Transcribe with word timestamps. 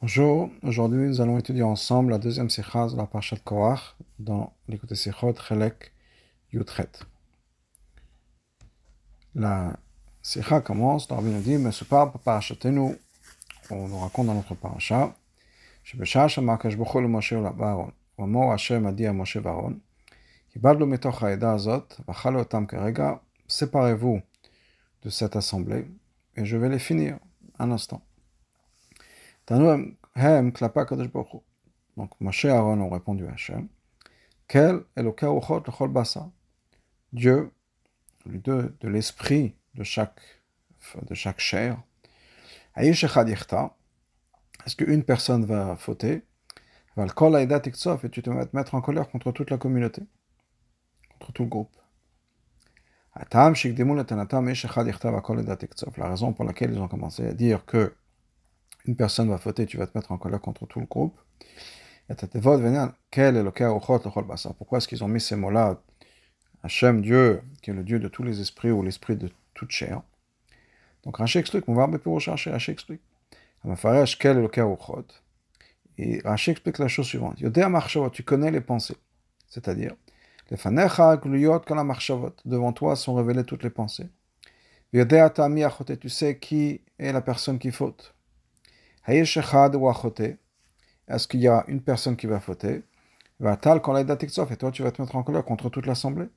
Bonjour, 0.00 0.50
aujourd'hui 0.62 1.08
nous 1.08 1.20
allons 1.20 1.38
étudier 1.38 1.62
ensemble 1.62 2.10
la 2.10 2.18
deuxième 2.18 2.50
sikha 2.50 2.88
de 2.88 2.96
la 2.96 3.06
Parashat 3.06 3.36
Korach 3.44 3.96
dans 4.18 4.52
l'écoute 4.68 4.94
Sikhot 4.94 5.34
Chelek 5.34 5.92
Yutret. 6.52 6.90
La 9.34 9.76
sikha 10.22 10.60
commence, 10.60 11.06
Rabbi 11.06 11.30
nous 11.30 11.40
dit, 11.40 11.56
mais 11.56 11.72
ce 11.72 11.84
par 11.84 12.12
Parashatenu, 12.12 12.98
on 13.70 13.88
nous 13.88 13.98
raconte 13.98 14.26
dans 14.26 14.34
notre 14.34 14.54
parasha, 14.54 15.14
שבשעה 15.84 16.28
שאמר 16.28 16.52
הקדוש 16.52 16.74
ברוך 16.74 16.92
הוא 16.92 17.02
למשה 17.02 17.38
ולאהרון, 17.38 17.90
ואמור 18.18 18.52
השם 18.54 18.86
עדי 18.86 19.06
על 19.06 19.12
משה 19.12 19.40
ואהרון, 19.42 19.78
קיבלנו 20.52 20.86
מתוך 20.86 21.22
העדה 21.22 21.52
הזאת, 21.52 22.00
ואכלנו 22.08 22.38
אותם 22.38 22.66
כרגע, 22.66 23.12
séparez-vous 23.48 24.20
de 25.04 25.10
cette 25.10 25.36
assemblée, 25.36 25.84
et 26.36 26.44
je 26.44 26.56
vais 26.56 26.68
les 26.68 26.78
finir, 26.78 27.18
un 27.58 27.70
instant. 27.70 28.00
Donc 29.49 29.97
Moshe 32.19 32.45
et 32.45 32.49
Aaron 32.49 32.81
ont 32.81 32.89
répondu 32.89 33.25
à 33.27 33.31
Hachem. 33.31 33.69
Quel 34.47 34.81
est 34.95 35.03
le 35.03 35.11
Dieu, 37.13 37.51
Dieu 38.25 38.75
de 38.81 38.87
l'esprit 38.87 39.55
de 39.75 39.83
chaque, 39.83 40.19
de 41.01 41.13
chaque 41.13 41.39
chair. 41.39 41.79
Est-ce 42.75 43.05
qu'une 44.75 45.03
personne 45.03 45.45
va 45.45 45.75
fauter? 45.77 46.23
Et 46.97 48.09
tu 48.09 48.21
te 48.21 48.29
vas 48.29 48.45
te 48.45 48.55
mettre 48.55 48.75
en 48.75 48.81
colère 48.81 49.09
contre 49.09 49.31
toute 49.31 49.49
la 49.49 49.57
communauté, 49.57 50.03
contre 51.13 51.31
tout 51.31 51.43
le 51.43 51.49
groupe. 51.49 51.75
La 53.15 53.23
raison 56.09 56.33
pour 56.33 56.45
laquelle 56.45 56.73
ils 56.73 56.79
ont 56.79 56.87
commencé 56.87 57.25
à 57.25 57.33
dire 57.33 57.65
que 57.65 57.95
une 58.87 58.95
personne 58.95 59.29
va 59.29 59.37
fauter, 59.37 59.65
tu 59.65 59.77
vas 59.77 59.87
te 59.87 59.97
mettre 59.97 60.11
en 60.11 60.17
colère 60.17 60.41
contre 60.41 60.65
tout 60.65 60.79
le 60.79 60.85
groupe. 60.85 61.19
Pourquoi 64.57 64.77
est-ce 64.77 64.87
qu'ils 64.87 65.03
ont 65.03 65.07
mis 65.09 65.19
ces 65.19 65.35
mots-là? 65.35 65.81
Hachem, 66.63 67.01
Dieu, 67.01 67.41
qui 67.61 67.71
est 67.71 67.73
le 67.73 67.83
Dieu 67.83 67.99
de 67.99 68.07
tous 68.07 68.23
les 68.23 68.39
esprits 68.39 68.71
ou 68.71 68.81
l'esprit 68.81 69.15
de 69.15 69.29
toute 69.53 69.71
chair. 69.71 70.01
Donc 71.03 71.17
Rashi 71.17 71.37
explique, 71.37 71.67
on 71.67 71.73
va 71.73 71.87
pour 71.99 72.19
chercher, 72.19 72.51
Rashi 72.51 72.71
explique. 72.71 73.01
Et 75.97 76.21
Rashi 76.23 76.51
explique 76.51 76.77
la 76.79 76.87
chose 76.87 77.05
suivante. 77.05 77.37
Tu 78.11 78.23
connais 78.23 78.51
les 78.51 78.61
pensées. 78.61 78.97
C'est-à-dire, 79.47 79.95
les 80.49 80.57
devant 82.45 82.73
toi 82.73 82.95
sont 82.95 83.15
révélées 83.15 83.43
toutes 83.43 83.63
les 83.63 83.69
pensées. 83.69 84.07
Tu 84.93 86.09
sais 86.09 86.39
qui 86.39 86.81
est 86.99 87.11
la 87.11 87.21
personne 87.21 87.59
qui 87.59 87.71
faute. 87.71 88.15
Est-ce 89.07 89.39
qu'il 91.27 91.39
y 91.39 91.47
a 91.47 91.63
une 91.67 91.81
personne 91.81 92.17
qui 92.17 92.27
va 92.27 92.39
fauter? 92.39 92.83
Va 93.39 93.53
et 93.53 94.57
toi 94.57 94.71
tu 94.71 94.83
vas 94.83 94.91
te 94.91 95.01
mettre 95.01 95.15
en 95.15 95.23
colère 95.23 95.45
contre 95.45 95.69
toute 95.69 95.85
l'assemblée? 95.85 96.27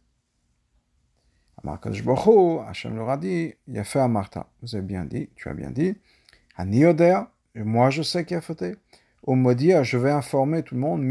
Hachem 1.65 2.97
leur 2.97 3.11
a 3.11 3.17
dit, 3.17 3.55
il 3.67 3.79
a 3.79 3.85
fait 3.85 4.01
à 4.01 4.09
Martha. 4.09 4.47
Vous 4.63 4.75
avez 4.75 4.85
bien 4.85 5.05
dit, 5.05 5.29
tu 5.35 5.49
as 5.49 5.55
bien 5.55 5.71
dit. 5.71 5.97
Aniodea, 6.57 7.31
moi 7.55 7.91
je 7.91 8.03
sais 8.03 8.25
qui 8.25 8.35
a 8.35 8.41
fauté. 8.41 8.77
Au 9.23 9.35
Modia, 9.35 9.83
je 9.83 9.99
vais 9.99 10.11
informer 10.11 10.63
tout 10.63 10.75
le 10.75 10.81
monde, 10.81 11.03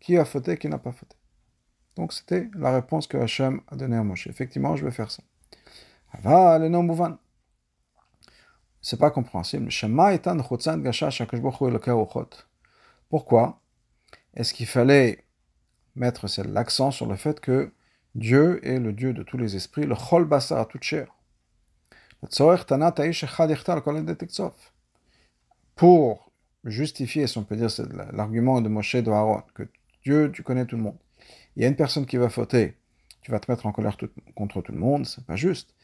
qui 0.00 0.16
a 0.16 0.24
fauté, 0.24 0.56
qui 0.56 0.68
n'a 0.68 0.78
pas 0.78 0.92
fauté. 0.92 1.16
Donc 1.96 2.12
c'était 2.12 2.48
la 2.54 2.72
réponse 2.72 3.06
que 3.06 3.16
Hachem 3.16 3.60
a 3.68 3.76
donnée 3.76 3.96
à 3.96 4.04
Moshe. 4.04 4.26
Effectivement, 4.26 4.76
je 4.76 4.84
vais 4.84 4.92
faire 4.92 5.10
ça. 5.10 5.22
Ava, 6.12 6.58
le 6.58 6.68
nom 6.68 6.82
mouvan 6.82 7.16
c'est 8.86 9.00
pas 9.00 9.10
compréhensible. 9.10 9.68
Pourquoi 13.08 13.60
est-ce 14.34 14.54
qu'il 14.54 14.66
fallait 14.66 15.24
mettre 15.96 16.26
l'accent 16.44 16.92
sur 16.92 17.06
le 17.06 17.16
fait 17.16 17.40
que 17.40 17.72
Dieu 18.14 18.64
est 18.64 18.78
le 18.78 18.92
Dieu 18.92 19.12
de 19.12 19.24
tous 19.24 19.38
les 19.38 19.56
esprits, 19.56 19.86
le 19.86 19.96
chol 19.96 20.32
à 20.32 20.64
toute 20.66 20.84
chair. 20.84 21.08
Pour 25.74 26.30
justifier, 26.62 27.26
si 27.26 27.38
on 27.38 27.42
peut 27.42 27.56
dire, 27.56 27.68
l'argument 28.12 28.60
de 28.60 28.68
Moshe 28.68 28.94
de 28.94 29.10
Aaron, 29.10 29.42
que 29.54 29.64
Dieu, 30.04 30.30
tu 30.32 30.44
connais 30.44 30.64
tout 30.64 30.76
le 30.76 30.82
monde. 30.82 30.98
Il 31.56 31.62
y 31.62 31.64
a 31.64 31.68
une 31.68 31.74
personne 31.74 32.06
qui 32.06 32.18
va 32.18 32.28
fauter, 32.28 32.76
tu 33.22 33.32
vas 33.32 33.40
te 33.40 33.50
mettre 33.50 33.66
en 33.66 33.72
colère 33.72 33.96
contre 34.36 34.62
tout 34.62 34.70
le 34.70 34.78
monde, 34.78 35.06
c'est 35.06 35.26
pas 35.26 35.34
juste 35.34 35.74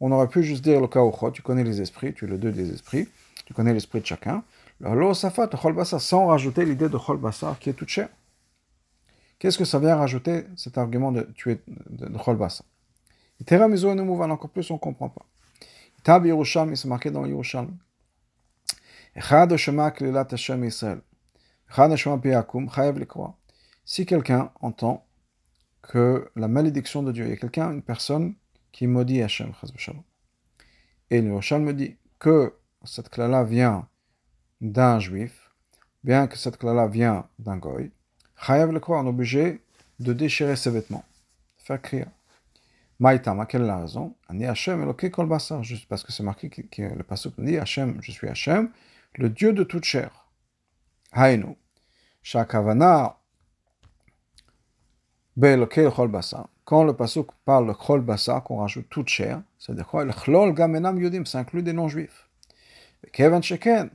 on 0.00 0.12
aurait 0.12 0.28
pu 0.28 0.42
juste 0.42 0.62
dire 0.62 0.80
le 0.80 0.88
kaouchot, 0.88 1.30
tu 1.30 1.42
connais 1.42 1.64
les 1.64 1.80
esprits, 1.80 2.12
tu 2.14 2.26
es 2.26 2.28
le 2.28 2.38
deux 2.38 2.52
des 2.52 2.72
esprits, 2.72 3.08
tu 3.44 3.54
connais 3.54 3.72
l'esprit 3.72 4.00
de 4.00 4.06
chacun. 4.06 4.42
Le 4.80 5.14
sans 5.14 6.26
rajouter 6.26 6.64
l'idée 6.64 6.88
de 6.88 6.98
chol 6.98 7.18
qui 7.58 7.70
est 7.70 7.72
toute 7.72 7.88
chère. 7.88 8.08
Qu'est-ce 9.38 9.58
que 9.58 9.64
ça 9.64 9.78
vient 9.78 9.96
rajouter 9.96 10.44
cet 10.56 10.76
argument 10.78 11.12
de 11.12 11.22
tuer 11.34 11.60
de, 11.66 12.06
de 12.06 12.18
chol 12.18 12.36
basar 12.36 12.66
encore 13.38 14.50
plus 14.50 14.70
on 14.70 14.74
ne 14.74 14.78
comprend 14.78 15.08
pas. 15.08 15.26
Tab 16.02 16.24
Yerushalmi, 16.24 16.76
c'est 16.76 16.88
marqué 16.88 17.10
dans 17.10 17.26
Yerushalmi. 17.26 17.72
Si 23.84 24.06
quelqu'un 24.06 24.50
entend 24.60 25.06
que 25.82 26.30
la 26.36 26.48
malédiction 26.48 27.02
de 27.02 27.12
Dieu, 27.12 27.24
il 27.24 27.30
y 27.30 27.32
a 27.32 27.36
quelqu'un, 27.36 27.72
une 27.72 27.82
personne 27.82 28.34
qui 28.76 28.86
maudit 28.86 29.22
Hachem. 29.22 29.52
Et 31.10 31.22
le 31.22 31.32
Rochal 31.32 31.62
me 31.62 31.72
dit 31.72 31.96
que 32.18 32.54
cette 32.84 33.08
clé-là 33.08 33.42
vient 33.42 33.88
d'un 34.60 34.98
juif, 34.98 35.50
bien 36.04 36.26
que 36.26 36.36
cette 36.36 36.58
clé-là 36.58 36.86
vient 36.86 37.26
d'un 37.38 37.56
goy, 37.56 37.90
Chayav 38.38 38.70
le 38.70 38.80
croit, 38.80 39.00
on 39.00 39.06
est 39.06 39.08
obligé 39.08 39.62
de 39.98 40.12
déchirer 40.12 40.56
ses 40.56 40.70
vêtements, 40.70 41.06
faire 41.56 41.80
crier. 41.80 42.04
Maïtama, 42.98 43.46
quelle 43.46 43.62
est 43.62 43.66
la 43.66 43.78
raison? 43.78 44.14
Ani 44.28 44.44
Hachem 44.44 44.82
eloké 44.82 45.10
kol 45.10 45.26
basar, 45.26 45.64
juste 45.64 45.88
parce 45.88 46.02
que 46.02 46.12
c'est 46.12 46.22
marqué 46.22 46.50
le 46.76 47.02
passage 47.02 47.32
dit 47.38 47.56
Hachem, 47.56 47.98
je 48.02 48.12
suis 48.12 48.28
Hachem, 48.28 48.70
le 49.14 49.30
Dieu 49.30 49.54
de 49.54 49.64
toute 49.64 49.84
chair. 49.84 50.28
Hainu, 51.12 51.56
Shakavana, 52.22 53.16
Be'eloké 55.34 55.88
kol 55.90 56.08
basar 56.08 56.48
quand 56.66 56.82
le 56.82 56.94
pasuk 56.94 57.28
parle 57.44 57.72
chol 57.74 58.00
basa, 58.00 58.40
qu'on 58.40 58.56
rajoute 58.56 58.88
toute 58.90 59.08
chair, 59.08 59.40
c'est-à-dire 59.56 59.86
quoi? 59.86 60.04
Le 60.04 60.12
chlol 60.12 60.52
gamenam 60.52 61.00
yudim, 61.00 61.24
ça 61.24 61.38
inclut 61.38 61.62
des 61.62 61.72
non-juifs. 61.72 62.28
Kevin 63.12 63.40
sheken, 63.40 63.88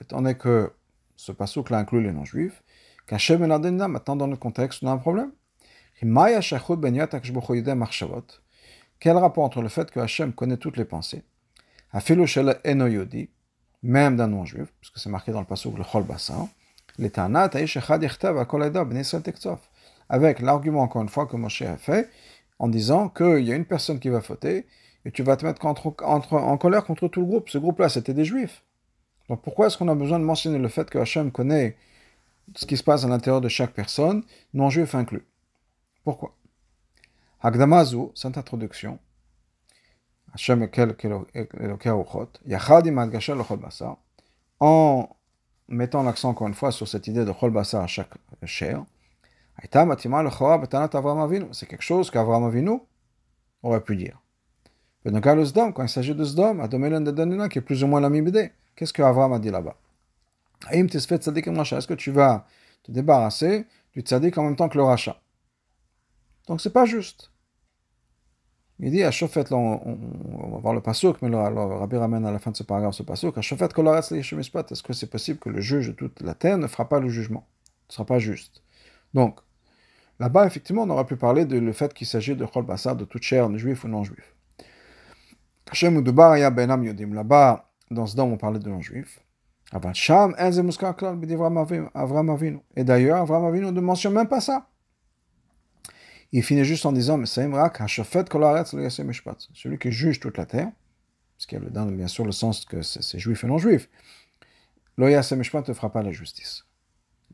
étant 0.00 0.18
donné 0.22 0.36
que 0.36 0.72
ce 1.16 1.32
pasuk-là 1.32 1.78
inclut 1.78 2.00
les 2.00 2.12
non-juifs, 2.12 2.62
qu'Hachem 3.08 3.42
et 3.42 3.48
maintenant 3.48 4.14
dans 4.14 4.28
le 4.28 4.36
contexte, 4.36 4.84
on 4.84 4.86
a 4.86 4.92
un 4.92 4.98
problème. 4.98 5.32
Quel 9.00 9.16
rapport 9.16 9.44
entre 9.44 9.60
le 9.60 9.68
fait 9.68 9.90
que 9.90 9.98
Hachem 9.98 10.32
connaît 10.32 10.56
toutes 10.56 10.76
les 10.76 10.84
pensées, 10.84 11.24
Afilu 11.90 12.28
shel 12.28 12.56
enoyodi, 12.64 13.30
même 13.82 14.16
d'un 14.16 14.28
non-juif, 14.28 14.72
puisque 14.80 14.98
c'est 14.98 15.10
marqué 15.10 15.32
dans 15.32 15.40
le 15.40 15.46
pasuk 15.46 15.76
le 15.76 15.82
chol 15.82 16.04
basa, 16.04 16.48
l'étanat 16.98 17.50
aish 17.54 17.76
echad 17.76 18.00
yechtav 18.00 18.36
ben 18.86 19.02
tektsov 19.02 19.58
avec 20.08 20.40
l'argument, 20.40 20.82
encore 20.82 21.02
une 21.02 21.08
fois, 21.08 21.26
que 21.26 21.36
Moshe 21.36 21.62
a 21.62 21.76
fait, 21.76 22.10
en 22.58 22.68
disant 22.68 23.08
qu'il 23.08 23.40
y 23.40 23.52
a 23.52 23.56
une 23.56 23.64
personne 23.64 23.98
qui 23.98 24.08
va 24.08 24.20
fauter, 24.20 24.66
et 25.04 25.10
tu 25.10 25.22
vas 25.22 25.36
te 25.36 25.44
mettre 25.44 25.64
en 25.66 26.56
colère 26.58 26.84
contre 26.84 27.08
tout 27.08 27.20
le 27.20 27.26
groupe. 27.26 27.48
Ce 27.48 27.58
groupe-là, 27.58 27.88
c'était 27.88 28.14
des 28.14 28.24
juifs. 28.24 28.62
Donc 29.28 29.42
pourquoi 29.42 29.66
est-ce 29.66 29.78
qu'on 29.78 29.88
a 29.88 29.94
besoin 29.94 30.18
de 30.18 30.24
mentionner 30.24 30.58
le 30.58 30.68
fait 30.68 30.88
que 30.88 30.98
Hachem 30.98 31.32
connaît 31.32 31.76
ce 32.54 32.66
qui 32.66 32.76
se 32.76 32.84
passe 32.84 33.04
à 33.04 33.08
l'intérieur 33.08 33.40
de 33.40 33.48
chaque 33.48 33.72
personne, 33.72 34.22
non-juif 34.54 34.94
inclus? 34.94 35.24
Pourquoi? 36.04 36.34
Hagdamazu, 37.40 38.10
cette 38.14 38.38
introduction, 38.38 38.98
Hachem 40.34 40.68
en 44.60 45.08
mettant 45.68 46.02
l'accent 46.04 46.28
encore 46.30 46.46
une 46.46 46.54
fois 46.54 46.70
sur 46.70 46.86
cette 46.86 47.06
idée 47.06 47.24
de 47.24 47.32
Chol 47.32 47.56
à 47.56 47.86
chaque 47.86 48.12
chair, 48.44 48.84
c'est 51.52 51.66
quelque 51.66 51.82
chose 51.82 52.10
qu'Avraham 52.10 52.44
Avinu 52.44 52.80
aurait 53.62 53.82
pu 53.82 53.96
dire. 53.96 54.20
Quand 55.04 55.82
il 55.82 55.88
s'agit 55.88 56.14
de 56.14 56.24
Sdom, 56.24 56.68
qui 57.48 57.58
est 57.58 57.62
plus 57.62 57.82
ou 57.82 57.86
moins 57.86 58.00
la 58.00 58.10
Mibdé, 58.10 58.52
qu'est-ce 58.76 58.92
qu'Avraham 58.92 59.32
a 59.32 59.38
dit 59.38 59.50
là-bas 59.50 59.76
Est-ce 60.70 61.86
que 61.86 61.94
tu 61.94 62.10
vas 62.10 62.46
te 62.82 62.92
débarrasser 62.92 63.66
du 63.94 64.00
tzaddik 64.00 64.36
en 64.38 64.44
même 64.44 64.56
temps 64.56 64.68
que 64.68 64.78
le 64.78 64.84
rachat 64.84 65.20
Donc 66.48 66.60
c'est 66.60 66.72
pas 66.72 66.84
juste. 66.84 67.32
Il 68.84 68.90
dit 68.90 69.04
à 69.04 69.10
on, 69.52 70.48
va 70.50 70.58
voir 70.58 70.74
le 70.74 70.80
pasuk, 70.80 71.22
mais 71.22 71.28
là, 71.28 71.46
alors, 71.46 71.78
Rabbi 71.78 71.96
ramène 71.96 72.26
à 72.26 72.32
la 72.32 72.40
fin 72.40 72.50
de 72.50 72.56
ce 72.56 72.64
paragraphe 72.64 72.94
ce 72.94 73.04
pasuk, 73.04 73.38
à 73.38 73.40
est-ce 73.40 74.82
que 74.82 74.92
c'est 74.92 75.06
possible 75.06 75.38
que 75.38 75.50
le 75.50 75.60
juge 75.60 75.88
de 75.88 75.92
toute 75.92 76.20
la 76.20 76.34
terre 76.34 76.58
ne 76.58 76.66
fera 76.66 76.88
pas 76.88 76.98
le 76.98 77.08
jugement 77.08 77.46
Ce 77.88 77.92
ne 77.92 77.94
sera 77.94 78.06
pas 78.06 78.18
juste. 78.18 78.62
Donc, 79.14 79.38
là-bas, 80.20 80.46
effectivement, 80.46 80.82
on 80.82 80.90
aurait 80.90 81.06
pu 81.06 81.16
parler 81.16 81.44
le 81.44 81.72
fait 81.72 81.92
qu'il 81.94 82.06
s'agit 82.06 82.36
de 82.36 82.46
Chol 82.46 82.66
de 82.66 83.04
toute 83.04 83.22
chair, 83.22 83.50
juif 83.58 83.84
ou 83.84 83.88
non 83.88 84.04
juif. 84.04 84.34
Là-bas, 87.14 87.70
dans 87.90 88.06
ce 88.06 88.16
dôme, 88.16 88.32
on 88.32 88.36
parlait 88.36 88.58
de 88.58 88.68
non-juifs. 88.68 89.20
Sham, 89.94 90.34
Et 92.76 92.84
d'ailleurs, 92.84 93.22
Avram 93.22 93.46
Avinu 93.46 93.72
ne 93.72 93.80
mentionne 93.80 94.12
même 94.12 94.28
pas 94.28 94.40
ça. 94.40 94.68
Il 96.30 96.42
finit 96.42 96.64
juste 96.64 96.86
en 96.86 96.92
disant, 96.92 97.22
celui 97.24 97.52
qui 99.78 99.92
juge 99.92 100.20
toute 100.20 100.38
la 100.38 100.46
terre, 100.46 100.70
parce 101.36 101.46
qu'il 101.46 101.58
y 101.58 101.78
a 101.78 101.84
bien 101.86 102.08
sûr 102.08 102.24
le 102.24 102.32
sens 102.32 102.64
que 102.64 102.82
c'est 102.82 103.18
juif 103.18 103.44
et 103.44 103.46
non 103.46 103.58
juif, 103.58 103.88
l'Oyasem 104.96 105.38
Mishpat 105.38 105.68
ne 105.68 105.74
fera 105.74 105.90
pas 105.90 106.02
la 106.02 106.12
justice. 106.12 106.64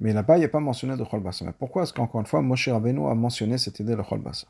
Mais 0.00 0.12
là-bas, 0.12 0.37
il 0.37 0.41
n'y 0.41 0.45
a 0.45 0.49
pas 0.49 0.61
mentionné 0.61 0.97
de 0.97 1.05
Chol 1.05 1.21
Bassa. 1.21 1.45
Mais 1.45 1.53
pourquoi 1.53 1.83
est-ce 1.83 1.93
qu'encore 1.93 2.21
une 2.21 2.27
fois, 2.27 2.41
Moshe 2.41 2.69
Rabbeinu 2.69 3.09
a 3.09 3.15
mentionné 3.15 3.59
cette 3.59 3.81
idée 3.81 3.97
de 3.97 4.03
Chol 4.03 4.21
Bassa 4.21 4.47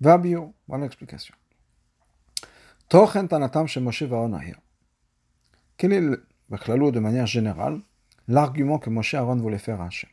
Vabio, 0.00 0.54
voilà 0.66 0.84
l'explication. 0.84 1.34
Tochen 2.88 3.28
Tanatam 3.28 3.66
chez 3.66 3.80
Moshe 3.80 4.02
Varonahir. 4.02 4.58
Quel 5.76 5.92
est, 5.92 6.00
de 6.00 6.98
manière 6.98 7.26
générale, 7.26 7.80
l'argument 8.26 8.78
que 8.78 8.90
Moshe 8.90 9.14
Aaron 9.14 9.36
voulait 9.36 9.58
faire 9.58 9.80
à 9.80 9.86
Hachem? 9.86 10.10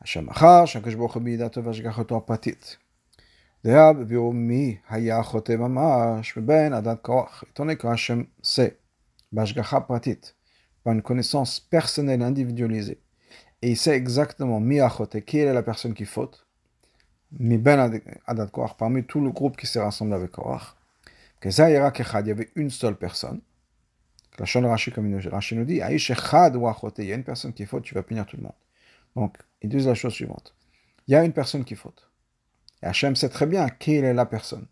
Hachem 0.00 0.28
Achar, 0.30 0.66
Shakash 0.66 0.96
Baruch 0.96 1.18
Bidat 1.18 1.50
Vashgachoto 1.56 2.20
Patit. 2.20 2.78
Deab 3.62 4.04
Biumi 4.04 4.78
Haya 4.88 5.22
Chote 5.22 5.50
Mamash, 5.50 6.38
Ben 6.38 6.72
Adat 6.72 6.96
Koach. 6.96 7.44
Étant 7.50 7.64
donné 7.64 7.76
que 7.76 7.86
Hachem 7.86 8.26
sait, 8.42 8.78
Vashgacha 9.32 9.80
Patit, 9.82 10.34
par 10.82 10.92
une 10.92 11.02
connaissance 11.02 11.60
personnelle 11.60 12.22
individualisée, 12.22 13.00
et 13.64 13.70
il 13.70 13.78
sait 13.78 13.96
exactement 13.96 14.60
mi 14.60 14.78
achote, 14.78 15.24
qui 15.24 15.38
est 15.38 15.50
la 15.50 15.62
personne 15.62 15.94
qui 15.94 16.04
faute, 16.04 16.46
mi 17.38 17.56
ben 17.56 17.98
adat 18.26 18.48
koach, 18.48 18.76
parmi 18.76 19.04
tout 19.04 19.22
le 19.22 19.30
groupe 19.30 19.56
qui 19.56 19.66
s'est 19.66 19.80
rassemblé 19.80 20.16
avec 20.16 20.32
koach, 20.32 20.74
que 21.40 21.50
ça 21.50 21.70
ira 21.70 21.90
kechad, 21.90 22.26
il 22.26 22.28
y 22.28 22.32
avait 22.32 22.50
une 22.56 22.68
seule 22.68 22.96
personne. 22.96 23.40
La 24.38 24.44
Shon 24.44 24.68
Rashi, 24.68 24.92
comme 24.92 25.18
Rashi 25.30 25.56
nous 25.56 25.64
dit, 25.64 25.80
Aïch 25.80 26.10
echad 26.10 26.56
ou 26.56 26.68
il 26.98 27.04
y 27.06 27.12
a 27.12 27.14
une 27.14 27.24
personne 27.24 27.54
qui 27.54 27.64
faute, 27.64 27.84
tu 27.84 27.94
vas 27.94 28.02
punir 28.02 28.26
tout 28.26 28.36
le 28.36 28.42
monde. 28.42 28.52
Donc, 29.16 29.38
ils 29.62 29.70
disent 29.70 29.86
la 29.86 29.94
chose 29.94 30.12
suivante. 30.12 30.54
Il 31.08 31.12
y 31.12 31.14
a 31.14 31.24
une 31.24 31.32
personne 31.32 31.64
qui 31.64 31.74
faute. 31.74 32.10
Et 32.82 32.86
Hachem 32.86 33.16
sait 33.16 33.30
très 33.30 33.46
bien 33.46 33.70
qui 33.70 33.94
est 33.94 34.12
la 34.12 34.26
personne, 34.26 34.66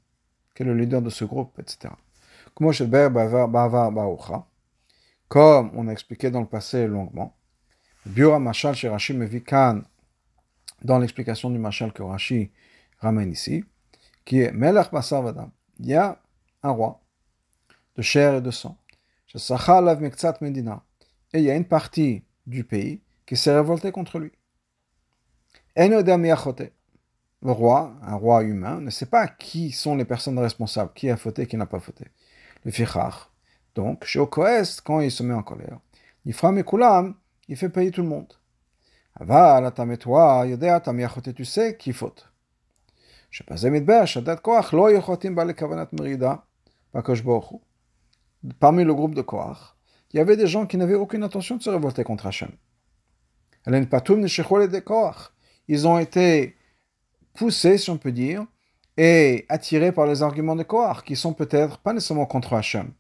quel 0.55 0.67
est 0.69 0.71
le 0.75 0.77
leader 0.77 1.00
de 1.00 1.09
ce 1.09 1.25
groupe, 1.25 1.59
etc. 1.59 1.94
Comme 5.29 5.71
on 5.75 5.89
a 5.89 5.93
expliqué 5.93 6.31
dans 6.31 6.41
le 6.41 6.47
passé 6.47 6.87
longuement, 6.87 7.35
Biura 8.05 8.41
Machal 8.41 8.75
chez 8.75 8.89
Rashi 8.89 9.13
Mevikan, 9.15 9.83
dans 10.83 10.99
l'explication 10.99 11.51
du 11.51 11.59
Machal 11.59 11.93
que 11.93 12.03
Rashi 12.03 12.51
ramène 12.99 13.31
ici, 13.31 13.65
qui 14.25 14.41
est 14.41 14.53
Melech 14.53 14.91
Basar 14.91 15.25
Il 15.79 15.87
y 15.87 15.95
a 15.95 16.21
un 16.63 16.71
roi 16.71 17.01
de 17.97 18.03
chair 18.03 18.35
et 18.35 18.41
de 18.41 18.51
sang. 18.51 18.77
Medina. 20.41 20.83
Et 21.33 21.39
il 21.39 21.45
y 21.45 21.51
a 21.51 21.55
une 21.55 21.65
partie 21.65 22.25
du 22.47 22.65
pays 22.65 23.01
qui 23.25 23.37
s'est 23.37 23.55
révoltée 23.55 23.93
contre 23.93 24.19
lui. 24.19 24.33
Le 25.77 27.51
roi, 27.51 27.95
un 28.03 28.15
roi 28.15 28.43
humain, 28.43 28.81
ne 28.81 28.91
sait 28.91 29.07
pas 29.07 29.27
qui 29.29 29.73
sont 29.73 29.97
les 29.97 30.05
personnes 30.05 30.39
responsables, 30.39 30.93
qui 30.95 31.09
a 31.09 31.17
fauté, 31.17 31.47
qui 31.47 31.57
n'a 31.57 31.67
pas 31.67 31.81
fauté. 31.81 32.07
Le 32.65 32.71
fichar. 32.71 33.33
Donc, 33.75 34.05
chez 34.05 34.19
Okoest, 34.19 34.83
quand 34.83 35.01
il 35.01 35.11
se 35.11 35.23
met 35.23 35.35
en 35.35 35.43
colère, 35.43 35.79
il 36.25 36.35
il 37.48 37.58
fait 37.58 37.69
payer 37.69 37.92
tout 37.92 38.02
le 38.02 38.08
monde. 38.08 38.34
Aval, 39.16 39.72
toi, 40.00 40.46
yodea, 40.46 40.80
tamiachote, 40.80 41.34
tu 41.34 41.46
sais 41.46 41.78
qui 41.78 41.94
faute. 41.94 42.28
שפזי 43.31 43.69
מדבר, 43.69 44.06
שדת 44.06 44.40
כוח, 44.40 44.74
לא 44.74 44.92
יכולתים 44.92 45.36
בה 45.36 45.44
לכוונת 45.44 45.94
מרידה 45.94 46.36
בקדוש 46.94 47.22
ברוך 47.22 47.46
הוא. 47.46 47.62
Parmi 48.60 48.84
le 48.84 48.94
groupe 48.94 49.16
de 49.16 49.22
Korach, 49.22 49.75
il 50.12 50.18
y 50.18 50.19
avait 50.19 50.38
des 50.38 50.48
gens 50.48 50.66
qui 50.68 50.78
n'avaient 50.78 50.94
aucune 50.94 51.24
intention 51.24 51.58
de 51.58 51.64
se 51.64 51.69
révolter 51.69 52.04
contre 52.04 52.28
Hachem. 52.28 52.52
Ils 55.68 55.88
ont 55.88 56.00
été 56.00 56.56
poussés, 57.34 57.78
si 57.78 57.90
on 57.90 57.98
peut 57.98 58.12
dire, 58.12 58.46
et 58.96 59.46
attirés 59.50 59.92
par 59.92 60.06
les 60.06 60.24
arguments 60.24 60.56
de 60.56 60.64
Korach, 60.64 61.04
qui 61.04 61.16
sont 61.16 61.34
peut-être 61.34 61.80
pas 61.80 61.94
nécessairement 61.94 62.28
contre 62.28 62.54
Hachem. 62.54 62.94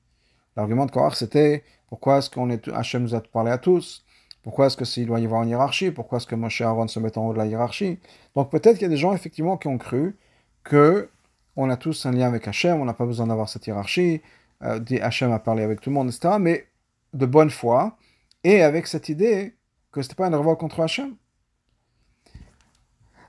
L'argument 0.55 0.85
de 0.85 0.91
Korach, 0.91 1.15
c'était 1.15 1.63
pourquoi 1.87 2.17
est-ce 2.17 2.29
qu'on 2.29 2.49
est, 2.49 2.67
Hachem 2.69 3.03
nous 3.03 3.15
a 3.15 3.21
parlé 3.21 3.51
à 3.51 3.57
tous 3.57 4.03
Pourquoi 4.42 4.66
est-ce 4.66 4.76
qu'il 4.76 5.06
doit 5.06 5.20
y 5.20 5.24
avoir 5.24 5.42
une 5.42 5.50
hiérarchie? 5.50 5.90
Pourquoi 5.90 6.18
est-ce 6.18 6.26
que 6.26 6.34
Moshe 6.34 6.60
Aaron 6.60 6.88
se 6.88 6.98
met 6.98 7.16
en 7.16 7.28
haut 7.28 7.32
de 7.32 7.38
la 7.38 7.46
hiérarchie? 7.46 7.98
Donc 8.34 8.50
peut-être 8.50 8.74
qu'il 8.74 8.82
y 8.82 8.86
a 8.86 8.88
des 8.88 8.96
gens 8.96 9.14
effectivement 9.14 9.56
qui 9.56 9.68
ont 9.68 9.78
cru 9.78 10.16
que 10.64 11.08
on 11.56 11.70
a 11.70 11.76
tous 11.76 12.06
un 12.06 12.12
lien 12.12 12.26
avec 12.26 12.48
Hachem, 12.48 12.80
on 12.80 12.84
n'a 12.84 12.94
pas 12.94 13.06
besoin 13.06 13.26
d'avoir 13.26 13.48
cette 13.48 13.66
hiérarchie, 13.66 14.22
euh, 14.62 14.80
Hachem 15.00 15.32
a 15.32 15.38
parlé 15.38 15.62
avec 15.62 15.80
tout 15.80 15.90
le 15.90 15.94
monde, 15.94 16.08
etc. 16.08 16.36
Mais 16.40 16.66
de 17.12 17.26
bonne 17.26 17.50
foi 17.50 17.96
et 18.42 18.62
avec 18.62 18.86
cette 18.86 19.08
idée 19.08 19.54
que 19.92 20.02
ce 20.02 20.08
n'était 20.08 20.16
pas 20.16 20.26
une 20.26 20.34
révolte 20.34 20.58
contre 20.58 20.80
Hachem. 20.80 21.14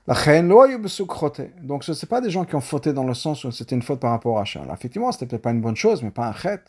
Donc 0.06 1.84
ce 1.84 1.92
n'est 1.92 2.08
pas 2.08 2.20
des 2.20 2.30
gens 2.30 2.44
qui 2.44 2.54
ont 2.54 2.60
fauté 2.60 2.92
dans 2.92 3.04
le 3.04 3.14
sens 3.14 3.44
où 3.44 3.50
c'était 3.52 3.74
une 3.74 3.82
faute 3.82 4.00
par 4.00 4.10
rapport 4.10 4.38
à 4.38 4.42
Hachem. 4.42 4.68
effectivement, 4.72 5.12
ce 5.12 5.24
n'était 5.24 5.38
pas 5.38 5.50
une 5.50 5.60
bonne 5.60 5.76
chose, 5.76 6.02
mais 6.02 6.10
pas 6.10 6.26
un 6.26 6.32
chet. 6.32 6.60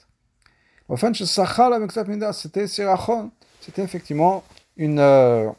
C'était 2.34 2.68
sirachon 2.68 3.32
c'était 3.66 3.82
effectivement 3.82 4.44
une. 4.78 5.00
Euh, 5.00 5.50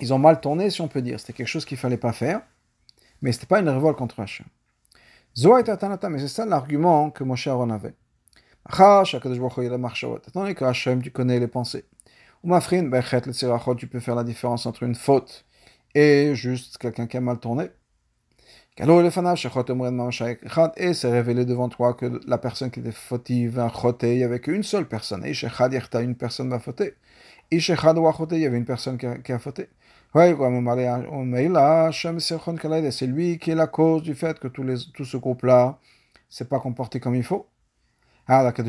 ils 0.00 0.14
ont 0.14 0.18
mal 0.18 0.40
tourné, 0.40 0.70
si 0.70 0.80
on 0.80 0.88
peut 0.88 1.02
dire. 1.02 1.20
C'était 1.20 1.34
quelque 1.34 1.48
chose 1.48 1.64
qu'il 1.64 1.76
ne 1.76 1.80
fallait 1.80 1.98
pas 1.98 2.12
faire, 2.12 2.40
mais 3.20 3.32
ce 3.32 3.38
n'était 3.38 3.46
pas 3.46 3.60
une 3.60 3.68
révolte 3.68 3.98
contre 3.98 4.20
Hachem. 4.20 4.46
Zoa 5.36 5.60
et 5.60 5.64
mais 6.08 6.18
c'est 6.18 6.28
ça 6.28 6.46
l'argument 6.46 7.10
que 7.10 7.24
Moshe 7.24 7.46
Aaron 7.46 7.70
avait. 7.70 7.94
Attends, 8.64 9.04
que 10.54 10.64
Hachem, 10.64 11.02
tu 11.02 11.10
connais 11.10 11.38
les 11.38 11.48
pensées. 11.48 11.84
Tu 12.42 13.86
peux 13.86 14.00
faire 14.00 14.14
la 14.14 14.24
différence 14.24 14.66
entre 14.66 14.82
une 14.84 14.94
faute 14.94 15.44
et 15.94 16.34
juste 16.34 16.78
quelqu'un 16.78 17.06
qui 17.06 17.16
a 17.16 17.20
mal 17.20 17.38
tourné. 17.38 17.70
Et 18.80 18.84
c'est 20.94 21.10
révélé 21.10 21.44
devant 21.44 21.68
toi 21.68 21.94
que 21.94 22.20
la 22.28 22.38
personne 22.38 22.70
qui 22.70 22.78
était 22.78 22.92
fautive 22.92 23.58
a 23.58 23.68
choté, 23.70 24.12
il 24.12 24.18
n'y 24.18 24.24
avait 24.24 24.38
qu'une 24.38 24.62
seule 24.62 24.86
personne. 24.86 25.24
Et 25.24 25.32
une 25.32 26.14
personne 26.14 26.48
va 26.48 26.60
fauter. 26.60 26.94
Il 27.50 27.58
y 27.58 27.72
avait 28.46 28.56
une 28.56 28.64
personne 28.64 28.98
qui 28.98 29.06
a, 29.06 29.18
qui. 29.18 29.32
C'est 32.92 33.06
lui 33.06 33.38
qui 33.38 33.50
est 33.50 33.54
la 33.54 33.66
cause 33.66 34.02
du 34.02 34.14
fait 34.14 34.38
que 34.38 34.48
tout, 34.48 34.64
ce 35.04 35.16
groupe-là 35.16 35.78
s'est 36.28 36.44
pas 36.44 36.60
comporté 36.60 37.00
comme 37.00 37.16
il 37.16 37.24
faut. 37.24 37.48
Donc 38.28 38.60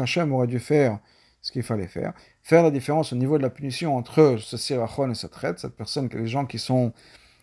Hachem 0.00 0.32
aurait 0.32 0.46
dû 0.46 0.60
faire 0.60 0.98
ce 1.42 1.52
qu'il 1.52 1.62
fallait 1.62 1.86
faire, 1.86 2.12
faire 2.42 2.62
la 2.62 2.70
différence 2.70 3.12
au 3.12 3.16
niveau 3.16 3.38
de 3.38 3.42
la 3.42 3.50
punition 3.50 3.96
entre 3.96 4.36
ce 4.38 4.56
sirachon 4.56 5.10
et 5.10 5.14
cette 5.14 5.30
traite, 5.30 5.58
cette 5.58 5.74
personne, 5.74 6.08
les 6.12 6.26
gens 6.26 6.44
qui 6.44 6.58
sont 6.58 6.92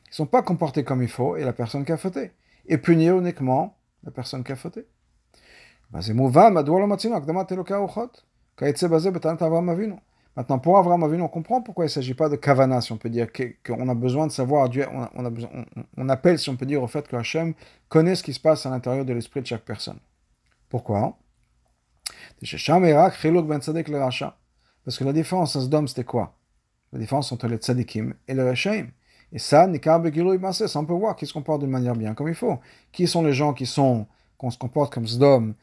qui 0.10 0.16
sont 0.16 0.26
pas 0.26 0.42
comportés 0.42 0.84
comme 0.84 1.04
il 1.04 1.10
faut, 1.10 1.36
et 1.36 1.44
la 1.44 1.54
personne 1.54 1.86
qui 1.86 1.92
a 1.92 1.98
fauté, 1.98 2.32
et 2.66 2.78
punir 2.78 3.18
uniquement 3.18 3.78
la 4.04 4.12
personne 4.12 4.44
qui 4.44 4.52
a 4.52 4.56
fauté. 4.56 4.86
Maintenant, 10.36 10.60
pour 10.60 10.78
Avram 10.78 11.04
Avinu, 11.04 11.24
on 11.24 11.28
comprend 11.28 11.62
pourquoi 11.62 11.86
il 11.86 11.88
ne 11.88 11.92
s'agit 11.92 12.14
pas 12.14 12.30
de 12.30 12.36
kavana, 12.36 12.80
si 12.80 12.92
on 12.92 12.98
peut 12.98 13.10
dire, 13.10 13.28
qu'on 13.66 13.90
a 13.90 13.96
besoin 13.96 14.28
de 14.28 14.32
savoir, 14.32 14.70
on, 15.16 15.24
besoin, 15.30 15.50
on, 15.98 16.10
appelle, 16.10 16.38
si 16.38 16.50
on 16.50 16.56
peut 16.56 16.66
dire, 16.66 16.84
au 16.84 16.88
fait 16.88 17.08
que 17.08 17.16
Hachem 17.16 17.54
connaît 17.90 18.16
ce 18.16 18.22
qui 18.22 18.34
se 18.34 18.40
passe 18.40 18.66
à 18.66 18.70
l'intérieur 18.70 19.04
de 19.04 19.14
l'esprit 19.14 19.42
de 19.42 19.48
chaque 19.48 19.66
personne. 19.66 20.00
Pourquoi? 20.70 21.18
Parce 22.42 22.64
que 24.98 25.04
la 25.04 25.14
différence 25.14 25.56
en 25.56 25.62
ce 25.62 25.68
dôme, 25.68 25.88
c'était 25.88 26.04
quoi? 26.04 26.34
La 26.94 27.00
différence 27.00 27.32
entre 27.32 27.48
les 27.48 27.58
tzadikim 27.58 28.14
et 28.28 28.34
les 28.34 28.50
rechaim. 28.50 28.88
Et 29.34 29.40
ça, 29.40 29.68
ça, 29.68 30.80
on 30.80 30.86
peut 30.86 30.94
voir 30.94 31.16
qui 31.16 31.26
se 31.26 31.34
comporte 31.34 31.62
d'une 31.62 31.70
manière 31.70 31.96
bien 31.96 32.14
comme 32.14 32.30
il 32.30 32.36
faut. 32.36 32.60
Qui 32.92 33.08
sont 33.08 33.24
les 33.24 33.34
gens 33.34 33.54
qui 33.54 33.66
sont, 33.66 34.08
qu'on 34.38 34.52
se 34.52 34.58
comporte 34.58 34.94
comme 34.94 35.06
Sdom, 35.06 35.54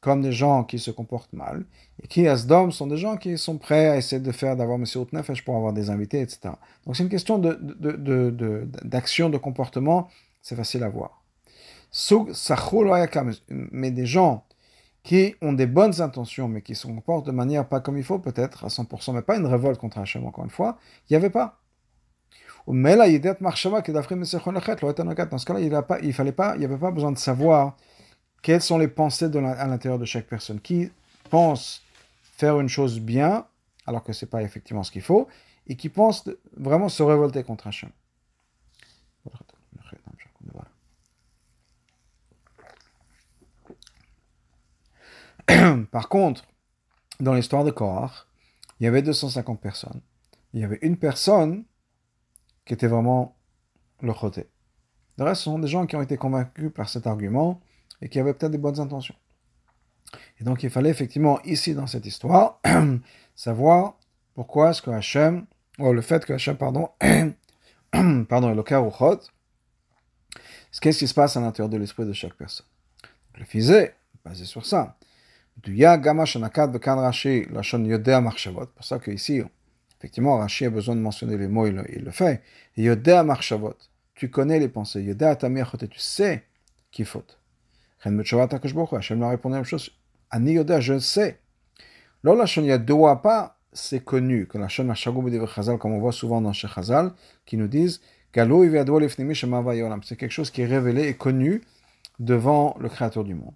comme 0.00 0.20
des 0.20 0.32
gens 0.32 0.64
qui 0.64 0.78
se 0.78 0.90
comportent 0.90 1.32
mal, 1.32 1.64
et 2.02 2.08
qui, 2.08 2.26
à 2.26 2.36
Sdom, 2.36 2.72
sont 2.72 2.86
des 2.86 2.96
gens 2.96 3.16
qui 3.16 3.38
sont 3.38 3.56
prêts 3.56 3.88
à 3.88 3.96
essayer 3.96 4.20
de 4.20 4.32
faire, 4.32 4.56
d'avoir 4.56 4.78
M. 4.78 4.84
Outnefesh 4.96 5.44
pour 5.44 5.56
avoir 5.56 5.72
des 5.72 5.90
invités, 5.90 6.20
etc. 6.20 6.54
Donc 6.84 6.96
c'est 6.96 7.04
une 7.04 7.08
question 7.08 7.38
d'action, 7.38 9.28
de, 9.28 9.32
de, 9.32 9.38
comportement, 9.38 10.08
c'est 10.42 10.56
facile 10.56 10.82
à 10.82 10.88
voir. 10.88 11.22
Mais 13.48 13.92
des 13.92 14.06
gens 14.06 14.44
qui 15.04 15.36
ont 15.42 15.52
des 15.52 15.66
bonnes 15.66 16.00
intentions, 16.00 16.48
mais 16.48 16.62
qui 16.62 16.74
se 16.74 16.86
comportent 16.86 17.26
de 17.26 17.30
manière 17.30 17.68
pas 17.68 17.80
comme 17.80 17.98
il 17.98 18.02
faut, 18.02 18.18
peut-être 18.18 18.64
à 18.64 18.68
100%, 18.68 19.12
mais 19.12 19.22
pas 19.22 19.36
une 19.36 19.46
révolte 19.46 19.78
contre 19.78 19.98
Hachem, 19.98 20.26
encore 20.26 20.44
une 20.44 20.50
fois, 20.50 20.78
il 21.08 21.12
n'y 21.12 21.16
avait 21.16 21.30
pas. 21.30 21.60
Dans 22.66 22.72
ce 25.38 25.44
cas-là, 25.44 25.60
il 26.02 26.12
fallait 26.14 26.32
pas, 26.32 26.56
il 26.56 26.60
n'y 26.60 26.64
avait 26.64 26.78
pas 26.78 26.90
besoin 26.90 27.12
de 27.12 27.18
savoir 27.18 27.76
quelles 28.42 28.62
sont 28.62 28.78
les 28.78 28.88
pensées 28.88 29.26
à 29.26 29.66
l'intérieur 29.66 29.98
de 29.98 30.06
chaque 30.06 30.26
personne 30.26 30.60
Qui 30.60 30.90
pense 31.28 31.82
faire 32.22 32.58
une 32.58 32.70
chose 32.70 32.98
bien, 32.98 33.44
alors 33.86 34.02
que 34.02 34.14
ce 34.14 34.24
n'est 34.24 34.30
pas 34.30 34.42
effectivement 34.42 34.82
ce 34.82 34.90
qu'il 34.90 35.02
faut, 35.02 35.28
et 35.66 35.76
qui 35.76 35.90
pense 35.90 36.30
vraiment 36.56 36.88
se 36.88 37.02
révolter 37.02 37.42
contre 37.42 37.66
Hachem. 37.66 37.90
Par 45.90 46.08
contre, 46.08 46.44
dans 47.20 47.34
l'histoire 47.34 47.64
de 47.64 47.70
Korach, 47.70 48.26
il 48.80 48.84
y 48.84 48.86
avait 48.86 49.02
250 49.02 49.60
personnes. 49.60 50.00
Il 50.52 50.60
y 50.60 50.64
avait 50.64 50.78
une 50.82 50.96
personne 50.96 51.64
qui 52.64 52.74
était 52.74 52.86
vraiment 52.86 53.36
le 54.00 54.12
choté. 54.12 54.48
Le 55.18 55.24
reste, 55.24 55.42
ce 55.42 55.44
sont 55.44 55.58
des 55.58 55.68
gens 55.68 55.86
qui 55.86 55.96
ont 55.96 56.02
été 56.02 56.16
convaincus 56.16 56.72
par 56.74 56.88
cet 56.88 57.06
argument 57.06 57.60
et 58.00 58.08
qui 58.08 58.18
avaient 58.18 58.34
peut-être 58.34 58.52
des 58.52 58.58
bonnes 58.58 58.80
intentions. 58.80 59.14
Et 60.40 60.44
donc, 60.44 60.62
il 60.62 60.70
fallait 60.70 60.90
effectivement, 60.90 61.40
ici, 61.42 61.74
dans 61.74 61.86
cette 61.86 62.06
histoire, 62.06 62.60
savoir 63.34 63.94
pourquoi 64.34 64.70
est-ce 64.70 64.82
que 64.82 64.90
Hachem, 64.90 65.46
ou 65.78 65.92
le 65.92 66.02
fait 66.02 66.24
que 66.24 66.32
Hachem, 66.32 66.56
pardon, 66.56 66.90
pardon, 68.28 68.50
est 68.50 68.54
le 68.54 68.62
Karuchot, 68.62 69.20
qu'est-ce 70.80 70.98
qui 70.98 71.08
se 71.08 71.14
passe 71.14 71.36
à 71.36 71.40
l'intérieur 71.40 71.70
de 71.70 71.76
l'esprit 71.76 72.04
de 72.04 72.12
chaque 72.12 72.34
personne? 72.34 72.66
Le 73.36 73.44
physé, 73.44 73.92
basé 74.24 74.44
sur 74.44 74.64
ça. 74.66 74.96
Pour 75.62 75.72
ça 78.84 78.98
qu'ici, 78.98 79.42
effectivement, 79.98 80.38
Rashi 80.38 80.66
a 80.66 80.70
besoin 80.70 80.96
de 80.96 81.00
mentionner 81.00 81.36
les 81.36 81.48
mots, 81.48 81.66
il 81.66 81.74
le, 81.74 81.84
il 81.96 82.04
le 82.04 82.10
fait. 82.10 82.42
Yodea 82.76 83.22
marchavot. 83.22 83.76
Tu 84.14 84.30
connais 84.30 84.58
les 84.58 84.68
pensées. 84.68 85.02
Yodea 85.02 85.36
tamirchot. 85.36 85.78
Tu 85.78 85.98
sais 85.98 86.44
qui 86.90 87.04
faute. 87.04 87.38
Chen 88.02 88.14
metchovat 88.14 88.52
akashbochu. 88.52 88.96
Hachem 88.96 89.18
lui 89.18 89.24
a 89.24 89.30
répondu 89.30 89.52
la 89.54 89.58
même 89.58 89.64
chose. 89.64 89.90
Ani 90.30 90.52
yodea, 90.52 90.80
je 90.80 90.98
sais. 90.98 91.40
Là, 92.22 92.34
la 92.34 92.46
shon 92.46 92.62
yadoua 92.62 93.22
pas, 93.22 93.58
c'est 93.72 94.04
connu. 94.04 94.46
Que 94.46 94.58
la 94.58 94.68
shon 94.68 94.84
machagou 94.84 95.22
Chazal, 95.46 95.78
comme 95.78 95.92
on 95.92 96.00
voit 96.00 96.12
souvent 96.12 96.40
dans 96.40 96.52
chez 96.52 96.68
Chazal, 96.68 97.12
qui 97.46 97.56
nous 97.56 97.68
disent. 97.68 98.00
C'est 98.34 98.48
quelque 100.16 100.30
chose 100.30 100.50
qui 100.50 100.62
est 100.62 100.66
révélé 100.66 101.06
et 101.06 101.14
connu 101.14 101.62
devant 102.18 102.76
le 102.80 102.88
Créateur 102.88 103.22
du 103.22 103.34
monde. 103.34 103.54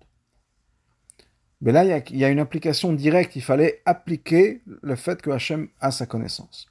Mais 1.61 1.73
là, 1.73 1.85
il 1.85 2.17
y, 2.17 2.25
a, 2.25 2.29
une 2.29 2.39
application 2.39 2.93
directe. 2.93 3.35
Il 3.35 3.43
fallait 3.43 3.83
appliquer 3.85 4.61
le 4.67 4.95
fait 4.95 5.21
que 5.21 5.31
Hachem 5.31 5.69
a 5.81 5.91
sa 5.91 6.07
connaissance. 6.07 6.69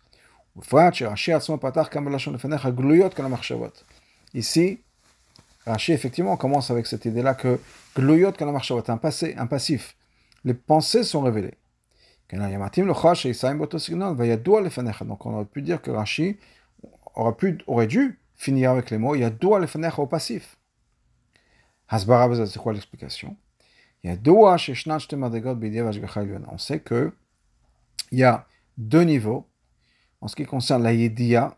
Ici, 4.34 4.80
Rashi, 5.66 5.92
effectivement, 5.92 6.38
commence 6.38 6.72
avec 6.72 6.88
cette 6.88 7.06
idée-là 7.06 7.34
que 7.34 7.60
gluyot 7.96 8.32
un 8.40 8.98
passé, 8.98 9.36
un 9.38 9.48
passif. 9.48 9.96
Les 10.46 10.54
pensées 10.54 11.04
sont 11.04 11.22
révélées. 11.22 11.56
Donc 12.30 12.40
on 15.26 15.34
aurait 15.34 15.46
pu 15.46 15.62
dire 15.62 15.82
que 15.82 15.92
Rashi 15.92 16.38
aurait, 17.16 17.36
pu, 17.36 17.58
aurait 17.68 17.88
dû 17.88 18.20
finir 18.36 18.72
avec 18.72 18.90
les 18.92 18.98
mots 18.98 19.16
Yadoua 19.16 19.60
lefenecha 19.60 20.02
au 20.02 20.08
passif. 20.08 20.58
C'est 21.90 22.58
quoi 22.58 22.74
l'explication? 22.74 23.36
On 24.04 24.58
sait 26.58 26.80
que 26.80 27.14
il 28.12 28.20
y 28.20 28.24
a 28.24 28.48
deux 28.78 29.02
niveaux 29.02 29.48
en 30.22 30.28
ce 30.28 30.36
qui 30.36 30.46
concerne 30.46 30.84
la 30.84 30.94
Yediya, 30.94 31.58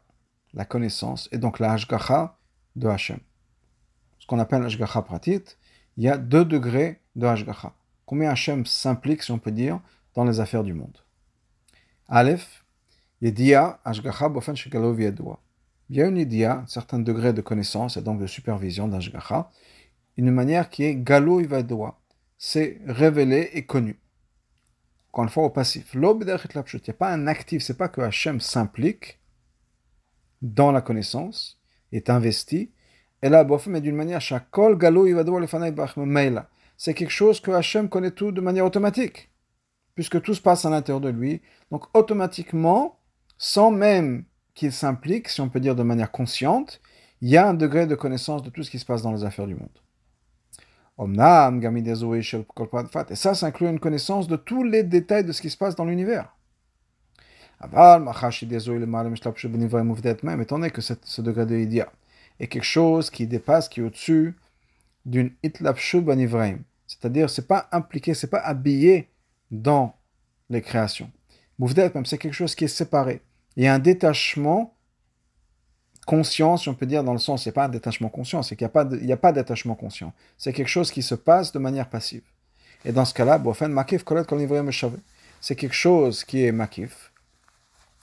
la 0.53 0.65
connaissance, 0.65 1.29
et 1.31 1.37
donc 1.37 1.59
la 1.59 1.73
Hashgacha 1.73 2.37
de 2.75 2.87
Hashem. 2.87 3.19
Ce 4.19 4.27
qu'on 4.27 4.39
appelle 4.39 4.63
Hashgacha 4.63 5.01
pratit, 5.01 5.43
il 5.97 6.03
y 6.03 6.09
a 6.09 6.17
deux 6.17 6.45
degrés 6.45 6.99
de 7.15 7.27
Hashgacha. 7.27 7.73
Combien 8.05 8.31
Hashem 8.31 8.65
s'implique, 8.65 9.23
si 9.23 9.31
on 9.31 9.39
peut 9.39 9.51
dire, 9.51 9.79
dans 10.15 10.23
les 10.23 10.39
affaires 10.39 10.63
du 10.63 10.73
monde? 10.73 10.97
Aleph, 12.07 12.65
Yediya, 13.21 13.79
Hashgacha, 13.85 14.29
Bofen 14.29 14.55
Shekalov 14.55 14.99
Yedua. 14.99 15.39
Il 15.89 15.97
y 15.97 16.01
a 16.01 16.07
une 16.07 16.17
Yediya, 16.17 16.59
un 16.59 16.67
certain 16.67 16.99
degré 16.99 17.33
de 17.33 17.41
connaissance 17.41 17.97
et 17.97 18.01
donc 18.01 18.19
de 18.19 18.27
supervision 18.27 18.87
d'Hashgacha, 18.87 19.51
une 20.17 20.31
manière 20.31 20.69
qui 20.69 20.83
est 20.83 20.95
Galo 20.95 21.39
Yvedua 21.39 21.99
c'est 22.39 22.81
révélé 22.87 23.51
et 23.53 23.65
connu. 23.65 23.99
Encore 25.11 25.25
une 25.25 25.29
fois, 25.29 25.43
au 25.43 25.49
passif. 25.49 25.93
Il 25.93 25.99
n'y 25.99 26.07
a 26.07 26.93
pas 26.97 27.11
un 27.11 27.27
actif, 27.27 27.61
c'est 27.61 27.77
pas 27.77 27.89
que 27.89 28.01
Hachem 28.01 28.39
s'implique 28.39 29.19
dans 30.41 30.71
la 30.71 30.81
connaissance, 30.81 31.59
est 31.91 32.09
investi, 32.09 32.71
et 33.21 33.27
là, 33.29 33.43
d'une 33.43 33.95
manière, 33.95 34.21
c'est 36.77 36.93
quelque 36.93 37.09
chose 37.09 37.41
que 37.41 37.51
Hachem 37.51 37.89
connaît 37.89 38.11
tout 38.11 38.31
de 38.31 38.39
manière 38.39 38.65
automatique, 38.65 39.29
puisque 39.95 40.21
tout 40.21 40.33
se 40.33 40.41
passe 40.41 40.63
à 40.63 40.69
l'intérieur 40.69 41.01
de 41.01 41.09
lui. 41.09 41.41
Donc, 41.71 41.93
automatiquement, 41.93 42.99
sans 43.37 43.71
même 43.71 44.23
qu'il 44.53 44.71
s'implique, 44.71 45.27
si 45.27 45.41
on 45.41 45.49
peut 45.49 45.59
dire 45.59 45.75
de 45.75 45.83
manière 45.83 46.11
consciente, 46.11 46.79
il 47.19 47.27
y 47.27 47.35
a 47.35 47.49
un 47.49 47.53
degré 47.53 47.85
de 47.85 47.95
connaissance 47.95 48.43
de 48.43 48.49
tout 48.49 48.63
ce 48.63 48.71
qui 48.71 48.79
se 48.79 48.85
passe 48.85 49.01
dans 49.01 49.11
les 49.11 49.25
affaires 49.25 49.47
du 49.47 49.55
monde. 49.55 49.67
Et 53.09 53.15
ça, 53.15 53.33
ça 53.33 53.45
inclut 53.45 53.69
une 53.69 53.79
connaissance 53.79 54.27
de 54.27 54.35
tous 54.35 54.63
les 54.63 54.83
détails 54.83 55.23
de 55.23 55.31
ce 55.31 55.41
qui 55.41 55.49
se 55.49 55.57
passe 55.57 55.75
dans 55.75 55.85
l'univers. 55.85 56.35
Mais 57.61 57.67
étant 60.43 60.59
donné 60.59 60.71
que 60.71 60.81
ce 60.81 61.21
degré 61.21 61.45
de 61.45 61.55
Idia 61.55 61.89
est 62.39 62.47
quelque 62.47 62.63
chose 62.63 63.09
qui 63.09 63.27
dépasse, 63.27 63.69
qui 63.69 63.79
est 63.79 63.83
au-dessus 63.83 64.35
d'une 65.05 65.31
itlapshut 65.43 66.01
banivraim. 66.01 66.59
C'est-à-dire, 66.87 67.29
c'est 67.29 67.47
pas 67.47 67.67
impliqué, 67.71 68.13
c'est 68.13 68.29
pas 68.29 68.39
habillé 68.39 69.09
dans 69.51 69.95
les 70.49 70.61
créations. 70.61 71.11
Mouvdet, 71.59 71.91
même, 71.93 72.05
c'est 72.05 72.17
quelque 72.17 72.33
chose 72.33 72.55
qui 72.55 72.65
est 72.65 72.69
séparé. 72.69 73.21
Il 73.55 73.63
y 73.63 73.67
a 73.67 73.73
un 73.73 73.79
détachement 73.79 74.75
conscient, 76.09 76.57
si 76.57 76.67
on 76.69 76.73
peut 76.73 76.87
dire, 76.87 77.03
dans 77.03 77.13
le 77.13 77.19
sens, 77.19 77.43
c'est 77.43 77.51
pas 77.51 77.65
un 77.65 77.69
détachement 77.69 78.09
conscient, 78.09 78.41
c'est 78.41 78.55
qu'il 78.55 78.65
n'y 78.65 79.11
a 79.11 79.17
pas, 79.17 79.31
d'attachement 79.31 79.75
conscient. 79.75 80.11
C'est 80.39 80.53
quelque 80.53 80.67
chose 80.67 80.89
qui 80.89 81.03
se 81.03 81.13
passe 81.13 81.51
de 81.51 81.59
manière 81.59 81.87
passive. 81.87 82.23
Et 82.83 82.91
dans 82.91 83.05
ce 83.05 83.13
cas-là, 83.13 83.39
c'est 85.39 85.55
quelque 85.55 85.75
chose 85.75 86.23
qui 86.23 86.43
est 86.43 86.51
makif, 86.51 87.11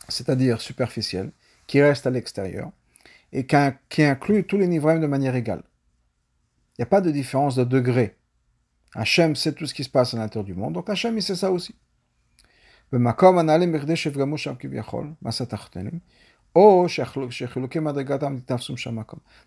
c'est-à-dire 0.09 0.61
superficiel, 0.61 1.33
qui 1.67 1.83
reste 1.83 2.07
à 2.07 2.11
l'extérieur, 2.11 2.71
et 3.33 3.45
qui, 3.45 4.05
inclut 4.05 4.45
tous 4.45 4.57
les 4.57 4.69
niveaux 4.69 4.97
de 4.97 5.07
manière 5.09 5.35
égale. 5.35 5.65
Il 6.79 6.83
n'y 6.83 6.85
a 6.85 6.87
pas 6.87 7.01
de 7.01 7.11
différence 7.11 7.57
de 7.57 7.65
degré. 7.65 8.15
Hachem 8.95 9.35
sait 9.35 9.53
tout 9.53 9.67
ce 9.67 9.75
qui 9.75 9.83
se 9.83 9.91
passe 9.91 10.15
à 10.15 10.19
l'intérieur 10.19 10.45
du 10.45 10.55
monde, 10.55 10.75
donc 10.75 10.89
Hachem, 10.89 11.19
il 11.19 11.23
sait 11.23 11.35
ça 11.35 11.51
aussi. 11.51 11.75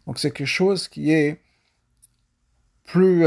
Donc 0.06 0.20
c'est 0.20 0.32
quelque 0.32 0.46
chose 0.46 0.88
qui 0.88 1.12
est 1.12 1.42
plus, 2.84 3.26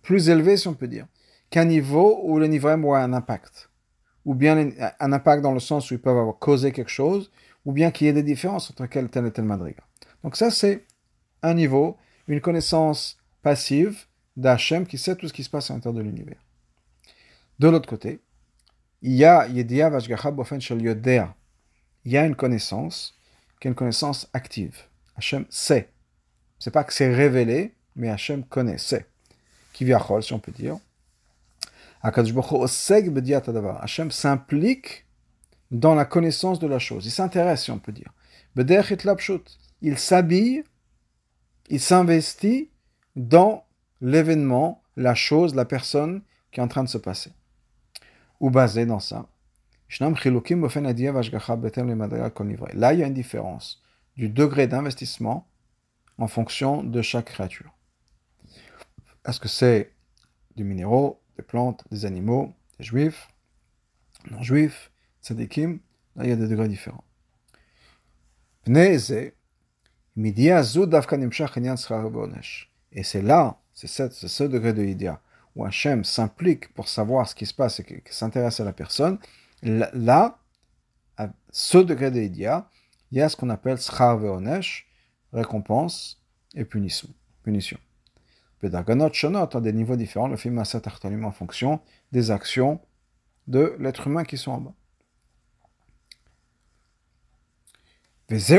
plus 0.00 0.28
élevé, 0.30 0.56
si 0.56 0.66
on 0.66 0.74
peut 0.74 0.88
dire, 0.88 1.06
qu'un 1.50 1.66
niveau 1.66 2.20
où 2.22 2.38
le 2.38 2.46
niveau 2.46 2.70
M 2.70 2.86
a 2.86 2.98
un 2.98 3.12
impact. 3.12 3.68
Ou 4.24 4.34
bien 4.34 4.70
un 4.98 5.12
impact 5.12 5.42
dans 5.42 5.52
le 5.52 5.60
sens 5.60 5.90
où 5.90 5.94
ils 5.94 6.00
peuvent 6.00 6.16
avoir 6.16 6.38
causé 6.38 6.72
quelque 6.72 6.90
chose, 6.90 7.30
ou 7.66 7.72
bien 7.72 7.90
qu'il 7.90 8.06
y 8.06 8.10
ait 8.10 8.14
des 8.14 8.22
différences 8.22 8.70
entre 8.70 8.86
tel 8.86 9.26
et 9.26 9.30
tel 9.30 9.44
madriga. 9.44 9.82
Donc 10.22 10.36
ça, 10.36 10.50
c'est 10.50 10.86
un 11.42 11.52
niveau, 11.52 11.98
une 12.28 12.40
connaissance 12.40 13.18
passive 13.42 14.06
d'Hachem 14.38 14.86
qui 14.86 14.96
sait 14.96 15.16
tout 15.16 15.28
ce 15.28 15.34
qui 15.34 15.44
se 15.44 15.50
passe 15.50 15.70
à 15.70 15.74
l'intérieur 15.74 16.02
de 16.02 16.08
l'univers. 16.08 16.40
De 17.58 17.68
l'autre 17.68 17.88
côté, 17.88 18.20
il 19.02 19.12
y 19.12 19.24
a 19.26 19.46
Yedia 19.48 19.90
Vashgacha 19.90 20.30
Bofen 20.30 20.62
Shel 20.62 20.80
Yodea, 20.80 21.34
il 22.04 22.12
y 22.12 22.18
a 22.18 22.24
une 22.24 22.36
connaissance 22.36 23.18
qui 23.60 23.68
est 23.68 23.70
une 23.70 23.74
connaissance 23.74 24.28
active. 24.32 24.76
Hachem 25.16 25.46
sait. 25.48 25.90
C'est 26.58 26.70
pas 26.70 26.84
que 26.84 26.92
c'est 26.92 27.14
révélé, 27.14 27.74
mais 27.96 28.10
Hachem 28.10 28.44
connaît, 28.44 28.78
sait. 28.78 29.06
Qui 29.72 29.84
vient 29.84 30.00
si 30.20 30.32
on 30.32 30.38
peut 30.38 30.52
dire. 30.52 30.78
Hachem 32.02 34.10
s'implique 34.10 35.06
dans 35.70 35.94
la 35.94 36.04
connaissance 36.04 36.58
de 36.58 36.66
la 36.66 36.78
chose. 36.78 37.06
Il 37.06 37.10
s'intéresse, 37.10 37.64
si 37.64 37.70
on 37.70 37.78
peut 37.78 37.92
dire. 37.92 38.12
Il 39.82 39.98
s'habille, 39.98 40.64
il 41.68 41.80
s'investit 41.80 42.70
dans 43.16 43.64
l'événement, 44.00 44.82
la 44.96 45.14
chose, 45.14 45.54
la 45.54 45.64
personne 45.64 46.22
qui 46.52 46.60
est 46.60 46.62
en 46.62 46.68
train 46.68 46.84
de 46.84 46.88
se 46.88 46.98
passer. 46.98 47.32
Ou 48.40 48.50
basé 48.50 48.86
dans 48.86 49.00
ça, 49.00 49.26
Là, 49.88 50.08
il 52.92 52.98
y 52.98 53.02
a 53.02 53.06
une 53.06 53.14
différence 53.14 53.82
du 54.16 54.28
degré 54.28 54.66
d'investissement 54.66 55.48
en 56.18 56.28
fonction 56.28 56.82
de 56.82 57.02
chaque 57.02 57.26
créature. 57.26 57.72
Est-ce 59.26 59.40
que 59.40 59.48
c'est 59.48 59.92
des 60.56 60.64
minéraux, 60.64 61.20
des 61.36 61.42
plantes, 61.42 61.84
des 61.90 62.04
animaux, 62.04 62.54
des 62.78 62.84
juifs, 62.84 63.28
non-juifs, 64.30 64.90
tzadikim? 65.22 65.80
Là, 66.16 66.24
il 66.24 66.30
y 66.30 66.32
a 66.32 66.36
des 66.36 66.48
degrés 66.48 66.68
différents. 66.68 67.04
Et 68.66 68.98
c'est 73.02 73.22
là, 73.22 73.58
c'est 73.72 73.88
ce 73.88 74.44
degré 74.44 74.72
de 74.72 74.84
idéa 74.84 75.20
où 75.56 75.64
Hachem 75.64 76.04
s'implique 76.04 76.72
pour 76.74 76.88
savoir 76.88 77.28
ce 77.28 77.34
qui 77.34 77.46
se 77.46 77.54
passe 77.54 77.80
et 77.80 78.02
s'intéresse 78.10 78.60
à 78.60 78.64
la 78.64 78.72
personne, 78.72 79.18
Là, 79.64 80.38
à 81.16 81.30
ce 81.50 81.78
degré 81.78 82.10
d'Idia, 82.10 82.68
il 83.10 83.18
y 83.18 83.22
a 83.22 83.28
ce 83.28 83.36
qu'on 83.36 83.50
appelle 83.50 83.78
schar 83.78 84.18
ve'onesh, 84.18 84.86
récompense 85.32 86.22
et 86.54 86.64
punition. 86.64 87.08
punition. 87.42 87.78
Pédagonot 88.60 89.12
shonot 89.12 89.56
à 89.56 89.60
des 89.60 89.72
niveaux 89.72 89.96
différents, 89.96 90.28
le 90.28 90.36
film 90.36 90.58
en 90.58 91.32
fonction 91.32 91.80
des 92.12 92.30
actions 92.30 92.80
de 93.46 93.74
l'être 93.78 94.06
humain 94.06 94.24
qui 94.24 94.36
sont 94.36 94.52
en 94.52 94.60
bas. 94.60 94.74
C'est 98.28 98.56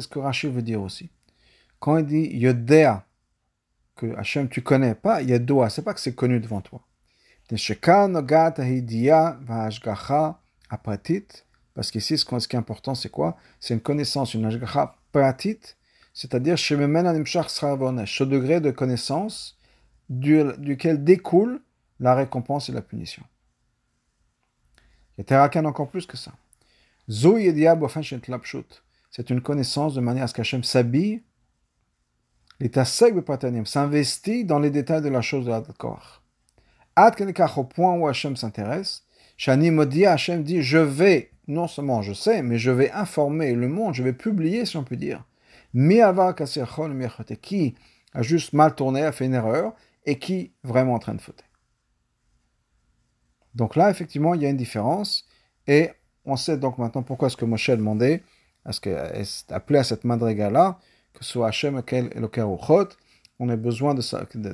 ce 0.00 0.08
que 0.08 0.18
Rashi 0.18 0.48
veut 0.48 0.62
dire 0.62 0.82
aussi. 0.82 1.10
Quand 1.78 1.98
il 1.98 2.06
dit 2.06 2.28
Yodea, 2.36 3.06
que 3.96 4.14
Hachem 4.16 4.48
tu 4.48 4.62
connais 4.62 4.94
pas, 4.94 5.22
Yedoa, 5.22 5.70
c'est 5.70 5.82
pas 5.82 5.94
que 5.94 6.00
c'est 6.00 6.14
connu 6.14 6.38
devant 6.38 6.60
toi. 6.60 6.82
Parce 7.48 7.62
qu'ici, 11.90 12.18
ce 12.18 12.24
qui 12.24 12.56
est 12.56 12.58
important, 12.58 12.94
c'est 12.94 13.10
quoi? 13.10 13.36
C'est 13.60 13.74
une 13.74 13.80
connaissance, 13.80 14.34
une 14.34 14.46
ashgacha 14.46 14.96
pratit, 15.12 15.60
c'est-à-dire 16.12 16.58
ce 16.58 18.24
degré 18.24 18.60
de 18.60 18.70
connaissance 18.70 19.58
duquel 20.08 21.04
découle 21.04 21.60
la 22.00 22.14
récompense 22.14 22.68
et 22.68 22.72
la 22.72 22.82
punition. 22.82 23.22
Y 25.18 25.32
a 25.32 25.48
encore 25.64 25.88
plus 25.88 26.06
que 26.06 26.16
ça. 26.16 26.32
C'est 27.08 27.70
une 29.30 29.40
connaissance 29.40 29.94
de 29.94 30.00
manière 30.00 30.24
à 30.24 30.26
ce 30.26 30.34
qu'Hachem 30.34 30.64
s'habille, 30.64 31.22
s'investit 33.64 34.44
dans 34.44 34.58
les 34.58 34.70
détails 34.70 35.02
de 35.02 35.08
la 35.08 35.22
chose 35.22 35.44
de 35.44 35.50
la 35.50 35.62
corps. 36.96 37.58
Au 37.58 37.64
point 37.64 37.94
où 37.94 38.06
Hachem 38.06 38.36
s'intéresse, 38.36 39.04
Shani 39.36 39.70
Modi 39.70 40.06
Hachem 40.06 40.42
dit 40.42 40.62
Je 40.62 40.78
vais, 40.78 41.30
non 41.46 41.68
seulement 41.68 42.02
je 42.02 42.12
sais, 42.12 42.42
mais 42.42 42.58
je 42.58 42.70
vais 42.70 42.90
informer 42.90 43.54
le 43.54 43.68
monde, 43.68 43.94
je 43.94 44.02
vais 44.02 44.12
publier, 44.12 44.64
si 44.64 44.76
on 44.76 44.84
peut 44.84 44.96
dire. 44.96 45.24
Qui 47.42 47.74
a 48.14 48.22
juste 48.22 48.52
mal 48.54 48.74
tourné, 48.74 49.02
a 49.02 49.12
fait 49.12 49.26
une 49.26 49.34
erreur, 49.34 49.74
et 50.06 50.18
qui 50.18 50.52
vraiment 50.62 50.94
en 50.94 50.98
train 50.98 51.14
de 51.14 51.20
fauter. 51.20 51.44
Donc 53.54 53.76
là, 53.76 53.90
effectivement, 53.90 54.34
il 54.34 54.42
y 54.42 54.46
a 54.46 54.48
une 54.48 54.56
différence, 54.56 55.26
et 55.66 55.90
on 56.24 56.36
sait 56.36 56.56
donc 56.56 56.78
maintenant 56.78 57.02
pourquoi 57.02 57.28
est-ce 57.28 57.36
que 57.36 57.44
Moshe 57.44 57.68
a 57.68 57.76
demandé, 57.76 58.22
à 58.64 58.72
ce 58.72 58.80
que, 58.80 59.52
appelé 59.52 59.78
à 59.78 59.84
cette 59.84 60.04
madriga-là, 60.04 60.78
que 61.12 61.24
ce 61.24 61.32
soit 61.32 61.48
Hachem 61.48 61.82
et 61.90 62.02
le 62.02 62.28
Uchot, 62.28 62.88
on 63.38 63.48
a 63.48 63.56
besoin 63.56 63.94
de, 63.94 64.02
de, 64.34 64.52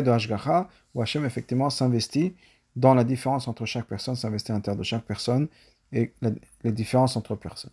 de, 0.00 0.10
Hashgacha, 0.10 0.68
où 0.94 1.02
Hachem 1.02 1.24
effectivement 1.24 1.70
s'investit 1.70 2.34
dans 2.74 2.94
la 2.94 3.04
différence 3.04 3.48
entre 3.48 3.64
chaque 3.64 3.86
personne, 3.86 4.16
s'investit 4.16 4.52
à 4.52 4.54
l'intérieur 4.54 4.78
de 4.78 4.82
chaque 4.84 5.04
personne 5.04 5.48
et 5.92 6.12
les 6.62 6.72
différences 6.72 7.16
entre 7.16 7.36
personnes. 7.36 7.70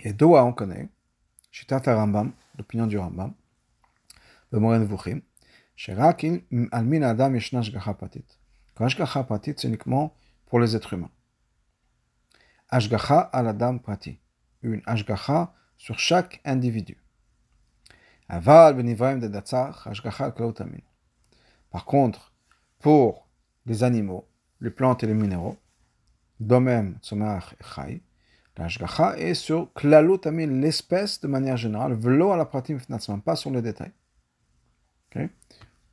Et 0.00 0.12
Doha, 0.12 0.44
on 0.44 0.52
connaît, 0.52 0.88
Shitat 1.50 1.82
Rambam, 1.86 2.32
l'opinion 2.56 2.86
du 2.86 2.96
Rambam, 2.98 3.34
le 4.52 4.60
Moren 4.60 4.84
Vuchim, 4.84 5.20
Sherakin 5.76 6.38
Almin 6.72 7.02
Adam 7.02 7.34
Yeshna 7.34 7.60
Ashgacha 7.60 7.94
Patit. 7.94 8.24
Patit, 8.74 9.54
c'est 9.56 9.68
uniquement 9.68 10.14
pour 10.46 10.60
les 10.60 10.76
êtres 10.76 10.94
humains. 10.94 11.10
Ashgacha 12.68 13.20
al 13.20 13.48
Adam 13.48 13.78
Prati. 13.78 14.18
Une 14.62 14.82
Ashgacha 14.86 15.52
sur 15.78 15.98
chaque 15.98 16.40
individu. 16.44 16.98
Klautamin. 20.30 20.82
Par 21.70 21.86
contre, 21.86 22.34
pour 22.78 23.26
les 23.64 23.82
animaux, 23.82 24.28
les 24.60 24.70
plantes 24.70 25.02
et 25.02 25.06
les 25.06 25.14
minéraux, 25.14 25.56
Domem, 26.40 26.98
Tzomach 27.02 27.54
et 27.58 27.64
Chai, 27.64 28.02
l'Ashgacha 28.58 29.16
est 29.16 29.34
sur 29.34 29.72
l'espèce 30.60 31.20
de 31.20 31.28
manière 31.28 31.56
générale, 31.56 31.94
velo 31.94 32.32
à 32.32 32.36
la 32.36 32.44
pratique 32.44 32.78
pas 33.18 33.36
sur 33.36 33.50
les 33.50 33.62
détails. 33.62 33.92
Okay? 35.10 35.30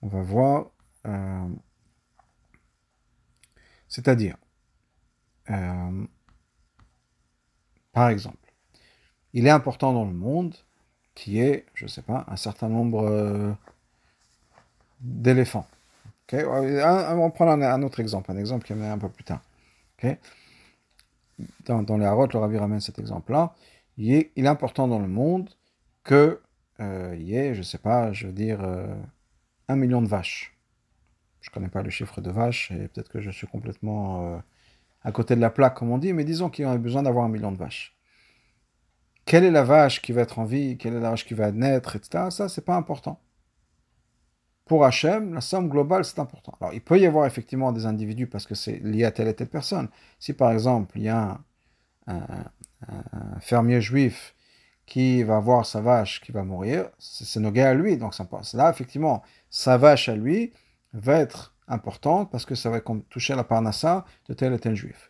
On 0.02 0.08
va 0.08 0.22
voir. 0.22 0.72
Euh, 1.08 1.48
C'est-à-dire, 3.88 4.36
euh, 5.50 6.06
par 7.94 8.10
exemple, 8.10 8.45
il 9.36 9.46
est 9.46 9.52
important 9.52 9.94
dans 9.94 10.06
le 10.06 10.14
monde 10.14 10.56
qu'il 11.14 11.34
y 11.34 11.42
ait, 11.42 11.66
je 11.76 11.84
ne 11.84 11.90
sais 11.90 12.02
pas, 12.02 12.26
un 12.30 12.38
certain 12.38 12.70
nombre 12.70 13.06
euh, 13.06 13.52
d'éléphants. 15.02 15.68
On 16.32 16.38
va 16.38 17.30
prendre 17.30 17.52
un, 17.64 17.84
autre 17.84 18.00
exemple, 18.00 18.32
un 18.32 18.38
exemple 18.38 18.66
qui 18.66 18.74
est 18.74 18.88
un 18.88 18.98
peu 18.98 19.10
plus 19.10 19.26
tard. 19.26 19.42
Dans, 21.66 21.98
les 21.98 22.06
Harot, 22.06 22.28
le 22.28 22.40
Rabbi 22.40 22.58
ramène 22.58 22.80
cet 22.80 22.98
exemple-là. 22.98 23.54
Il, 23.98 24.14
est 24.14 24.48
important 24.48 24.88
dans 24.88 25.00
le 25.00 25.08
monde 25.08 25.50
qu'il 26.06 26.38
euh, 26.80 27.16
y 27.20 27.36
ait, 27.36 27.54
je 27.54 27.60
ne 27.60 27.64
sais 27.64 27.78
pas, 27.78 28.14
je 28.14 28.28
veux 28.28 28.34
dire, 28.34 28.64
euh, 28.64 28.88
un 29.68 29.76
million 29.76 30.02
de 30.02 30.08
vaches. 30.08 30.56
Je 31.42 31.50
ne 31.50 31.54
connais 31.54 31.68
pas 31.68 31.84
le 31.84 31.90
chiffre 31.90 32.22
de 32.22 32.32
vaches 32.32 32.72
et 32.72 32.88
peut-être 32.88 33.10
que 33.10 33.20
je 33.20 33.30
suis 33.32 33.48
complètement 33.48 34.42
à 35.04 35.12
côté 35.12 35.36
de 35.36 35.42
la 35.42 35.50
plaque, 35.50 35.76
comme 35.76 35.92
on 35.92 35.98
dit, 35.98 36.14
mais 36.14 36.24
disons 36.24 36.50
qu'il 36.50 36.66
y 36.66 36.68
a 36.68 36.78
besoin 36.78 37.04
d'avoir 37.04 37.26
un 37.26 37.30
million 37.30 37.52
de 37.52 37.58
vaches. 37.58 37.96
Quelle 39.26 39.44
est 39.44 39.52
la 39.52 39.64
vache 39.64 40.02
qui 40.02 40.12
va 40.12 40.22
être 40.22 40.40
en 40.40 40.46
vie, 40.46 40.78
quelle 40.78 40.94
est 40.96 41.00
la 41.00 41.12
vache 41.12 41.26
qui 41.26 41.34
va 41.34 41.52
naître, 41.52 41.96
etc. 41.96 42.26
Ça, 42.30 42.50
c'est 42.50 42.66
pas 42.66 42.76
important 42.76 43.20
pour 44.66 44.84
Hachem, 44.84 45.34
la 45.34 45.42
somme 45.42 45.70
globale, 45.70 46.04
c'est 46.06 46.20
important. 46.20 46.58
Alors, 46.60 46.74
il 46.74 46.82
peut 46.82 47.00
y 47.00 47.06
avoir 47.06 47.26
effectivement 47.28 47.72
des 47.72 47.86
individus 47.86 48.28
parce 48.28 48.48
que 48.48 48.56
c'est 48.56 48.80
lié 48.84 49.06
à 49.06 49.12
telle 49.12 49.28
et 49.28 49.36
telle 49.36 49.48
personne. 49.48 49.90
Si 50.20 50.34
par 50.34 50.52
exemple, 50.52 50.98
il 50.98 51.04
y 51.04 51.10
a 51.10 51.40
un, 52.08 52.28
fermier 53.40 53.82
juif 53.82 54.36
qui 54.86 55.24
va 55.24 55.40
voir 55.40 55.66
sa 55.66 55.82
vache 55.82 56.22
qui 56.22 56.32
va 56.32 56.44
mourir, 56.44 56.90
c'est 57.00 57.40
nogué 57.40 57.62
à 57.62 57.74
lui. 57.74 57.98
Donc, 57.98 58.14
là, 58.54 58.70
effectivement, 58.70 59.24
sa 59.50 59.78
vache 59.78 60.10
à 60.10 60.16
lui 60.16 60.54
va 60.94 61.20
être 61.20 61.56
importante 61.68 62.32
parce 62.32 62.46
que 62.46 62.56
ça 62.56 62.70
va 62.70 62.80
toucher 63.10 63.36
la 63.36 63.44
parnassa 63.44 64.06
de 64.30 64.34
tel 64.34 64.54
et 64.54 64.60
tel 64.60 64.76
juif. 64.76 65.10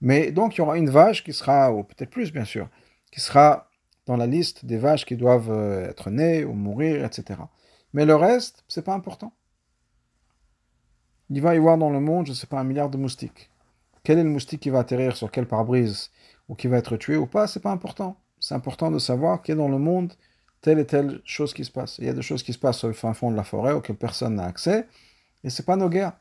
Mais 0.00 0.30
donc, 0.32 0.56
il 0.56 0.58
y 0.58 0.60
aura 0.60 0.78
une 0.78 0.90
vache 0.90 1.24
qui 1.24 1.32
sera, 1.32 1.72
ou 1.72 1.82
peut-être 1.82 2.10
plus 2.10 2.32
bien 2.32 2.44
sûr, 2.44 2.68
qui 3.10 3.20
sera 3.20 3.68
dans 4.06 4.16
la 4.16 4.26
liste 4.26 4.64
des 4.64 4.78
vaches 4.78 5.04
qui 5.04 5.16
doivent 5.16 5.50
euh, 5.50 5.90
être 5.90 6.10
nées 6.10 6.44
ou 6.44 6.54
mourir, 6.54 7.04
etc. 7.04 7.40
Mais 7.92 8.06
le 8.06 8.16
reste, 8.16 8.64
c'est 8.68 8.84
pas 8.84 8.94
important. 8.94 9.32
Il 11.30 11.42
va 11.42 11.54
y 11.54 11.58
avoir 11.58 11.76
dans 11.76 11.90
le 11.90 12.00
monde, 12.00 12.26
je 12.26 12.32
ne 12.32 12.36
sais 12.36 12.46
pas, 12.46 12.58
un 12.58 12.64
milliard 12.64 12.88
de 12.88 12.96
moustiques. 12.96 13.50
Quel 14.02 14.18
est 14.18 14.24
le 14.24 14.30
moustique 14.30 14.60
qui 14.60 14.70
va 14.70 14.78
atterrir 14.78 15.16
sur 15.16 15.30
quel 15.30 15.46
pare-brise 15.46 16.10
ou 16.48 16.54
qui 16.54 16.66
va 16.66 16.78
être 16.78 16.96
tué 16.96 17.16
ou 17.16 17.26
pas, 17.26 17.46
c'est 17.46 17.60
pas 17.60 17.70
important. 17.70 18.16
C'est 18.40 18.54
important 18.54 18.90
de 18.90 18.98
savoir 18.98 19.42
qu'il 19.42 19.54
y 19.54 19.58
a 19.58 19.60
dans 19.60 19.68
le 19.68 19.78
monde 19.78 20.14
telle 20.60 20.78
et 20.78 20.86
telle 20.86 21.20
chose 21.24 21.52
qui 21.52 21.64
se 21.64 21.70
passe. 21.70 21.98
Il 21.98 22.06
y 22.06 22.08
a 22.08 22.14
des 22.14 22.22
choses 22.22 22.42
qui 22.42 22.52
se 22.52 22.58
passent 22.58 22.84
le 22.84 22.92
fin 22.92 23.12
fond 23.12 23.30
de 23.30 23.36
la 23.36 23.44
forêt 23.44 23.72
auxquelles 23.72 23.96
personne 23.96 24.36
n'a 24.36 24.44
accès, 24.44 24.86
et 25.44 25.50
c'est 25.50 25.66
pas 25.66 25.76
nos 25.76 25.88
guerres. 25.88 26.16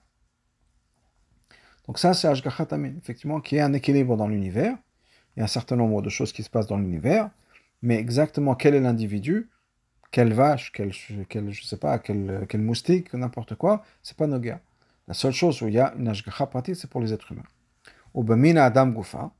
Donc 1.87 1.99
ça, 1.99 2.13
c'est 2.13 2.27
Ashgachatamin, 2.27 2.97
effectivement, 2.97 3.39
qui 3.39 3.55
est 3.55 3.61
un 3.61 3.73
équilibre 3.73 4.17
dans 4.17 4.27
l'univers. 4.27 4.77
A 5.37 5.43
un 5.43 5.47
certain 5.47 5.75
nombre 5.75 6.01
de 6.01 6.09
choses 6.09 6.31
qui 6.31 6.43
se 6.43 6.49
passent 6.49 6.67
dans 6.67 6.77
l'univers, 6.77 7.29
mais 7.81 7.95
exactement 7.95 8.55
quel 8.55 8.73
est 8.75 8.79
l'individu, 8.79 9.49
quelle 10.11 10.33
vache, 10.33 10.71
quel, 10.71 10.91
quel 11.29 11.51
je 11.51 11.63
sais 11.63 11.77
pas, 11.77 11.99
quel, 11.99 12.45
quel 12.49 12.61
moustique, 12.61 13.13
n'importe 13.13 13.55
quoi, 13.55 13.83
c'est 14.01 14.17
pas 14.17 14.27
Noga. 14.27 14.59
La 15.07 15.13
seule 15.13 15.33
chose 15.33 15.61
où 15.61 15.67
il 15.67 15.75
y 15.75 15.79
a 15.79 15.93
une 15.97 16.07
ashgacha 16.07 16.47
pratique, 16.47 16.75
c'est 16.75 16.89
pour 16.89 17.01
les 17.01 17.13
êtres 17.13 17.31
humains. 17.31 17.43
Ou 18.13 18.23
bamina 18.23 18.65
adam 18.65 18.87
gufa, 18.87 19.31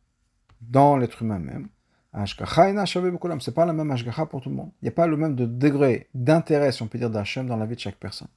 dans 0.62 0.98
l'être 0.98 1.22
humain 1.24 1.40
même, 1.40 1.68
ashgacha 2.14 2.70
ina 2.70 2.86
c'est 2.86 3.54
pas 3.54 3.66
la 3.66 3.74
même 3.74 3.92
ashgacha 3.92 4.26
pour 4.26 4.42
tout 4.42 4.50
le 4.50 4.56
monde. 4.56 4.72
Il 4.82 4.86
n'y 4.86 4.90
a 4.90 4.94
pas 4.94 5.08
le 5.08 5.18
même 5.18 5.36
de 5.36 5.46
degré 5.46 6.08
d'intérêt, 6.14 6.72
si 6.72 6.84
on 6.84 6.88
peut 6.88 6.98
dire, 6.98 7.10
d'Hachem 7.10 7.48
dans 7.48 7.58
la 7.58 7.66
vie 7.66 7.76
de 7.76 7.82
chaque 7.82 7.98
personne. 7.98 8.30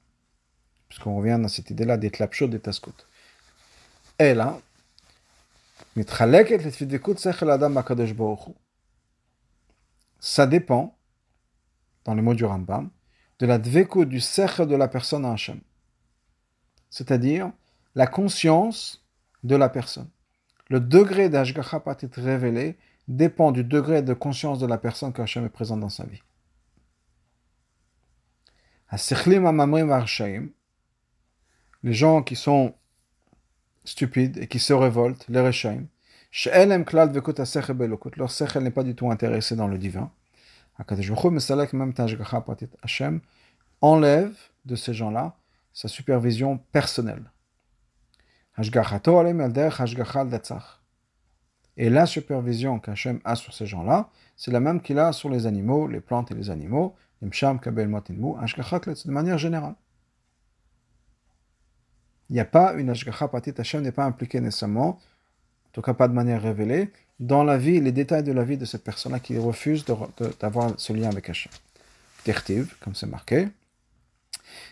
Puisqu'on 0.89 1.15
revient 1.15 1.39
à 1.43 1.47
cette 1.47 1.69
idée-là 1.69 1.97
des 1.97 2.11
tlapshot, 2.11 2.47
des 2.47 2.59
taskot. 2.59 2.91
Et 4.19 4.33
là, 4.33 4.59
ça 10.19 10.45
dépend 10.47 10.97
dans 12.05 12.13
les 12.13 12.21
mots 12.21 12.33
du 12.33 12.45
Rambam, 12.45 12.89
de 13.39 13.45
la 13.45 13.57
dveko 13.57 14.05
du 14.05 14.19
sech 14.21 14.61
de 14.61 14.75
la 14.75 14.87
personne 14.87 15.25
à 15.25 15.33
Hachem. 15.33 15.59
C'est-à-dire 16.89 17.51
la 17.95 18.07
conscience 18.07 19.05
de 19.43 19.55
la 19.55 19.67
personne. 19.67 20.09
Le 20.69 20.79
degré 20.79 21.27
d'Ashgacha 21.27 21.79
Patit 21.79 22.09
révélé 22.13 22.77
dépend 23.07 23.51
du 23.51 23.63
degré 23.63 24.01
de 24.01 24.13
conscience 24.13 24.59
de 24.59 24.67
la 24.67 24.77
personne 24.77 25.11
qu'Hachem 25.11 25.45
est 25.45 25.49
présent 25.49 25.75
dans 25.75 25.89
sa 25.89 26.05
vie. 26.05 26.21
Les 31.83 31.93
gens 31.93 32.23
qui 32.23 32.35
sont 32.35 32.75
stupides 33.83 34.37
et 34.37 34.47
qui 34.47 34.59
se 34.59 34.73
révoltent, 34.73 35.25
les 35.29 35.41
Reshaim, 35.41 35.85
leur 38.15 38.31
sechel 38.31 38.63
n'est 38.63 38.71
pas 38.71 38.83
du 38.83 38.95
tout 38.95 39.11
intéressé 39.11 39.55
dans 39.55 39.67
le 39.67 39.77
divin. 39.77 40.11
Hachem 42.83 43.21
enlève 43.81 44.33
de 44.65 44.75
ces 44.75 44.93
gens-là 44.93 45.35
sa 45.73 45.87
supervision 45.87 46.57
personnelle. 46.71 47.31
Et 51.77 51.89
la 51.89 52.05
supervision 52.05 52.79
qu'Hachem 52.79 53.19
a 53.23 53.35
sur 53.35 53.53
ces 53.53 53.65
gens-là, 53.65 54.09
c'est 54.35 54.51
la 54.51 54.59
même 54.59 54.81
qu'il 54.81 54.99
a 54.99 55.13
sur 55.13 55.29
les 55.29 55.45
animaux, 55.47 55.87
les 55.87 56.01
plantes 56.01 56.31
et 56.31 56.35
les 56.35 56.49
animaux, 56.49 56.95
de 57.21 59.11
manière 59.11 59.37
générale. 59.37 59.75
Il 62.31 62.35
n'y 62.35 62.39
a 62.39 62.45
pas 62.45 62.73
une 62.75 62.89
Ashgacha 62.89 63.27
Patit, 63.27 63.53
Hachem 63.57 63.81
n'est 63.81 63.91
pas 63.91 64.05
impliqué 64.05 64.39
nécessairement, 64.39 64.87
en 64.87 64.99
tout 65.73 65.81
cas 65.81 65.93
pas 65.93 66.07
de 66.07 66.13
manière 66.13 66.41
révélée, 66.41 66.89
dans 67.19 67.43
la 67.43 67.57
vie, 67.57 67.81
les 67.81 67.91
détails 67.91 68.23
de 68.23 68.31
la 68.31 68.45
vie 68.45 68.57
de 68.57 68.63
cette 68.63 68.85
personne-là 68.85 69.19
qui 69.19 69.37
refuse 69.37 69.83
d'avoir 70.39 70.71
ce 70.79 70.93
lien 70.93 71.09
avec 71.09 71.29
Hachem. 71.29 71.51
Tertiv, 72.23 72.77
comme 72.79 72.95
c'est 72.95 73.05
marqué. 73.05 73.49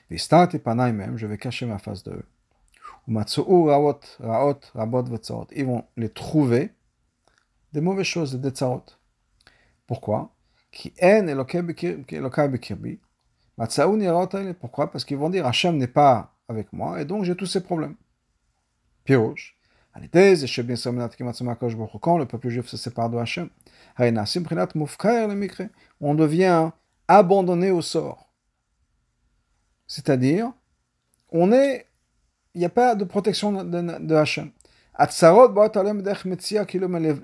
Vistat 0.09 0.47
et 0.53 0.59
Panaï 0.59 0.93
même, 0.93 1.17
je 1.17 1.27
vais 1.27 1.37
cacher 1.37 1.65
ma 1.65 1.79
face 1.79 2.01
de 2.03 2.11
eux. 2.11 2.25
Raot, 3.09 3.99
Raot, 4.21 4.59
Rabot, 4.73 5.03
Ils 5.51 5.65
vont 5.65 5.83
les 5.97 6.09
trouver 6.09 6.71
des 7.73 7.81
mauvaises 7.81 8.05
choses, 8.05 8.35
des 8.35 8.51
tsarot. 8.51 8.85
Pourquoi? 9.85 10.31
Pourquoi? 14.61 14.91
Parce 14.91 15.03
qu'ils 15.03 15.17
vont 15.17 15.29
dire 15.29 15.45
Hachem 15.45 15.75
n'est 15.75 15.87
pas 15.87 16.33
avec 16.49 16.73
moi 16.73 16.99
et 16.99 17.05
donc 17.05 17.23
j'ai 17.23 17.35
tous 17.35 17.45
ces 17.45 17.61
problèmes. 17.61 17.95
Pirouche. 19.05 19.55
Quand 22.01 22.17
le 22.17 22.25
peuple 22.25 22.49
juif 22.49 22.67
se 22.67 22.77
sépare 22.77 23.09
de 23.09 23.17
Hachem, 23.17 23.49
on 26.01 26.15
devient 26.15 26.71
abandonné 27.07 27.71
au 27.71 27.81
sort. 27.81 28.31
C'est-à-dire, 29.87 30.53
on 31.31 31.51
est, 31.51 31.87
il 32.53 32.59
n'y 32.59 32.65
a 32.65 32.69
pas 32.69 32.93
de 32.95 33.03
protection 33.03 33.51
de, 33.63 33.97
de 33.99 34.15
Hachem. 34.15 34.51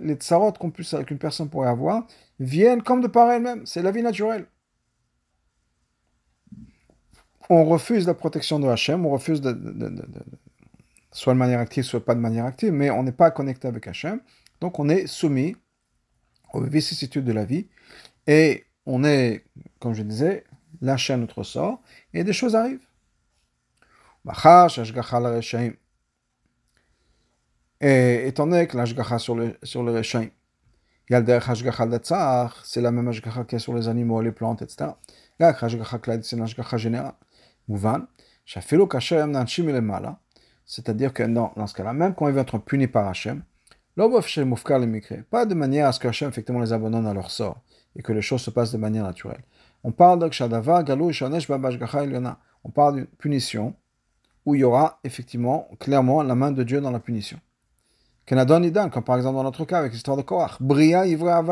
Les 0.01 0.15
tsarot 0.15 0.53
qu'une 0.53 1.17
personne 1.19 1.49
pourrait 1.49 1.69
avoir 1.69 2.07
viennent 2.39 2.81
comme 2.81 3.01
de 3.01 3.07
par 3.07 3.29
elle-même. 3.31 3.65
C'est 3.65 3.81
la 3.81 3.91
vie 3.91 4.01
naturelle. 4.01 4.47
On 7.49 7.65
refuse 7.65 8.07
la 8.07 8.13
protection 8.13 8.59
de 8.59 8.67
Hachem, 8.67 9.05
on 9.05 9.11
refuse 9.11 9.41
soit 11.11 11.33
de 11.33 11.39
manière 11.39 11.59
active, 11.59 11.83
soit 11.83 12.03
pas 12.03 12.15
de 12.15 12.19
manière 12.19 12.45
active, 12.45 12.71
mais 12.71 12.89
on 12.89 13.03
n'est 13.03 13.11
pas 13.11 13.31
connecté 13.31 13.67
avec 13.67 13.87
Hachem. 13.87 14.19
Donc 14.61 14.79
on 14.79 14.89
est 14.89 15.07
soumis 15.07 15.55
aux 16.53 16.61
vicissitudes 16.61 17.25
de 17.25 17.33
la 17.33 17.45
vie 17.45 17.67
et 18.27 18.65
on 18.85 19.03
est, 19.03 19.45
comme 19.79 19.93
je 19.93 20.03
disais, 20.03 20.45
lâché 20.81 21.13
à 21.13 21.17
notre 21.17 21.43
sort 21.43 21.81
et 22.13 22.23
des 22.23 22.33
choses 22.33 22.55
arrivent. 22.55 22.85
Et 27.81 28.27
étant 28.27 28.47
donné 28.47 28.67
que 28.67 28.77
l'ashgacha 28.77 29.19
sur 29.19 29.35
le, 29.35 29.57
sur 29.63 29.83
le 29.83 29.91
rechaim, 29.91 30.29
c'est 31.07 32.81
la 32.81 32.91
même 32.91 33.07
ashgacha 33.07 33.43
qu'il 33.43 33.57
y 33.59 33.61
sur 33.61 33.73
les 33.75 33.87
animaux, 33.87 34.21
les 34.21 34.31
plantes, 34.31 34.63
etc. 34.63 34.91
La 35.37 35.49
ashgacha 35.49 35.99
c'est 36.23 36.35
l'ashgacha 36.35 36.77
générale. 36.77 37.13
Mouvan, 37.67 38.07
shafilo 38.45 38.87
kasher 38.87 39.17
yam 39.17 39.31
mala. 39.81 40.19
C'est-à-dire 40.65 41.13
que 41.13 41.23
dans, 41.23 41.53
dans 41.55 41.67
ce 41.67 41.73
cas-là, 41.75 41.93
même 41.93 42.15
quand 42.15 42.27
ils 42.27 42.33
vont 42.33 42.41
être 42.41 42.57
punis 42.57 42.87
par 42.87 43.07
Hachem, 43.07 43.43
pas 43.95 45.45
de 45.45 45.53
manière 45.53 45.87
à 45.87 45.91
ce 45.93 45.99
que 45.99 46.07
Hachem 46.07 46.27
effectivement 46.27 46.59
les 46.59 46.73
abandonne 46.73 47.07
à 47.07 47.13
leur 47.13 47.31
sort 47.31 47.61
et 47.95 48.01
que 48.01 48.11
les 48.11 48.21
choses 48.21 48.41
se 48.41 48.49
passent 48.49 48.73
de 48.73 48.77
manière 48.77 49.05
naturelle. 49.05 49.41
On 49.85 49.91
parle 49.91 50.19
de 50.19 50.29
On 52.63 52.69
parle 52.69 52.95
d'une 52.95 53.05
punition 53.05 53.73
où 54.45 54.55
il 54.55 54.61
y 54.61 54.63
aura 54.65 54.99
effectivement 55.05 55.69
clairement 55.79 56.23
la 56.23 56.35
main 56.35 56.51
de 56.51 56.63
Dieu 56.63 56.81
dans 56.81 56.91
la 56.91 56.99
punition. 56.99 57.39
Comme 58.25 58.43
par 59.03 59.15
exemple 59.15 59.35
dans 59.35 59.43
notre 59.43 59.63
cas 59.65 59.79
avec 59.79 59.93
l'histoire 59.93 60.17
de 60.17 60.23
Korach. 60.23 60.59
Bria 60.59 61.05
Ivra. 61.05 61.43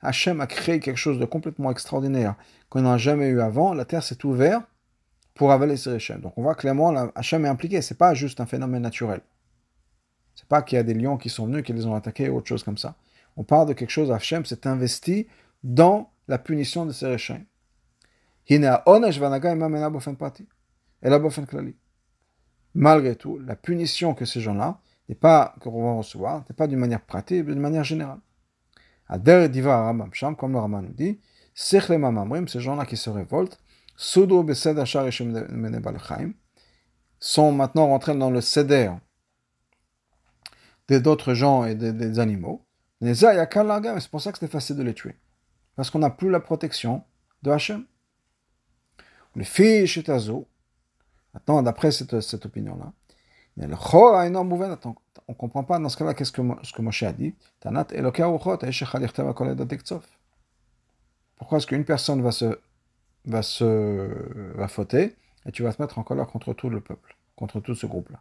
Hachem 0.00 0.40
a 0.40 0.46
créé 0.46 0.80
quelque 0.80 0.96
chose 0.96 1.18
de 1.18 1.24
complètement 1.26 1.70
extraordinaire 1.70 2.36
qu'on 2.70 2.82
n'a 2.82 2.96
jamais 2.96 3.28
eu 3.28 3.40
avant. 3.40 3.74
La 3.74 3.84
terre 3.84 4.02
s'est 4.02 4.24
ouverte 4.24 4.64
pour 5.34 5.52
avaler 5.52 5.76
ces 5.76 5.90
Hachem. 5.90 6.20
Donc 6.20 6.34
on 6.36 6.42
voit 6.42 6.54
clairement 6.54 6.94
Hachem 7.14 7.44
est 7.44 7.48
impliqué. 7.48 7.82
C'est 7.82 7.98
pas 7.98 8.14
juste 8.14 8.40
un 8.40 8.46
phénomène 8.46 8.82
naturel. 8.82 9.20
C'est 10.34 10.48
pas 10.48 10.62
qu'il 10.62 10.76
y 10.76 10.78
a 10.78 10.82
des 10.82 10.94
lions 10.94 11.16
qui 11.16 11.28
sont 11.28 11.46
venus, 11.46 11.62
qui 11.62 11.72
les 11.72 11.86
ont 11.86 11.94
attaqués 11.94 12.28
ou 12.28 12.36
autre 12.36 12.48
chose 12.48 12.62
comme 12.62 12.78
ça. 12.78 12.96
On 13.36 13.44
parle 13.44 13.68
de 13.68 13.72
quelque 13.72 13.90
chose, 13.90 14.10
Hachem 14.10 14.44
s'est 14.44 14.66
investi 14.66 15.26
dans 15.62 16.10
la 16.28 16.38
punition 16.38 16.86
de 16.86 16.92
ces 16.92 17.06
Hachem. 17.06 17.44
Malgré 22.74 23.16
tout, 23.16 23.38
la 23.38 23.56
punition 23.56 24.14
que 24.14 24.24
ces 24.24 24.40
gens-là, 24.40 24.80
n'est 25.08 25.14
pas 25.14 25.54
qu'on 25.60 25.82
va 25.82 25.92
recevoir, 25.92 26.44
n'est 26.48 26.56
pas 26.56 26.66
d'une 26.66 26.78
manière 26.78 27.00
pratique, 27.00 27.44
mais 27.46 27.52
d'une 27.52 27.60
manière 27.60 27.84
générale. 27.84 28.20
Ader 29.08 29.48
diva 29.48 29.94
comme 30.38 30.52
le 30.52 30.58
Rambam 30.58 30.86
nous 30.86 30.92
dit, 30.92 31.20
ces 31.54 31.80
gens-là 31.80 32.86
qui 32.86 32.96
se 32.96 33.10
révoltent, 33.10 33.58
Soudro 34.02 34.42
Besed 34.42 34.84
sont 37.20 37.52
maintenant 37.52 37.86
rentrés 37.86 38.16
dans 38.16 38.30
le 38.30 38.40
Seder 38.40 38.90
d'autres 40.88 41.34
gens 41.34 41.64
et 41.64 41.76
des, 41.76 41.92
des 41.92 42.18
animaux. 42.18 42.64
C'est 43.00 44.10
pour 44.10 44.20
ça 44.20 44.32
que 44.32 44.38
c'était 44.38 44.50
facile 44.50 44.76
de 44.76 44.82
les 44.82 44.92
tuer. 44.92 45.14
Parce 45.76 45.88
qu'on 45.88 46.00
n'a 46.00 46.10
plus 46.10 46.30
la 46.30 46.40
protection 46.40 47.04
de 47.42 47.52
Hachem. 47.52 47.86
Le 49.36 49.44
fiche 49.44 49.96
est 49.96 50.08
azo. 50.08 50.48
Maintenant, 51.32 51.62
d'après 51.62 51.92
cette, 51.92 52.44
opinion-là, 52.44 52.92
le 53.56 53.76
chor 53.76 54.16
a 54.16 54.26
énorme 54.26 54.52
on 54.52 55.32
ne 55.32 55.34
comprend 55.34 55.62
pas 55.62 55.78
dans 55.78 55.88
ce 55.88 55.96
cas-là 55.96 56.14
qu'est-ce 56.14 56.32
que, 56.32 56.42
ce 56.62 56.72
que 56.72 56.82
Moshe 56.82 57.04
a 57.04 57.12
dit? 57.12 57.34
Pourquoi 61.36 61.58
est-ce 61.58 61.66
qu'une 61.66 61.84
personne 61.84 62.20
va 62.20 62.32
se, 62.32 62.58
va 63.24 63.42
se, 63.42 64.08
va 64.54 64.68
fauter 64.68 65.16
et 65.46 65.52
tu 65.52 65.62
vas 65.62 65.72
te 65.72 65.80
mettre 65.82 65.98
en 65.98 66.02
colère 66.02 66.26
contre 66.26 66.52
tout 66.52 66.70
le 66.70 66.80
peuple, 66.80 67.16
contre 67.36 67.60
tout 67.60 67.74
ce 67.74 67.86
groupe-là? 67.86 68.20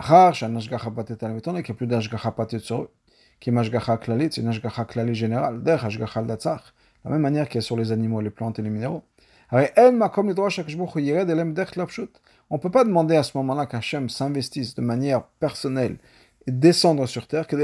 Il 0.00 0.48
n'y 0.48 1.70
a 1.70 1.74
plus 1.74 1.86
d'ashgacha 1.86 2.34
sur 2.58 2.82
eux. 2.82 2.90
Qui 3.40 3.50
est 3.50 3.52
une 3.52 4.48
ashgacha 4.48 4.86
générale. 5.12 5.62
La 5.64 7.10
même 7.10 7.20
manière 7.20 7.48
qu'il 7.48 7.56
y 7.56 7.58
a 7.58 7.62
sur 7.62 7.76
les 7.76 7.92
animaux, 7.92 8.20
les 8.20 8.30
plantes 8.30 8.58
et 8.58 8.62
les 8.62 8.70
minéraux. 8.70 9.02
On 9.50 9.56
ne 12.56 12.58
peut 12.58 12.70
pas 12.70 12.84
demander 12.84 13.16
à 13.16 13.22
ce 13.22 13.36
moment-là 13.38 13.66
qu'Hachem 13.66 14.08
s'investisse 14.08 14.74
de 14.74 14.82
manière 14.82 15.22
personnelle 15.40 15.96
et 16.46 16.50
descendre 16.50 17.06
sur 17.06 17.26
terre 17.26 17.46
ben 17.46 17.62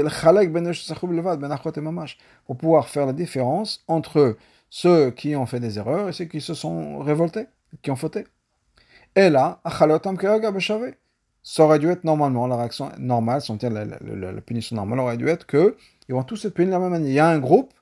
pour 2.45 2.57
pouvoir 2.57 2.89
faire 2.89 3.05
la 3.05 3.13
différence 3.13 3.83
entre 3.87 4.37
ceux 4.77 5.11
qui 5.11 5.37
ont 5.37 5.45
fait 5.45 5.61
des 5.61 5.77
erreurs 5.77 6.09
et 6.09 6.11
ceux 6.11 6.25
qui 6.25 6.41
se 6.41 6.53
sont 6.53 6.99
révoltés, 6.99 7.45
qui 7.81 7.91
ont 7.91 7.95
fauté. 7.95 8.25
Et 9.15 9.29
là, 9.29 9.61
ça 11.43 11.63
aurait 11.63 11.79
dû 11.79 11.87
être 11.87 12.03
normalement, 12.03 12.45
la 12.45 12.57
réaction 12.57 12.91
normale, 12.97 13.41
la, 13.61 14.41
punition 14.41 14.75
normale 14.75 14.99
aurait 14.99 15.15
dû 15.15 15.29
être 15.29 15.45
que 15.45 15.77
ils 16.09 16.13
vont 16.13 16.23
tous 16.23 16.43
être 16.43 16.53
punis 16.53 16.67
de 16.67 16.71
la 16.71 16.79
même 16.79 16.89
manière. 16.89 17.07
Il 17.07 17.13
y 17.13 17.19
a 17.19 17.29
un 17.29 17.39
groupe 17.39 17.73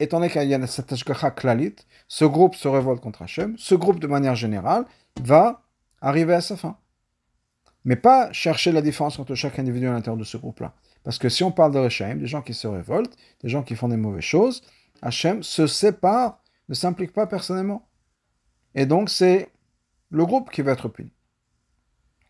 étant 0.00 0.20
donné 0.20 0.30
qu'il 0.30 0.42
y 0.44 0.54
a 0.54 0.66
cette 0.66 0.90
ashgacha 0.90 1.32
klalit, 1.32 1.76
ce 2.06 2.24
groupe 2.24 2.54
se 2.54 2.66
révolte 2.66 3.02
contre 3.02 3.20
Hachem, 3.20 3.54
ce 3.58 3.74
groupe 3.74 4.00
de 4.00 4.06
manière 4.06 4.34
générale 4.34 4.86
va 5.20 5.60
arriver 6.00 6.32
à 6.32 6.40
sa 6.40 6.56
fin. 6.56 6.78
Mais 7.84 7.96
pas 7.96 8.32
chercher 8.32 8.72
la 8.72 8.80
différence 8.80 9.18
entre 9.18 9.34
chaque 9.34 9.58
individu 9.58 9.86
à 9.86 9.92
l'intérieur 9.92 10.16
de 10.16 10.24
ce 10.24 10.38
groupe-là. 10.38 10.72
Parce 11.04 11.18
que 11.18 11.28
si 11.28 11.44
on 11.44 11.52
parle 11.52 11.74
de 11.74 11.78
Hachem, 11.78 12.20
des 12.20 12.26
gens 12.26 12.40
qui 12.40 12.54
se 12.54 12.66
révoltent, 12.66 13.16
des 13.42 13.50
gens 13.50 13.62
qui 13.62 13.74
font 13.74 13.88
des 13.88 13.98
mauvaises 13.98 14.22
choses, 14.24 14.62
Hachem 15.02 15.42
se 15.42 15.66
sépare, 15.66 16.42
ne 16.68 16.74
s'implique 16.74 17.12
pas 17.12 17.26
personnellement. 17.26 17.88
Et 18.74 18.86
donc 18.86 19.10
c'est 19.10 19.50
le 20.10 20.24
groupe 20.26 20.50
qui 20.50 20.62
va 20.62 20.72
être 20.72 20.88
puni. 20.88 21.12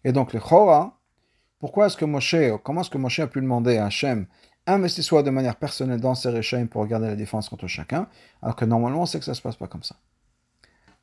Et 0.04 0.12
donc 0.12 0.33
le 0.33 0.40
Chora, 0.40 1.00
pourquoi 1.59 1.87
est-ce 1.87 1.96
que 1.96 2.04
Moshe, 2.04 2.37
comment 2.62 2.83
est-ce 2.83 2.90
que 2.90 2.98
Moshe 2.98 3.20
a 3.20 3.26
pu 3.26 3.40
demander 3.40 3.76
à 3.78 3.87
Hachem 3.87 4.26
investissez 4.74 5.22
de 5.22 5.31
manière 5.31 5.57
personnelle 5.57 6.00
dans 6.00 6.14
ces 6.14 6.28
réchaim 6.28 6.66
pour 6.66 6.83
regarder 6.83 7.07
la 7.07 7.16
différence 7.16 7.52
entre 7.52 7.66
chacun, 7.66 8.09
alors 8.42 8.57
que 8.57 8.64
normalement, 8.64 9.02
on 9.02 9.07
sait 9.07 9.18
que 9.18 9.24
ça 9.24 9.33
ne 9.33 9.37
se 9.37 9.42
passe 9.42 9.57
pas 9.57 9.66
comme 9.66 9.83
ça. 9.83 9.96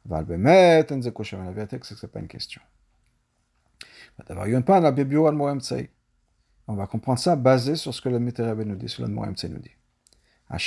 La 0.07 0.21
vérité, 0.21 0.95
c'est 1.01 1.11
que 1.11 1.23
ce 1.23 2.05
n'est 2.05 2.11
pas 2.11 2.19
une 2.19 2.27
question. 2.27 2.61
On 6.67 6.73
va 6.75 6.87
comprendre 6.87 7.19
ça 7.19 7.35
basé 7.35 7.75
sur 7.75 7.93
ce 7.93 8.01
que 8.01 8.09
le 8.09 8.19
Mitzvah 8.19 8.55
nous 8.55 8.75
dit, 8.75 8.89
sur 8.89 9.05
le 9.05 9.11
nous 9.11 9.59
dit. 9.59 9.71
Le 10.49 10.57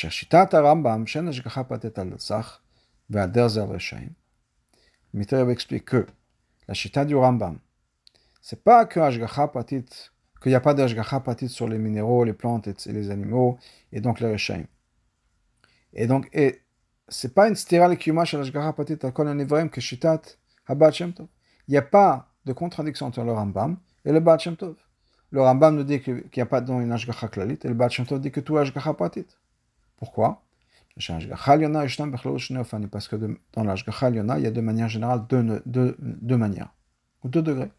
explique 5.51 5.85
que 5.85 6.07
la 6.67 6.75
chita 6.75 7.05
du 7.05 7.14
Rambam, 7.17 7.59
c'est 8.41 8.62
pas 8.62 8.87
que 8.87 9.47
Patit 9.47 9.85
qu'il 10.41 10.51
n'y 10.51 10.55
a 10.55 10.61
pas 10.61 10.75
d'ashgacha 10.75 11.21
patit 11.21 11.49
sur 11.49 11.69
les 11.69 11.79
minéraux, 11.79 12.25
les 12.25 12.33
plantes 12.33 12.69
et 12.69 12.93
les 12.93 13.11
animaux, 13.11 13.59
et 13.93 14.01
donc 14.01 14.21
les 14.21 14.31
rechaim. 14.31 14.64
Et 15.93 16.07
donc, 16.07 16.29
et 16.33 16.61
c'est 17.09 17.35
pas 17.35 17.49
une 17.49 17.57
stira 17.57 17.88
l'ekiyuma 17.88 18.25
shel 18.25 18.41
ashgacha 18.41 18.73
patit 18.73 19.05
al 19.05 19.12
kol 19.12 19.71
que 19.71 19.81
shitat 19.81 20.23
habat 20.67 20.93
shem 20.93 21.12
tov. 21.12 21.27
Il 21.69 21.73
n'y 21.73 21.79
a 21.79 21.83
pas 21.83 22.29
de 22.47 22.53
contradiction 22.55 23.07
entre 23.07 23.23
le 23.23 23.33
Rambam 23.33 23.77
et 24.05 24.12
le 24.12 24.21
Bat 24.21 24.38
Shem 24.38 24.57
Tov. 24.57 24.75
le 25.31 25.43
Rambam 25.43 25.77
nous 25.77 25.85
dit 25.85 26.01
qu'il 26.01 26.25
n'y 26.35 26.43
a 26.43 26.47
pas 26.47 26.62
dans 26.62 26.81
une 26.81 26.91
Ashgacha 26.91 27.29
et 27.37 27.69
le 27.69 27.75
Baal 27.75 27.91
Shem 27.91 28.07
Tov 28.07 28.21
dit 28.21 28.31
que 28.31 28.41
tout 28.41 28.57
Ashgacha 28.57 28.95
pratit. 28.95 29.27
Pourquoi? 29.98 30.42
Parce 32.90 33.08
que 33.08 33.16
de- 33.16 33.38
dans 33.52 33.64
l'Ashgacha 33.64 34.11
Lyona, 34.11 34.38
il 34.38 34.44
y 34.44 34.46
a 34.46 34.50
de 34.50 34.61
manière 34.61 34.88
générale 34.88 35.26
deux, 35.28 35.62
deux, 35.66 35.96
deux 36.00 36.37
manières, 36.37 36.72
ou 37.22 37.28
deux 37.28 37.42
degrés. 37.42 37.70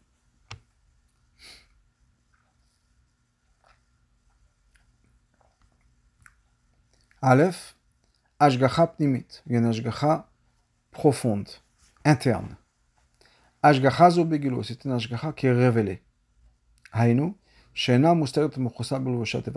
Aleph, 7.22 7.76
Ashgacha 8.38 8.86
pnimit, 8.86 9.26
il 9.46 9.52
y 9.52 9.56
a 9.56 9.58
une 9.58 9.66
Ashgacha 9.66 10.28
profonde, 10.90 11.48
interne. 12.04 12.56
Ashgacha 13.62 14.10
zo 14.10 14.24
begilo, 14.24 14.62
c'est 14.62 14.84
une 14.84 14.92
Ashgacha 14.92 15.32
qui 15.34 15.46
est 15.46 15.52
révélée. 15.52 16.02
Haïnu, 16.92 17.34
Shena 17.74 18.14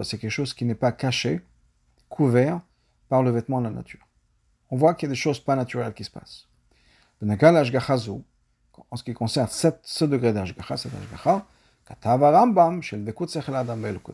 c'est 0.04 0.18
quelque 0.18 0.30
chose 0.30 0.54
qui 0.54 0.66
n'est 0.66 0.76
pas 0.76 0.92
caché, 0.92 1.42
couvert 2.14 2.62
par 3.10 3.22
le 3.24 3.32
vêtement 3.32 3.60
de 3.60 3.66
la 3.66 3.72
nature. 3.72 4.06
On 4.72 4.78
voit 4.78 4.94
qu'il 4.96 5.08
y 5.08 5.12
a 5.12 5.14
des 5.16 5.24
choses 5.26 5.40
pas 5.40 5.56
naturelles 5.56 5.94
qui 5.94 6.04
se 6.04 6.12
passent. 6.12 6.48
En 8.92 8.96
ce 8.96 9.04
qui 9.04 9.14
concerne 9.14 9.48
ce 9.50 10.06
degré 10.06 10.34
d'Ashgacha, 10.34 10.78
cette 10.78 10.94
Ashgacha, 10.96 11.46
Rambam. 12.10 12.82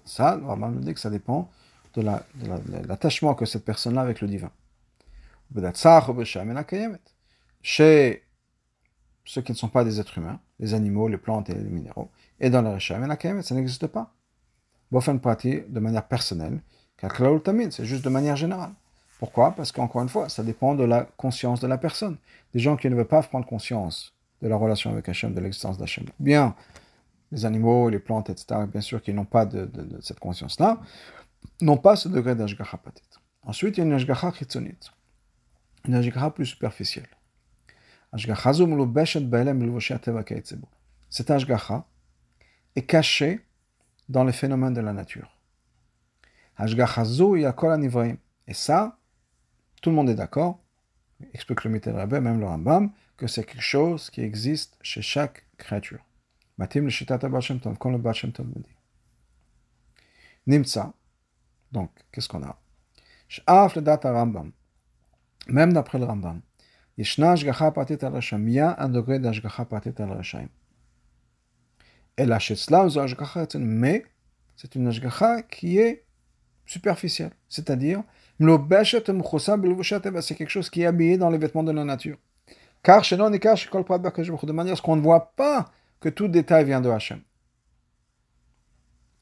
Ça, 0.06 0.36
le 0.36 0.46
Rambam 0.46 0.80
dit 0.82 0.94
que 0.94 1.00
ça 1.00 1.10
dépend 1.10 1.50
de 1.96 2.02
la- 2.02 2.24
la- 2.44 2.82
l'attachement 2.88 3.34
que 3.36 3.46
cette 3.46 3.64
personne 3.66 3.98
a 3.98 4.02
avec 4.02 4.22
le 4.22 4.28
divin. 4.28 4.52
Chez 7.62 8.24
ceux 9.26 9.42
qui 9.42 9.52
ne 9.52 9.58
sont 9.58 9.70
pas 9.70 9.84
des 9.84 10.00
êtres 10.00 10.18
humains, 10.18 10.40
les 10.60 10.74
animaux, 10.74 11.08
les 11.08 11.18
plantes 11.18 11.50
et 11.50 11.54
les 11.54 11.62
minéraux, 11.62 12.10
et 12.40 12.50
dans 12.50 12.62
kayemet, 13.16 13.44
ça 13.44 13.56
n'existe 13.56 13.88
pas. 13.88 14.14
Bofen 14.92 15.20
prati, 15.20 15.62
de 15.68 15.80
manière 15.80 16.08
personnelle, 16.08 16.62
c'est 17.72 17.86
juste 17.86 18.04
de 18.04 18.10
manière 18.10 18.36
générale. 18.36 18.72
Pourquoi? 19.20 19.52
Parce 19.52 19.72
qu'encore 19.72 20.02
une 20.02 20.10
fois, 20.10 20.30
ça 20.30 20.44
dépend 20.44 20.76
de 20.76 20.84
la 20.84 21.04
conscience 21.18 21.60
de 21.60 21.68
la 21.68 21.78
personne. 21.78 22.18
Des 22.54 22.60
gens 22.60 22.78
qui 22.78 22.90
ne 22.90 22.96
veulent 22.96 23.06
pas 23.06 23.22
prendre 23.22 23.46
conscience 23.46 24.14
de 24.42 24.48
la 24.48 24.56
relation 24.56 24.92
avec 24.92 25.10
Hachem, 25.10 25.34
de 25.34 25.42
l'existence 25.42 25.78
d'Hachem. 25.78 26.06
Bien, 26.20 26.56
les 27.32 27.46
animaux, 27.46 27.90
les 27.90 28.00
plantes, 28.00 28.30
etc., 28.30 28.62
bien 28.72 28.82
sûr, 28.82 29.02
qui 29.02 29.14
n'ont 29.14 29.26
pas 29.26 29.46
de, 29.46 29.70
cette 30.02 30.20
conscience-là, 30.20 30.80
n'ont 31.62 31.78
pas 31.78 31.96
ce 31.96 32.08
degré 32.08 32.36
d'Ashgacha 32.36 32.78
patit. 32.78 33.04
Ensuite, 33.44 33.78
il 33.78 33.82
y 33.82 33.84
a 33.84 33.86
une 33.86 33.98
chitzonit, 34.34 34.80
une 35.86 35.96
Ashgacha 35.96 36.32
plus 36.32 36.46
superficielle. 36.46 37.10
Cette 41.10 41.32
Ashgacha 41.32 41.86
est 42.76 42.82
cachée 42.82 43.42
dans 44.08 44.24
les 44.24 44.34
phénomènes 44.34 44.74
de 44.74 44.82
la 44.82 44.94
nature. 44.94 45.39
Et 46.62 48.54
ça, 48.54 48.98
tout 49.82 49.90
le 49.90 49.96
monde 49.96 50.10
est 50.10 50.16
d'accord, 50.16 50.60
explique 51.34 51.64
le 51.64 51.70
Mitel 51.70 51.96
Rabbe, 51.96 52.16
même 52.16 52.40
le 52.40 52.46
Rambam, 52.46 52.92
que 53.16 53.28
c'est 53.28 53.46
quelque 53.46 53.62
chose 53.62 54.10
qui 54.10 54.22
existe 54.22 54.78
chez 54.82 55.02
chaque 55.02 55.46
créature. 55.58 56.06
Matim 56.58 56.84
le 56.84 56.90
Shitat 56.90 57.18
Baal 57.18 57.42
Shem 57.42 57.60
Tov, 57.60 57.78
comme 57.78 57.94
le 57.94 57.98
Baal 57.98 58.14
Shem 58.14 58.34
Tov 58.34 58.48
me 58.48 58.56
dit. 58.56 58.76
Nimtza, 60.48 60.94
donc, 61.72 61.92
qu'est-ce 62.12 62.28
qu'on 62.28 62.44
a? 62.44 62.58
Sh'af 63.30 63.76
le 63.76 63.82
data 63.82 64.12
Rambam, 64.12 64.52
même 65.48 65.72
d'après 65.72 66.00
le 66.00 66.06
Rambam, 66.06 66.42
Yeshna 66.98 67.32
Ashgacha 67.32 67.72
Patit 67.72 68.04
al 68.04 68.14
Rasham, 68.14 68.46
il 68.50 68.56
y 68.56 68.60
a 68.60 68.76
un 68.80 68.90
degré 68.90 69.20
d'Ashgacha 69.20 69.64
Patit 69.64 69.94
al 70.02 70.12
Rasham. 70.12 70.50
Et 72.18 72.26
la 72.26 72.40
Shetzlav, 72.40 72.90
zo 72.90 73.00
Ashgacha 73.00 73.48
mais 73.60 74.04
c'est 74.58 74.76
une 74.76 74.88
Ashgacha 74.88 75.44
qui 75.44 75.78
est 75.78 76.04
superficielle, 76.70 77.32
c'est-à-dire, 77.50 78.04
c'est 78.40 80.36
quelque 80.36 80.50
chose 80.50 80.70
qui 80.70 80.84
est 80.84 80.86
habillé 80.86 81.18
dans 81.18 81.32
les 81.32 81.40
vêtements 81.40 81.64
de 81.64 81.72
la 81.72 81.84
nature. 81.84 82.18
Car 82.84 83.04
chez 83.04 83.16
Hu, 83.16 83.20
de 83.20 84.52
manière 84.52 84.74
à 84.74 84.76
ce 84.76 84.82
qu'on 84.82 84.96
ne 84.96 85.02
voit 85.02 85.32
pas 85.36 85.72
que 86.00 86.10
tout 86.10 86.28
détail 86.28 86.66
vient 86.66 86.80
de 86.80 86.90
Hachem. 86.90 87.22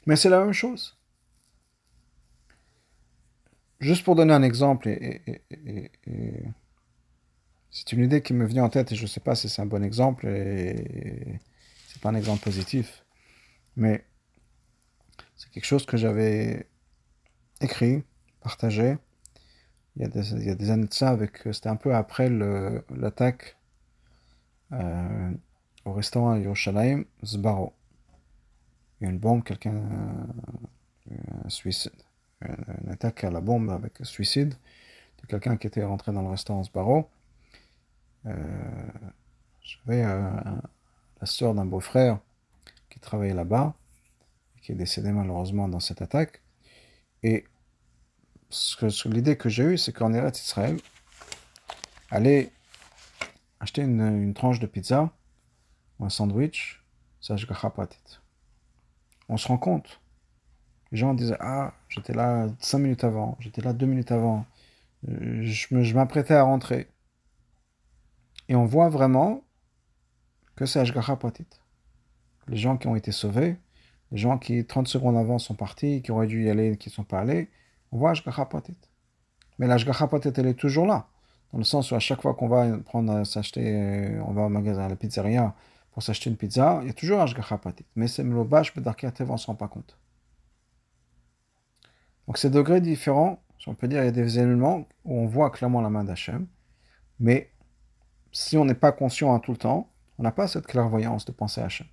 Mais 0.06 0.18
c'est 0.18 0.30
la 0.30 0.44
même 0.44 0.54
chose. 0.54 0.98
Juste 3.80 4.04
pour 4.04 4.16
donner 4.16 4.34
un 4.34 4.44
exemple, 4.44 4.90
c'est 7.72 7.94
une 7.94 8.04
idée 8.04 8.22
qui 8.22 8.34
me 8.34 8.46
vient 8.46 8.66
en 8.66 8.70
tête 8.70 8.92
et 8.92 8.96
je 8.96 9.04
ne 9.04 9.08
sais 9.08 9.22
pas 9.22 9.36
si 9.36 9.48
c'est 9.48 9.62
un 9.62 9.68
bon 9.68 9.84
exemple 9.84 10.28
et 10.28 11.40
c'est 11.88 12.02
pas 12.02 12.10
un 12.10 12.16
exemple 12.16 12.44
positif, 12.44 13.06
mais 13.76 14.04
c'est 15.36 15.50
quelque 15.52 15.66
chose 15.66 15.86
que 15.86 15.96
j'avais 15.96 16.68
écrit, 17.62 18.04
partagé. 18.42 18.98
Il 19.96 20.04
y 20.04 20.06
a 20.06 20.56
des, 20.56 20.70
années 20.70 20.86
de 20.86 20.94
ça, 20.94 21.18
c'était 21.52 21.70
un 21.70 21.76
peu 21.76 21.96
après 21.96 22.30
l'attaque 22.30 23.58
euh, 24.72 25.32
au 25.86 25.94
restaurant 25.94 26.32
à 26.32 26.40
Yerushalayim, 26.40 27.06
Zbaro. 27.26 27.74
Il 29.00 29.06
y 29.06 29.08
a 29.08 29.10
une 29.10 29.20
bombe, 29.20 29.44
quelqu'un, 29.44 29.76
euh, 29.76 31.16
un 31.46 31.50
suicide, 31.50 31.94
une, 32.42 32.90
attaque 32.92 33.24
à 33.24 33.32
la 33.32 33.42
bombe 33.42 33.70
avec 33.70 33.98
suicide 34.04 34.54
de 35.22 35.28
quelqu'un 35.28 35.58
qui 35.58 35.68
était 35.68 35.84
rentré 35.84 36.12
dans 36.12 36.22
le 36.22 36.30
restaurant 36.30 36.64
Sbarro. 36.64 37.10
Euh, 38.26 38.34
J'avais 39.62 40.04
euh, 40.04 40.30
la 41.20 41.26
sœur 41.26 41.54
d'un 41.54 41.66
beau-frère 41.66 42.20
qui 42.90 43.00
travaillait 43.00 43.34
là-bas, 43.34 43.74
qui 44.62 44.72
est 44.72 44.76
décédé 44.76 45.12
malheureusement 45.12 45.68
dans 45.68 45.80
cette 45.80 46.02
attaque. 46.02 46.42
Et 47.24 47.46
l'idée 49.06 49.38
que 49.38 49.50
j'ai 49.50 49.64
eue, 49.64 49.78
c'est 49.78 49.92
qu'en 49.92 50.14
Eretz 50.14 50.40
Israël, 50.42 50.78
aller 52.10 52.52
acheter 53.60 53.82
une, 53.82 54.34
tranche 54.34 54.60
de 54.60 54.68
pizza 54.68 55.12
ou 56.00 56.06
un 56.06 56.10
sandwich, 56.10 56.84
ça 57.22 57.36
je 57.36 57.46
pratit. 57.46 58.20
On 59.30 59.38
se 59.38 59.48
rend 59.48 59.58
compte. 59.58 60.00
Les 60.92 60.98
gens 60.98 61.14
disaient 61.14 61.38
Ah, 61.40 61.74
j'étais 61.90 62.14
là 62.14 62.48
cinq 62.60 62.80
minutes 62.80 63.04
avant, 63.04 63.36
j'étais 63.40 63.62
là 63.62 63.74
deux 63.74 63.88
minutes 63.88 64.12
avant, 64.12 64.46
euh, 65.10 65.42
je 65.44 65.94
m'apprêtais 65.94 66.36
à 66.36 66.44
rentrer. 66.44 66.88
Et 68.48 68.56
on 68.56 68.66
voit 68.66 68.90
vraiment 68.90 69.44
que 70.56 70.66
c'est 70.66 70.80
Ashgacha 70.80 71.16
Pratit. 71.18 71.48
Les 72.48 72.58
gens 72.58 72.78
qui 72.78 72.88
ont 72.88 72.96
été 72.96 73.12
sauvés, 73.12 73.58
les 74.12 74.18
gens 74.18 74.38
qui 74.38 74.66
30 74.66 74.88
secondes 74.88 75.18
avant 75.18 75.40
sont 75.40 75.56
partis, 75.56 76.02
qui 76.02 76.12
auraient 76.12 76.28
dû 76.28 76.46
y 76.46 76.50
aller 76.50 76.78
qui 76.78 76.90
ne 76.90 76.94
sont 76.94 77.04
pas 77.04 77.20
allés, 77.20 77.50
on 77.92 77.98
voit 77.98 78.12
Ashgacha 78.12 78.46
Pratit. 78.46 78.78
Mais 79.60 79.68
l'Ashgacha 79.68 80.08
Pratit, 80.08 80.32
elle 80.36 80.48
est 80.48 80.54
toujours 80.54 80.86
là. 80.86 81.08
Dans 81.52 81.60
le 81.60 81.64
sens 81.64 81.92
où 81.92 81.96
à 81.96 82.00
chaque 82.00 82.22
fois 82.22 82.34
qu'on 82.34 82.48
va 82.48 82.78
prendre, 82.80 83.12
euh, 83.14 83.24
s'acheter, 83.24 83.64
euh, 83.66 84.22
on 84.28 84.34
va 84.34 84.44
au 84.44 84.50
magasin, 84.50 84.86
à 84.86 84.90
la 84.90 84.96
pizzeria, 84.96 85.56
pour 85.92 86.04
s'acheter 86.04 86.30
une 86.30 86.38
pizza, 86.38 86.80
il 86.82 86.88
y 86.88 86.90
a 86.90 86.94
toujours 86.94 87.22
Ashgacha 87.22 87.58
Pratit. 87.58 87.86
Mais 87.96 88.08
c'est 88.08 88.24
Mlobash, 88.24 88.76
Bedarki 88.76 89.06
Atev, 89.06 89.30
on 89.30 89.34
ne 89.34 89.38
se 89.38 89.48
rend 89.48 89.56
pas 89.56 89.68
compte. 89.68 89.98
Donc 92.28 92.38
c'est 92.38 92.50
degrés 92.50 92.82
différents, 92.82 93.40
on 93.68 93.74
peut 93.74 93.88
dire, 93.88 94.02
il 94.02 94.06
y 94.06 94.10
a 94.10 94.12
des 94.12 94.40
éléments 94.40 94.86
où 95.04 95.20
on 95.20 95.28
voit 95.28 95.50
clairement 95.50 95.82
la 95.82 95.90
main 95.90 96.04
d'Hachem, 96.04 96.48
mais 97.20 97.50
si 98.32 98.58
on 98.58 98.66
n'est 98.66 98.76
pas 98.76 98.92
conscient 98.92 99.34
à 99.36 99.40
tout 99.40 99.52
le 99.52 99.58
temps, 99.58 99.90
on 100.18 100.24
n'a 100.24 100.32
pas 100.32 100.48
cette 100.48 100.68
clairvoyance 100.68 101.26
de 101.26 101.32
penser 101.32 101.62
à 101.62 101.66
Hachem. 101.66 101.88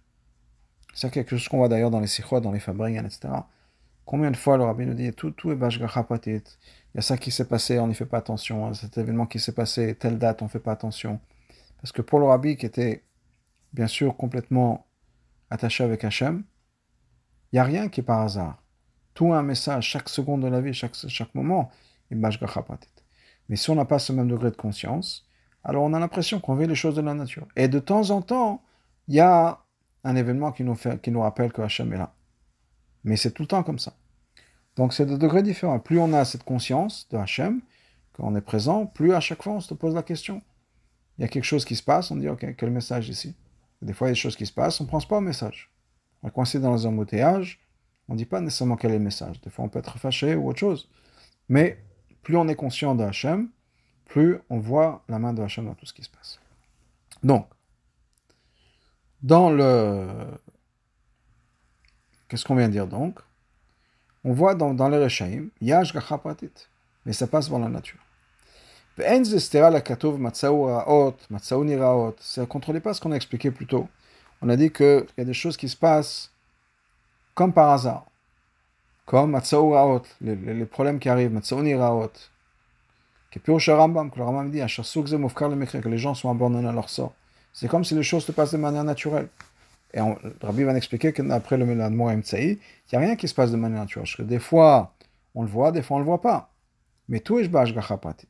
C'est 0.94 1.10
quelque 1.10 1.36
chose 1.36 1.48
qu'on 1.48 1.58
voit 1.58 1.68
d'ailleurs 1.68 1.90
dans 1.90 2.00
les 2.00 2.06
sikhot, 2.06 2.40
dans 2.40 2.52
les 2.52 2.60
fabriques, 2.60 2.96
etc. 2.96 3.28
Combien 4.04 4.30
de 4.30 4.36
fois 4.36 4.56
le 4.56 4.64
rabbi 4.64 4.86
nous 4.86 4.94
dit 4.94 5.12
tout, 5.12 5.30
tout 5.32 5.50
est 5.50 5.56
bashgacha 5.56 6.04
patit. 6.04 6.42
Il 6.94 6.96
y 6.96 6.98
a 6.98 7.02
ça 7.02 7.16
qui 7.16 7.30
s'est 7.30 7.46
passé, 7.46 7.78
on 7.78 7.88
n'y 7.88 7.94
fait 7.94 8.06
pas 8.06 8.18
attention. 8.18 8.72
Cet 8.74 8.96
événement 8.98 9.26
qui 9.26 9.40
s'est 9.40 9.52
passé, 9.52 9.94
telle 9.96 10.18
date, 10.18 10.42
on 10.42 10.44
ne 10.44 10.50
fait 10.50 10.60
pas 10.60 10.72
attention. 10.72 11.20
Parce 11.80 11.90
que 11.90 12.02
pour 12.02 12.20
le 12.20 12.26
rabbi 12.26 12.56
qui 12.56 12.66
était 12.66 13.02
bien 13.72 13.88
sûr 13.88 14.16
complètement 14.16 14.86
attaché 15.50 15.82
avec 15.82 16.04
Hachem, 16.04 16.44
il 17.52 17.56
n'y 17.56 17.58
a 17.58 17.64
rien 17.64 17.88
qui 17.88 18.00
est 18.00 18.04
par 18.04 18.20
hasard. 18.20 18.62
Tout 19.14 19.32
a 19.32 19.38
un 19.38 19.42
message, 19.42 19.88
chaque 19.88 20.08
seconde 20.08 20.42
de 20.42 20.48
la 20.48 20.60
vie, 20.60 20.74
chaque, 20.74 20.94
chaque 20.94 21.34
moment, 21.34 21.70
est 22.10 22.14
bashgacha 22.14 22.62
patit. 22.62 22.88
Mais 23.48 23.56
si 23.56 23.70
on 23.70 23.74
n'a 23.74 23.84
pas 23.84 23.98
ce 23.98 24.12
même 24.12 24.28
degré 24.28 24.50
de 24.50 24.56
conscience, 24.56 25.26
alors 25.64 25.82
on 25.82 25.92
a 25.94 25.98
l'impression 25.98 26.40
qu'on 26.40 26.54
vit 26.54 26.66
les 26.66 26.74
choses 26.74 26.94
de 26.94 27.02
la 27.02 27.14
nature. 27.14 27.46
Et 27.56 27.68
de 27.68 27.78
temps 27.78 28.10
en 28.10 28.22
temps, 28.22 28.62
il 29.08 29.14
y 29.14 29.20
a 29.20 29.63
un 30.04 30.16
événement 30.16 30.52
qui 30.52 30.62
nous, 30.64 30.74
fait, 30.74 31.00
qui 31.00 31.10
nous 31.10 31.20
rappelle 31.20 31.52
que 31.52 31.62
Hachem 31.62 31.92
est 31.92 31.98
là. 31.98 32.14
Mais 33.04 33.16
c'est 33.16 33.32
tout 33.32 33.42
le 33.42 33.48
temps 33.48 33.62
comme 33.62 33.78
ça. 33.78 33.94
Donc 34.76 34.92
c'est 34.92 35.06
de 35.06 35.16
degrés 35.16 35.42
différents. 35.42 35.78
Plus 35.78 35.98
on 35.98 36.12
a 36.12 36.24
cette 36.24 36.44
conscience 36.44 37.08
de 37.10 37.16
Hachem, 37.16 37.60
qu'on 38.12 38.34
est 38.36 38.40
présent, 38.40 38.86
plus 38.86 39.14
à 39.14 39.20
chaque 39.20 39.42
fois 39.42 39.54
on 39.54 39.60
se 39.60 39.74
pose 39.74 39.94
la 39.94 40.02
question. 40.02 40.42
Il 41.18 41.22
y 41.22 41.24
a 41.24 41.28
quelque 41.28 41.44
chose 41.44 41.64
qui 41.64 41.76
se 41.76 41.82
passe, 41.82 42.10
on 42.10 42.16
dit 42.16 42.28
ok, 42.28 42.54
quel 42.56 42.70
message 42.70 43.08
ici? 43.08 43.34
Des 43.82 43.92
fois 43.92 44.08
il 44.08 44.10
y 44.10 44.12
a 44.12 44.14
des 44.14 44.20
choses 44.20 44.36
qui 44.36 44.46
se 44.46 44.52
passent, 44.52 44.80
on 44.80 44.84
ne 44.84 44.88
pense 44.88 45.06
pas 45.06 45.16
au 45.16 45.20
message. 45.20 45.70
On 46.22 46.28
est 46.28 46.32
coincé 46.32 46.58
dans 46.58 46.74
les 46.74 46.86
embouteillages, 46.86 47.60
on 48.08 48.14
ne 48.14 48.18
dit 48.18 48.24
pas 48.24 48.40
nécessairement 48.40 48.76
quel 48.76 48.92
est 48.92 48.98
le 48.98 49.04
message. 49.04 49.40
Des 49.40 49.50
fois 49.50 49.64
on 49.64 49.68
peut 49.68 49.78
être 49.78 49.98
fâché 49.98 50.34
ou 50.34 50.48
autre 50.48 50.58
chose. 50.58 50.88
Mais 51.48 51.78
plus 52.22 52.36
on 52.36 52.48
est 52.48 52.56
conscient 52.56 52.94
de 52.94 53.04
Hachem, 53.04 53.48
plus 54.06 54.38
on 54.50 54.58
voit 54.58 55.04
la 55.08 55.18
main 55.18 55.32
de 55.32 55.42
Hachem 55.42 55.66
dans 55.66 55.74
tout 55.74 55.86
ce 55.86 55.94
qui 55.94 56.02
se 56.02 56.10
passe. 56.10 56.40
Donc, 57.22 57.46
dans 59.24 59.50
le 59.50 60.06
Qu'est-ce 62.28 62.44
qu'on 62.44 62.54
vient 62.54 62.68
de 62.68 62.72
dire 62.72 62.86
donc? 62.86 63.18
On 64.22 64.32
voit 64.32 64.54
dans, 64.54 64.74
dans 64.74 64.88
les 64.88 65.02
Rechaim, 65.02 65.48
il 65.60 65.68
Pratit, 66.18 66.52
mais 67.04 67.12
ça 67.12 67.26
passe 67.26 67.50
dans 67.50 67.58
la 67.58 67.68
nature. 67.68 67.98
C'est 68.96 69.58
ne 72.40 72.46
contrôlez 72.46 72.80
pas 72.80 72.94
ce 72.94 73.00
qu'on 73.00 73.12
a 73.12 73.16
expliqué 73.16 73.50
plus 73.50 73.66
tôt. 73.66 73.88
On 74.40 74.48
a 74.48 74.56
dit 74.56 74.70
qu'il 74.70 75.06
y 75.18 75.20
a 75.20 75.24
des 75.24 75.34
choses 75.34 75.56
qui 75.56 75.68
se 75.68 75.76
passent 75.76 76.30
comme 77.34 77.52
par 77.52 77.70
hasard. 77.70 78.06
Comme 79.06 79.34
les, 80.20 80.36
les, 80.36 80.66
problèmes 80.66 80.98
qui 80.98 81.08
arrivent, 81.08 81.32
Raot. 81.74 82.12
Que 83.30 83.40
le 83.46 84.24
Rambam 84.24 84.50
dit, 84.50 84.60
que 84.60 85.88
les 85.88 85.98
gens 85.98 86.14
sont 86.14 86.30
abandonnés 86.30 86.68
à 86.68 86.72
leur 86.72 86.88
sort. 86.88 87.14
C'est 87.54 87.68
comme 87.68 87.84
si 87.84 87.94
les 87.94 88.02
choses 88.02 88.24
se 88.24 88.32
passent 88.32 88.50
de 88.50 88.56
manière 88.58 88.82
naturelle. 88.82 89.28
Et 89.94 90.00
on, 90.00 90.18
Rabbi 90.42 90.64
va 90.64 90.76
expliquer 90.76 91.12
qu'après 91.12 91.56
le 91.56 91.64
Méladmour 91.64 92.10
Mtsaï, 92.10 92.50
il 92.50 92.58
n'y 92.92 92.98
a 92.98 93.06
rien 93.06 93.14
qui 93.14 93.28
se 93.28 93.34
passe 93.34 93.52
de 93.52 93.56
manière 93.56 93.78
naturelle. 93.78 94.06
Parce 94.06 94.16
que 94.16 94.22
des 94.22 94.40
fois, 94.40 94.92
on 95.36 95.42
le 95.42 95.48
voit, 95.48 95.70
des 95.70 95.80
fois, 95.80 95.96
on 95.96 96.00
ne 96.00 96.04
le 96.04 96.08
voit 96.08 96.20
pas. 96.20 96.52
Mais 97.08 97.20
tout 97.20 97.38
est 97.38 97.46
Bashgacha 97.46 97.96
Pratit. 97.96 98.28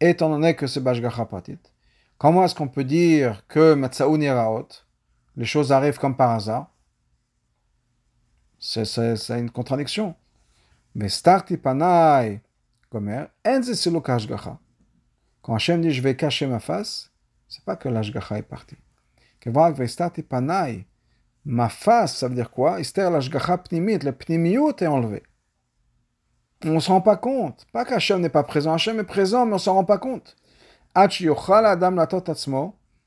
Étant 0.00 0.30
donné 0.30 0.54
que 0.54 0.66
c'est 0.68 0.80
Bashgacha 0.80 1.24
Pratit, 1.24 1.58
comment 2.16 2.44
est-ce 2.44 2.54
qu'on 2.54 2.68
peut 2.68 2.84
dire 2.84 3.44
que 3.48 3.76
les 5.36 5.44
choses 5.44 5.72
arrivent 5.72 5.98
comme 5.98 6.16
par 6.16 6.30
hasard? 6.30 6.70
C'est 8.60 8.84
une 9.30 9.50
contradiction. 9.50 10.14
Mais 10.94 11.08
Starti 11.08 11.56
Panai, 11.56 12.40
Gomer, 12.92 13.24
Enze. 13.44 13.88
Quand 15.50 15.56
Hachem 15.56 15.80
dit 15.80 15.90
je 15.90 16.00
vais 16.00 16.14
cacher 16.14 16.46
ma 16.46 16.60
face, 16.60 17.10
c'est 17.48 17.64
pas 17.64 17.74
que 17.74 17.88
l'ashgacha 17.88 18.38
est 18.38 18.42
parti. 18.42 18.76
Ma 21.44 21.68
face, 21.68 22.18
ça 22.18 22.28
veut 22.28 22.36
dire 22.36 22.52
quoi? 22.52 22.78
L'ashgacha 22.78 23.58
pnimit, 23.58 23.98
le 23.98 24.12
pnimiyut 24.12 24.74
est 24.78 24.86
enlevé. 24.86 25.24
On 26.64 26.74
ne 26.74 26.78
se 26.78 26.88
rend 26.88 27.00
pas 27.00 27.16
compte. 27.16 27.66
Pas 27.72 27.84
qu'Hachem 27.84 28.20
n'est 28.20 28.28
pas 28.28 28.44
présent. 28.44 28.74
Hachem 28.74 29.00
est 29.00 29.02
présent, 29.02 29.44
mais 29.44 29.50
on 29.50 29.56
ne 29.56 29.60
s'en 29.60 29.74
rend 29.74 29.82
pas 29.82 29.98
compte. 29.98 30.36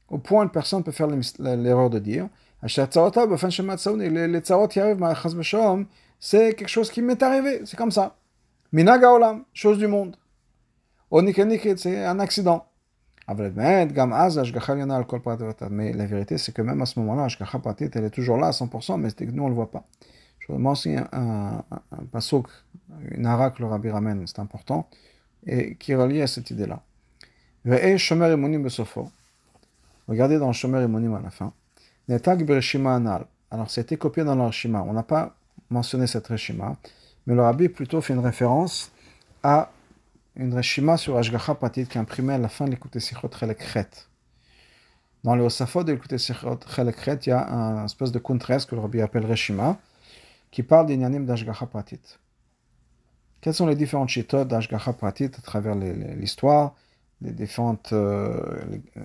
Au 0.10 0.18
point 0.18 0.46
où 0.46 0.50
personne 0.50 0.84
peut 0.84 0.92
faire 0.92 1.08
l'erreur 1.08 1.90
de 1.90 2.00
dire 2.00 2.28
les 2.62 4.42
qui 4.68 4.80
arrivent, 4.82 5.86
c'est 6.20 6.56
quelque 6.56 6.68
chose 6.68 6.92
qui 6.92 7.02
m'est 7.02 7.24
arrivé. 7.24 7.62
C'est 7.64 7.78
comme 7.78 7.92
ça. 7.92 8.18
Minaga 8.74 9.14
olam, 9.14 9.46
chose 9.54 9.78
du 9.78 9.88
monde 9.88 10.18
c'est 11.78 12.06
un 12.06 12.20
accident. 12.20 12.66
Mais 13.28 13.86
la 15.94 16.06
vérité, 16.06 16.38
c'est 16.38 16.54
que 16.54 16.62
même 16.62 16.82
à 16.82 16.86
ce 16.86 17.00
moment-là, 17.00 17.28
elle 17.80 18.06
est 18.06 18.10
toujours 18.10 18.38
là 18.38 18.48
à 18.48 18.52
100%, 18.52 19.00
mais 19.00 19.08
nous, 19.32 19.44
on 19.44 19.46
ne 19.46 19.50
le 19.50 19.56
voit 19.56 19.72
pas. 19.72 19.86
Je 20.40 20.52
vais 20.52 20.60
mentionner 20.60 21.02
un, 21.14 21.64
un, 21.72 21.82
un 21.92 22.04
une 23.12 23.26
hara 23.26 23.52
que 23.52 23.62
le 23.62 23.68
rabbi 23.68 23.90
ramène, 23.90 24.28
c'est 24.28 24.40
important, 24.40 24.90
et 25.46 25.76
qui 25.76 25.94
est 25.94 25.96
relié 25.96 26.22
à 26.22 26.28
cette 26.28 26.52
idée-là. 26.52 26.82
Regardez 30.08 30.40
dans 30.40 30.48
le 30.48 30.54
Shomer 30.54 30.82
Emonim 30.82 31.16
à 31.16 31.22
la 31.22 31.30
fin. 31.30 31.54
Alors, 33.52 33.72
c'était 33.72 33.98
copié 33.98 34.24
dans 34.26 34.36
le 34.36 34.44
Rishima. 34.44 34.82
On 34.82 34.94
n'a 34.94 35.04
pas 35.04 35.36
mentionné 35.70 36.08
cette 36.08 36.28
Rishima, 36.28 36.76
mais 37.26 37.36
le 37.36 37.42
rabbi 37.42 37.70
plutôt 37.70 38.02
fait 38.02 38.14
une 38.14 38.20
référence 38.20 38.92
à 39.44 39.70
une 40.36 40.54
reshima 40.54 40.98
sur 40.98 41.18
Ashgacha 41.18 41.56
Patit 41.56 41.86
qui 41.86 41.98
est 41.98 42.02
imprimée 42.02 42.34
à 42.34 42.38
la 42.38 42.50
fin 42.50 42.66
de 42.66 42.72
l'écoute 42.72 42.98
Sichot 43.00 43.30
Chelek 43.40 43.64
Dans 45.24 45.36
le 45.36 45.44
Osafot 45.44 45.84
de 45.84 45.94
l'écoute 45.94 46.18
Sichot 46.18 46.60
Chelek 46.76 47.26
il 47.26 47.30
y 47.30 47.32
a 47.32 47.48
un 47.48 47.86
espèce 47.86 48.12
de 48.12 48.20
kuntres 48.20 48.68
que 48.68 48.76
le 48.76 48.82
rabbi 48.82 49.02
appelle 49.02 49.26
reshima 49.26 49.78
qui 50.52 50.64
parle 50.64 50.86
d'Inyanim 50.86 51.26
d'Ashgacha 51.26 51.66
Patit. 51.66 52.00
Quelles 53.42 53.54
sont 53.56 53.66
les 53.66 53.76
différentes 53.76 54.10
chitotes 54.10 54.48
d'Ashgacha 54.48 54.94
Patit 54.94 55.26
à 55.26 55.42
travers 55.42 55.76
l'histoire, 55.76 56.76
les, 57.22 57.32
différentes. 57.32 57.92
Euh, 57.92 58.40
euh, 58.98 59.02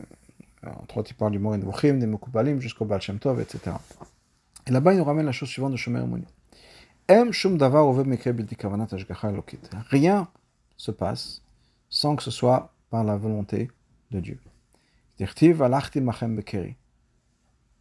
entre 0.83 0.99
autres, 0.99 1.11
il 1.11 1.15
parle 1.15 1.33
du 1.33 1.39
Morin 1.39 1.59
Vuchim, 1.59 1.95
des 1.95 2.07
Mukubalim 2.07 2.61
jusqu'au 2.61 2.85
Baal 2.85 3.01
Shem 3.01 3.19
Tov, 3.19 3.41
etc. 3.41 3.77
Et 4.67 4.71
là-bas, 4.71 4.93
il 4.93 4.99
nous 4.99 5.05
ramène 5.05 5.25
la 5.25 5.33
chose 5.33 5.49
suivante 5.49 5.73
de 5.73 5.77
Shomer 5.77 6.03
elokit. 9.31 9.59
Rien 9.89 10.29
se 10.79 10.91
passe 10.91 11.43
sans 11.91 12.17
que 12.17 12.23
ce 12.23 12.31
soit 12.31 12.73
par 12.89 13.05
la 13.05 13.19
volonté 13.19 13.71
de 14.11 14.21
Dieu. 14.21 14.39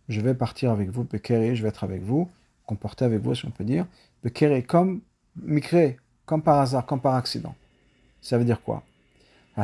Je 0.10 0.22
vais 0.22 0.34
partir 0.34 0.72
avec 0.72 0.90
vous, 0.90 1.04
Bekeri, 1.04 1.56
je 1.56 1.64
vais 1.64 1.70
être 1.70 1.84
avec 1.84 2.02
vous, 2.02 2.30
comporter 2.66 3.06
avec 3.06 3.22
vous, 3.22 3.36
si 3.36 3.46
on 3.46 3.52
peut 3.52 3.64
dire. 3.64 3.86
Bekeri, 4.24 4.64
comme 4.64 5.02
Mikre, 5.42 5.96
comme 6.26 6.42
par 6.42 6.60
hasard, 6.60 6.86
comme 6.86 7.00
par 7.00 7.16
accident. 7.16 7.56
Ça 8.22 8.38
veut 8.38 8.46
dire 8.46 8.62
quoi? 8.62 8.84
Le 9.56 9.64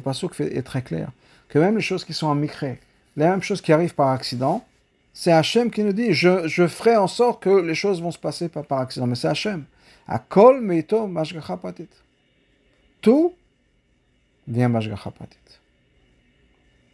pasuk 0.00 0.40
est 0.40 0.62
très 0.62 0.82
clair. 0.82 1.10
Que 1.48 1.58
même 1.58 1.76
les 1.76 1.82
choses 1.82 2.04
qui 2.04 2.12
sont 2.12 2.26
en 2.26 2.34
Mikre, 2.34 2.76
les 3.16 3.26
mêmes 3.26 3.42
choses 3.42 3.60
qui 3.60 3.72
arrivent 3.72 3.94
par 3.94 4.08
accident, 4.08 4.64
c'est 5.12 5.32
Hachem 5.32 5.70
qui 5.70 5.84
nous 5.84 5.92
dit 5.92 6.12
je, 6.12 6.48
je 6.48 6.66
ferai 6.66 6.96
en 6.96 7.06
sorte 7.06 7.42
que 7.42 7.50
les 7.50 7.74
choses 7.74 8.02
vont 8.02 8.10
se 8.10 8.18
passer 8.18 8.48
pas 8.48 8.62
par 8.62 8.80
accident. 8.80 9.06
Mais 9.06 9.14
c'est 9.14 9.28
Hachem. 9.28 9.64
Akol 10.06 10.60
meito 10.60 11.06
mashgacha 11.06 11.56
patit. 11.56 11.88
Tout 13.00 13.34
vient 14.46 14.68
mashgacha 14.68 15.10
patit. 15.10 15.60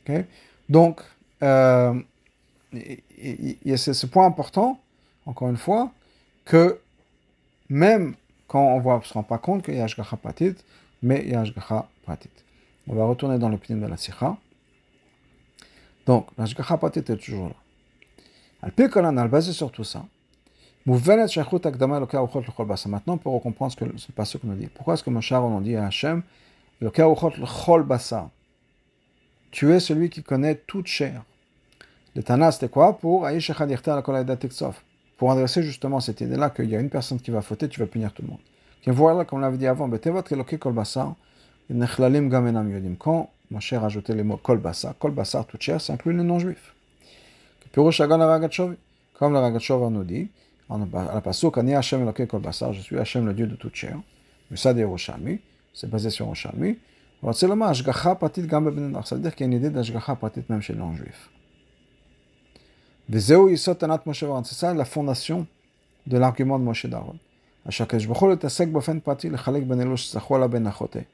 Okay? 0.03 0.27
Donc, 0.69 1.01
euh, 1.43 2.01
il 2.73 3.57
y 3.65 3.73
a 3.73 3.77
ce 3.77 4.07
point 4.07 4.27
important, 4.27 4.81
encore 5.27 5.49
une 5.49 5.57
fois, 5.57 5.93
que 6.45 6.81
même 7.69 8.15
quand 8.47 8.63
on 8.63 8.99
ne 8.99 9.03
se 9.03 9.13
rend 9.13 9.23
pas 9.23 9.39
compte 9.39 9.65
qu'il 9.65 9.75
y 9.75 9.81
a 9.81 9.85
Ashgacha 9.85 10.19
mais 11.03 11.23
il 11.25 11.31
y 11.31 11.35
a. 11.35 11.45
On 12.89 12.95
va 12.95 13.05
retourner 13.05 13.39
dans 13.39 13.49
le 13.49 13.53
l'opinion 13.53 13.81
de 13.81 13.87
la 13.87 13.97
Sikha. 13.97 14.37
Donc, 16.05 16.27
l'Ashgacha 16.37 16.77
Patit 16.77 16.99
est 16.99 17.17
toujours 17.17 17.49
là. 17.49 17.55
Al-Pikolan, 18.63 19.17
al 19.17 19.29
basé 19.29 19.53
sur 19.53 19.71
tout 19.71 19.85
ça, 19.85 20.05
Maintenant, 20.87 21.99
peut 23.19 23.31
comprendre 23.43 23.73
ce 23.73 23.77
que 23.77 23.85
ce 23.99 24.13
passage 24.13 24.41
nous 24.45 24.55
dit. 24.55 24.69
Pourquoi 24.69 24.95
est-ce 24.95 25.05
que 25.05 25.11
Moshe 25.11 25.33
on 25.33 25.61
dit 25.61 25.77
à 25.77 25.87
Hachem, 25.87 26.23
tu 29.51 29.73
es 29.73 29.81
celui 29.81 30.09
qui 30.09 30.23
connaît 30.23 30.55
toute 30.55 30.87
chair. 30.87 31.23
Le 32.15 32.23
Tana, 32.23 32.51
c'était 32.51 32.69
quoi 32.69 32.99
Pour 32.99 33.29
Pour 35.19 35.33
adresser 35.33 35.63
justement 35.63 36.01
cette 36.01 36.21
idée-là 36.23 36.51
qu'il 36.51 36.71
y 36.71 36.77
a 36.77 36.81
une 36.81 36.89
personne 36.89 37.21
qui 37.21 37.31
va 37.31 37.43
fauter, 37.43 37.69
tu 37.69 37.81
vas 37.81 37.87
punir 37.87 38.13
tout 38.13 38.23
le 38.23 38.29
monde. 38.29 38.39
Et 38.87 38.91
voilà, 38.91 39.27
comme 39.27 39.41
on 39.41 39.43
l'avait 39.43 39.59
dit 39.59 39.67
avant, 39.67 39.91
quand 42.99 43.31
Moshe 43.51 43.73
a 43.73 43.81
rajouté 43.81 44.15
les 44.15 44.23
mots 44.23 44.37
kol 44.39 44.59
basar, 44.59 44.97
kol 44.99 45.11
basar, 45.11 45.45
toute 45.45 45.61
chair, 45.61 45.81
ça 45.81 45.93
inclut 45.93 46.17
les 46.17 46.23
non-juifs. 46.23 46.75
Comme 47.73 47.91
le 49.33 49.39
Ragachov 49.39 49.91
nous 49.91 50.05
dit, 50.05 50.31
à 50.71 51.15
la 51.15 51.21
Kol 52.27 52.41
Basar, 52.41 52.73
je 52.73 52.81
suis 52.81 52.99
Hashem 52.99 53.27
le 53.27 53.35
Dieu 53.35 53.47
de 53.47 53.57
toute 53.57 53.75
chair. 53.75 53.99
ça 54.57 54.73
de 54.73 54.81
Yerushalmi, 54.81 55.41
c'est 55.75 55.91
basé 55.91 56.11
sur 56.11 56.29
Bebenenach, 58.65 59.07
ça 59.07 59.17
veut 59.17 59.21
dire 59.21 59.35
qu'il 59.35 59.47
y 59.47 59.51
a 59.51 59.53
une 59.53 59.59
idée 59.59 59.71
d'Ashgacha 59.71 60.17
Patit 60.17 60.45
même 60.49 60.63
chez 60.63 60.73
les 60.73 60.79
non-juifs. 60.79 61.31
C'est 63.13 64.55
ça 64.55 64.75
la 64.75 64.85
fondation 64.85 65.47
de 66.07 66.17
l'argument 66.17 66.59
de 66.59 66.65
Moshe 66.65 66.87
Daron. 66.87 67.17
Ben 67.65 67.71
Ben. 70.49 71.05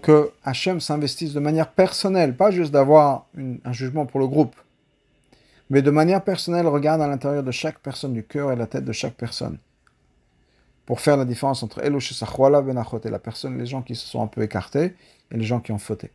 Que 0.00 0.30
Hachem 0.44 0.80
s'investisse 0.80 1.34
de 1.34 1.40
manière 1.40 1.70
personnelle, 1.70 2.36
pas 2.36 2.50
juste 2.50 2.72
d'avoir 2.72 3.26
un 3.36 3.72
jugement 3.72 4.06
pour 4.06 4.20
le 4.20 4.26
groupe, 4.26 4.56
mais 5.70 5.82
de 5.82 5.90
manière 5.90 6.22
personnelle, 6.22 6.66
regarde 6.66 7.00
à 7.00 7.08
l'intérieur 7.08 7.42
de 7.42 7.50
chaque 7.50 7.78
personne, 7.78 8.12
du 8.12 8.24
cœur 8.24 8.52
et 8.52 8.56
la 8.56 8.66
tête 8.66 8.84
de 8.84 8.92
chaque 8.92 9.14
personne, 9.14 9.58
pour 10.86 11.00
faire 11.00 11.16
la 11.16 11.24
différence 11.24 11.62
entre 11.62 11.82
Elosh 11.82 12.12
et 12.12 13.10
la 13.10 13.18
personne, 13.18 13.58
les 13.58 13.66
gens 13.66 13.82
qui 13.82 13.94
se 13.94 14.06
sont 14.06 14.22
un 14.22 14.26
peu 14.26 14.42
écartés 14.42 14.94
et 15.30 15.36
les 15.36 15.44
gens 15.44 15.60
qui 15.60 15.72
ont 15.72 15.78
fauté. 15.78 16.10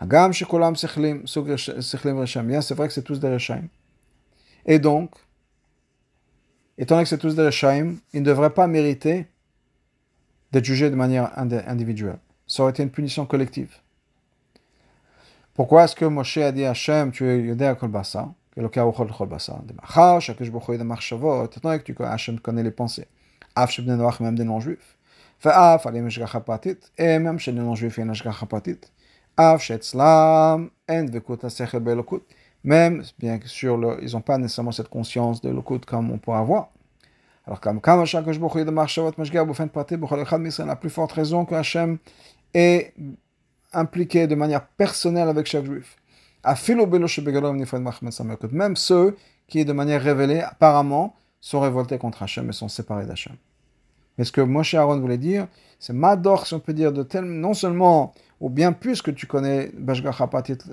Bien, 0.00 0.32
c'est 0.32 0.46
vrai 2.74 2.86
que 2.86 2.94
c'est 2.94 3.02
tous 3.02 3.20
des 3.20 3.28
Reshaim. 3.28 3.64
Et 4.64 4.78
donc, 4.78 5.10
étant 6.78 6.94
donné 6.94 7.04
que 7.04 7.10
c'est 7.10 7.18
tous 7.18 7.34
des 7.34 7.44
Reshaim, 7.44 7.96
ils 8.12 8.20
ne 8.20 8.26
devraient 8.26 8.54
pas 8.54 8.66
mériter 8.66 9.26
d'être 10.52 10.64
jugés 10.64 10.88
de 10.88 10.94
manière 10.94 11.36
individuelle. 11.36 12.18
Ça 12.46 12.62
aurait 12.62 12.70
été 12.70 12.82
une 12.82 12.90
punition 12.90 13.26
collective. 13.26 13.76
Pourquoi 15.52 15.84
est-ce 15.84 15.96
que 15.96 16.04
Moshe 16.04 16.38
a 16.38 16.52
dit 16.52 16.64
à 16.64 16.70
Hachem, 16.70 17.10
tu 17.10 17.26
es 17.26 17.40
Yodéa 17.42 17.74
Kol 17.74 17.90
Tu 18.54 18.62
Hachem 22.04 22.40
connaît 22.40 22.62
les 22.62 22.70
pensées. 22.70 23.06
Même 23.56 24.34
des 24.34 24.44
non-juifs. 24.44 24.96
Et 25.44 27.18
même 27.18 27.38
chez 27.38 27.52
les 27.52 27.60
non-juifs, 27.60 27.98
il 27.98 28.06
y 28.06 28.10
a 28.10 28.14
même 32.64 33.04
bien 33.18 33.38
sûr 33.44 33.98
ils 34.02 34.12
n'ont 34.12 34.20
pas 34.20 34.38
nécessairement 34.38 34.72
cette 34.72 34.88
conscience 34.88 35.40
de 35.40 35.50
l'okut 35.50 35.80
comme 35.80 36.10
on 36.10 36.18
pourrait 36.18 36.38
avoir. 36.38 36.70
Alors 37.46 37.60
comme 37.60 37.80
la 40.66 40.76
plus 40.76 40.90
forte 40.90 41.12
raison 41.12 41.44
que 41.44 41.54
Hachem 41.54 41.98
est 42.52 42.94
impliqué 43.72 44.26
de 44.26 44.34
manière 44.34 44.66
personnelle 44.66 45.28
avec 45.28 45.46
chaque 45.46 45.64
juif. 45.64 45.96
Même 48.52 48.76
ceux 48.76 49.16
qui, 49.46 49.64
de 49.64 49.72
manière 49.72 50.02
révélée, 50.02 50.40
apparemment, 50.40 51.14
sont 51.40 51.60
révoltés 51.60 51.98
contre 51.98 52.22
Hachem 52.22 52.48
et 52.48 52.52
sont 52.52 52.68
séparés 52.68 53.06
d'Hachem. 53.06 53.36
Mais 54.16 54.24
ce 54.24 54.32
que 54.32 54.40
Moshe 54.40 54.74
Aaron 54.74 54.98
voulait 54.98 55.18
dire, 55.18 55.46
c'est 55.78 55.92
Mador, 55.92 56.46
si 56.46 56.54
on 56.54 56.60
peut 56.60 56.72
dire, 56.72 56.92
de 56.92 57.04
tel, 57.04 57.24
non 57.24 57.54
seulement, 57.54 58.12
ou 58.40 58.50
bien 58.50 58.72
plus 58.72 59.00
que 59.00 59.12
tu 59.12 59.26
connais 59.26 59.72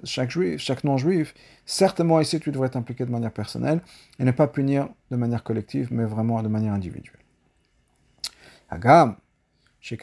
chaque 0.03 0.31
juif, 0.31 0.59
chaque 0.59 0.83
non-juif, 0.83 1.35
certainement 1.65 2.19
ici 2.19 2.39
tu 2.39 2.51
devrais 2.51 2.69
t'impliquer 2.69 3.05
de 3.05 3.11
manière 3.11 3.31
personnelle 3.31 3.81
et 4.19 4.23
ne 4.23 4.31
pas 4.31 4.47
punir 4.47 4.89
de 5.11 5.15
manière 5.15 5.43
collective, 5.43 5.89
mais 5.91 6.05
vraiment 6.05 6.41
de 6.41 6.47
manière 6.47 6.73
individuelle. 6.73 7.19
Agam, 8.69 9.15
C'est 9.81 10.01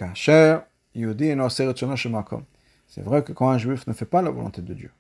vrai 3.02 3.24
que 3.24 3.32
quand 3.32 3.48
un 3.48 3.58
juif 3.58 3.86
ne 3.88 3.92
fait 3.92 4.04
pas 4.04 4.22
la 4.22 4.30
volonté 4.30 4.62
de 4.62 4.74
Dieu, 4.74 4.92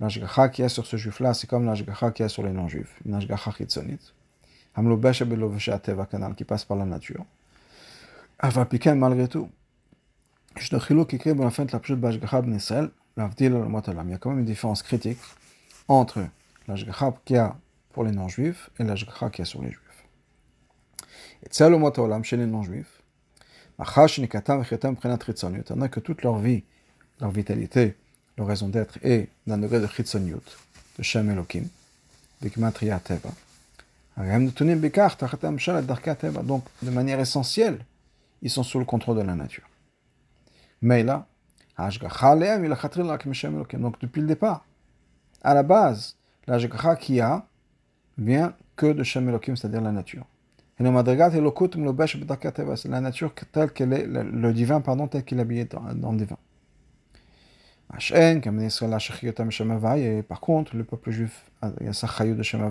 L'ashgacha 0.00 0.48
qui 0.48 0.62
est 0.62 0.68
sur 0.68 0.86
ce 0.86 0.96
juif-là, 0.96 1.34
c'est 1.34 1.46
comme 1.46 1.72
qui 2.12 2.22
est 2.22 2.28
sur 2.28 2.42
les 2.42 2.52
non-juifs. 2.52 3.00
Une 3.06 3.14
ashgacha 3.14 3.52
qui 6.36 6.44
passe 6.44 6.64
par 6.64 6.76
la 6.76 6.84
nature. 6.84 7.24
Malgré 8.42 9.28
tout. 9.28 9.48
Qui 10.56 10.64
Il 10.66 10.76
y 10.76 11.52
a 13.20 14.18
quand 14.18 14.30
même 14.30 14.38
une 14.40 14.44
différence 14.44 14.82
critique 14.82 15.18
entre 15.88 16.26
l'ashgacha 16.68 17.14
qui 17.24 17.36
a 17.36 17.56
pour 17.92 18.04
les 18.04 18.12
non-juifs 18.12 18.70
et 18.78 18.84
l'ashgacha 18.84 19.30
qui 19.30 19.42
est 19.42 19.46
sur 19.46 19.62
les 19.62 19.70
juifs. 19.70 19.80
Et 21.44 21.48
tzel 21.48 21.72
olam 21.74 22.24
chez 22.24 22.36
les 22.36 22.46
non-juifs, 22.46 23.00
prenat 23.76 25.18
chitzonite, 25.18 25.70
on 25.70 25.80
a 25.80 25.88
que 25.88 26.00
toute 26.00 26.22
leur 26.22 26.38
vie, 26.38 26.64
leur 27.20 27.30
vitalité, 27.30 27.94
leur 28.36 28.46
raison 28.46 28.68
d'être 28.68 28.98
est 29.02 29.28
d'un 29.46 29.58
degré 29.58 29.80
de 29.80 29.86
chitzoniut, 29.86 30.36
de 30.98 31.02
Shem 31.02 31.30
Elohim, 31.30 31.64
de 32.42 32.48
Gematria 32.48 32.98
Teva. 32.98 33.30
Donc, 36.42 36.64
de 36.82 36.90
manière 36.90 37.20
essentielle, 37.20 37.78
ils 38.42 38.50
sont 38.50 38.62
sous 38.62 38.78
le 38.78 38.84
contrôle 38.84 39.16
de 39.16 39.22
la 39.22 39.34
nature. 39.34 39.64
Mais 40.82 41.02
là, 41.02 41.26
donc 41.76 41.98
depuis 44.00 44.20
le 44.20 44.26
départ, 44.26 44.64
à 45.42 45.54
la 45.54 45.64
base, 45.64 46.16
la 46.46 46.58
qui 46.96 47.20
a 47.20 47.46
vient 48.18 48.54
que 48.76 48.92
de 48.92 49.02
Shem 49.02 49.28
Elohim, 49.28 49.56
c'est-à-dire 49.56 49.80
la 49.80 49.90
nature. 49.90 50.26
Et 50.78 50.82
la 50.82 50.90
nature 53.00 53.34
telle 53.52 53.72
qu'elle 53.72 53.92
est, 53.92 54.06
le 54.06 54.52
divin, 54.52 54.80
pardon, 54.80 55.08
tel 55.08 55.24
qu'il 55.24 55.38
est 55.38 55.42
habillé 55.42 55.64
dans 55.64 56.12
le 56.12 56.18
divin. 56.18 56.36
Par 60.28 60.40
contre, 60.40 60.76
le 60.76 60.84
peuple 60.84 61.10
juif, 61.10 61.50
il 61.80 61.86
y 61.86 61.88
a 61.88 61.92
sa 61.92 62.24
de 62.24 62.42
Shem 62.42 62.70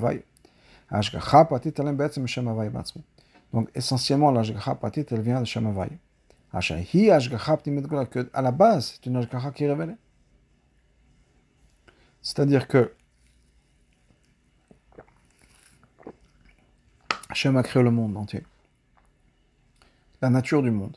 Donc, 3.53 3.69
essentiellement, 3.75 4.31
l'ashgacha 4.31 4.75
patit, 4.75 5.05
vient 5.11 5.41
de 5.41 5.45
Havai. 5.67 5.89
À 8.33 8.41
la 8.41 8.51
base, 8.51 8.93
c'est 8.93 9.05
une 9.05 9.15
ashgacha 9.15 9.51
qui 9.51 9.63
est 9.63 9.69
révélée. 9.69 9.95
C'est-à-dire 12.21 12.67
que 12.67 12.93
Hachem 17.29 17.57
a 17.57 17.63
créé 17.63 17.81
le 17.81 17.91
monde 17.91 18.15
entier. 18.17 18.43
La 20.21 20.29
nature 20.29 20.61
du 20.61 20.71
monde. 20.71 20.95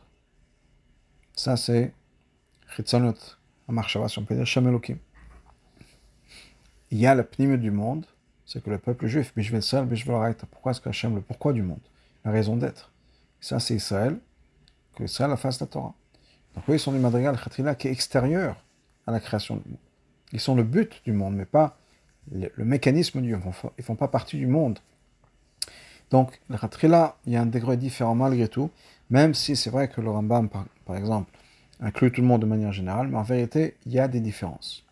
Ça, 1.35 1.57
c'est 1.57 1.93
Chitzanot 2.74 3.14
si 4.09 4.19
on 4.19 4.25
peut 4.25 4.35
dire 4.35 4.47
Shem 4.47 4.81
Il 6.91 6.99
y 6.99 7.07
a 7.07 7.14
le 7.14 7.25
pnime 7.25 7.57
du 7.57 7.71
monde, 7.71 8.07
c'est 8.45 8.62
que 8.62 8.71
le 8.71 8.79
peuple 8.79 9.07
juif, 9.07 9.33
pourquoi 10.51 10.71
est-ce 10.71 10.81
que 10.81 10.89
Hachem, 10.89 11.17
le 11.17 11.21
pourquoi 11.21 11.53
du 11.53 11.62
monde, 11.62 11.81
la 12.25 12.31
raison 12.31 12.57
d'être. 12.57 12.93
Ça, 13.41 13.59
c'est 13.59 13.75
Israël, 13.75 14.19
que 14.95 15.05
Israël 15.05 15.31
a 15.33 15.37
face 15.37 15.59
de 15.59 15.64
la 15.64 15.69
Torah. 15.69 15.95
Donc, 16.55 16.64
oui, 16.69 16.77
ils 16.77 16.81
sont 16.81 16.93
du 16.93 16.99
madrigal 16.99 17.39
Khatrila 17.39 17.75
qui 17.75 17.89
est 17.89 17.93
extérieur 17.93 18.57
à 19.07 19.12
la 19.12 19.21
création 19.21 19.57
du 19.57 19.69
monde. 19.69 19.79
Ils 20.33 20.41
sont 20.41 20.55
le 20.55 20.62
but 20.62 21.03
du 21.05 21.12
monde, 21.12 21.35
mais 21.35 21.45
pas 21.45 21.77
le, 22.31 22.51
mécanisme 22.64 23.21
du 23.21 23.35
monde. 23.35 23.53
Ils 23.62 23.81
ne 23.81 23.83
font 23.83 23.97
pas 23.97 24.09
partie 24.09 24.39
du 24.39 24.47
monde. 24.47 24.79
Donc, 26.11 26.41
le 26.49 26.57
Khatrila, 26.57 27.17
il 27.27 27.33
y 27.33 27.37
a 27.37 27.43
un 27.43 27.47
degré 27.47 27.77
différent 27.77 28.14
malgré 28.14 28.49
tout, 28.49 28.71
même 29.11 29.35
si 29.35 29.57
c'est 29.57 29.71
vrai 29.71 29.89
que 29.89 30.01
le 30.01 30.11
Rambam, 30.11 30.49
par 30.49 30.97
exemple, 30.97 31.31
inclut 31.81 32.12
tout 32.12 32.20
le 32.20 32.27
monde 32.27 32.43
de 32.43 32.47
manière 32.47 32.72
générale, 32.72 33.09
mais 33.09 33.18
en 33.18 33.22
vérité, 33.22 33.77
il 33.87 33.93
y 33.93 34.01
a 34.01 34.09
des 34.09 34.20
différences 34.20 34.87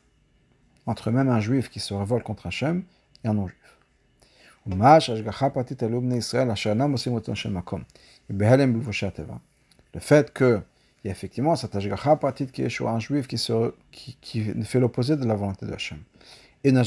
entre 0.86 1.10
même 1.10 1.28
un 1.28 1.40
juif 1.40 1.68
qui 1.70 1.80
se 1.80 1.94
révolte 1.94 2.24
contre 2.24 2.46
Hachem 2.46 2.84
et 3.24 3.28
un 3.28 3.34
non-juif. 3.34 3.58
Le 9.94 10.00
fait 10.00 10.32
que 10.32 10.62
il 11.02 11.08
y 11.08 11.10
a 11.10 11.12
effectivement 11.12 11.54
cette 11.54 11.76
ashgacha 11.76 12.18
qui 12.50 12.62
est 12.62 12.70
sur 12.70 12.88
un 12.88 12.98
juif 12.98 13.28
qui, 13.28 13.36
fait 14.64 14.80
l'opposé 14.80 15.16
de 15.16 15.26
la 15.26 15.34
volonté 15.34 15.66
de 15.66 15.74
Hachem. 15.74 15.98
Et 16.64 16.70
c'est 16.70 16.78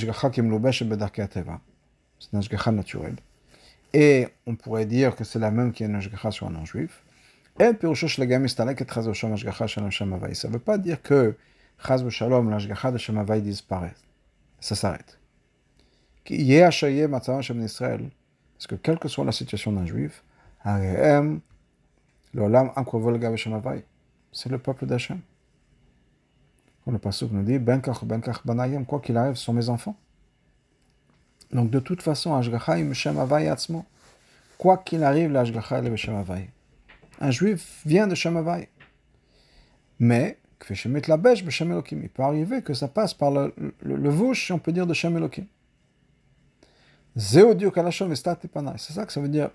une 2.33 2.39
ashgacha 2.39 2.71
naturelle. 2.71 3.15
Et 3.93 4.27
on 4.47 4.55
pourrait 4.55 4.87
dire 4.87 5.15
que 5.15 5.23
c'est 5.23 5.37
la 5.37 5.51
même 5.51 5.71
qui 5.71 5.83
est 5.83 5.85
une 5.85 6.01
sur 6.31 6.47
un 6.47 6.49
non-juif. 6.49 7.03
Ça 7.59 7.73
ne 7.73 7.81
veut 10.53 10.59
pas 10.59 10.77
dire 10.77 11.01
que 11.01 11.35
l'Ashgacha 11.89 12.91
de 12.91 12.97
Shem 12.99 13.25
disparaît. 13.41 13.95
Ça 14.59 14.75
s'arrête. 14.75 15.19
Parce 16.23 16.37
que 18.67 18.75
quelle 18.75 18.99
que 18.99 19.07
soit 19.07 19.25
la 19.25 19.31
situation 19.31 19.71
d'un 19.71 19.87
juif, 19.87 20.23
c'est 24.31 24.49
le 24.49 24.57
peuple 24.59 24.85
d'Hachem. 24.85 25.21
Le 26.85 26.99
pasuk 26.99 27.31
nous 27.31 27.43
dit, 27.43 27.59
quoi 28.85 28.99
qu'il 28.99 29.17
arrive, 29.17 29.35
sont 29.35 29.53
mes 29.53 29.69
enfants. 29.69 29.97
Donc 31.51 31.71
de 31.71 31.79
toute 31.79 32.03
façon. 32.03 32.39
Quoi 34.59 34.77
qu'il 34.77 35.03
arrive, 35.03 35.31
l'Ashgacha 35.31 35.95
Shem 35.95 36.23
un 37.19 37.31
juif 37.31 37.81
vient 37.85 38.07
de 38.07 38.15
Shemavai. 38.15 38.69
Mais, 39.99 40.37
il 40.69 42.09
peut 42.09 42.23
arriver 42.23 42.61
que 42.61 42.73
ça 42.73 42.87
passe 42.87 43.13
par 43.13 43.31
le, 43.31 43.53
le, 43.81 43.95
le 43.95 44.33
si 44.33 44.51
on 44.51 44.59
peut 44.59 44.71
dire, 44.71 44.87
de 44.87 44.93
Shem 44.93 45.17
Elohim. 45.17 45.45
C'est 47.15 48.93
ça 48.93 49.05
que 49.05 49.13
ça 49.13 49.21
veut 49.21 49.29
dire, 49.29 49.49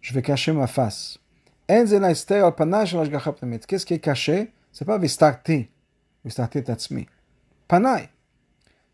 Je 0.00 0.14
vais 0.14 0.22
cacher 0.22 0.52
ma 0.52 0.66
face. 0.66 1.18
Qu'est-ce 1.68 3.86
qui 3.86 3.94
est 3.94 3.98
caché? 3.98 4.52
C'est 4.72 4.84
pas 4.84 4.98
vistarti, 4.98 5.68
vistarti 6.24 6.62
tatsmi. 6.62 7.06
Panai. 7.68 8.08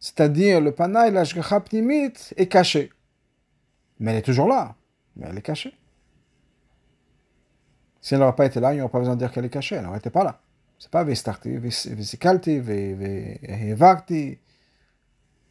C'est-à-dire, 0.00 0.60
le 0.60 0.72
panai, 0.72 1.10
l'ashgacha 1.10 1.60
pnimit, 1.60 2.12
est 2.36 2.46
caché. 2.46 2.90
Mais 4.00 4.12
elle 4.12 4.18
est 4.18 4.22
toujours 4.22 4.48
là. 4.48 4.74
Mais 5.16 5.26
elle 5.28 5.38
est 5.38 5.42
cachée. 5.42 5.74
Si 8.02 8.14
elle 8.14 8.20
n'aurait 8.20 8.34
pas 8.34 8.44
été 8.46 8.60
là, 8.60 8.72
il 8.72 8.76
n'y 8.76 8.82
aurait 8.82 8.90
pas 8.90 8.98
besoin 8.98 9.14
de 9.14 9.20
dire 9.20 9.32
qu'elle 9.32 9.44
est 9.44 9.48
cachée. 9.50 9.76
Elle 9.76 9.84
n'aurait 9.84 9.98
été 9.98 10.10
pas 10.10 10.24
là. 10.24 10.40
C'est 10.78 10.90
pas 10.90 11.04
Vestarti, 11.04 11.56
Vesikalti, 11.56 12.58
Vehevakti. 12.58 14.38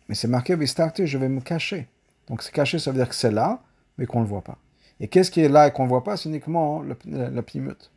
Mais 0.09 0.15
c'est 0.15 0.27
marqué 0.27 0.55
Vestarti, 0.55 1.07
je 1.07 1.17
vais 1.17 1.29
me 1.29 1.39
cacher. 1.39 1.87
Donc 2.27 2.43
c'est 2.43 2.51
caché, 2.51 2.77
ça 2.77 2.91
veut 2.91 2.97
dire 2.97 3.07
que 3.07 3.15
c'est 3.15 3.31
là, 3.31 3.63
mais 3.97 4.05
qu'on 4.05 4.19
ne 4.19 4.25
le 4.25 4.29
voit 4.29 4.43
pas. 4.43 4.57
Et 4.99 5.07
qu'est-ce 5.07 5.31
qui 5.31 5.39
est 5.41 5.49
là 5.49 5.67
et 5.67 5.71
qu'on 5.71 5.85
ne 5.85 5.89
voit 5.89 6.03
pas 6.03 6.17
C'est 6.17 6.27
uniquement 6.27 6.81
le, 6.81 6.97
le, 7.05 7.29
le 7.29 7.41
pnimut. 7.41 7.89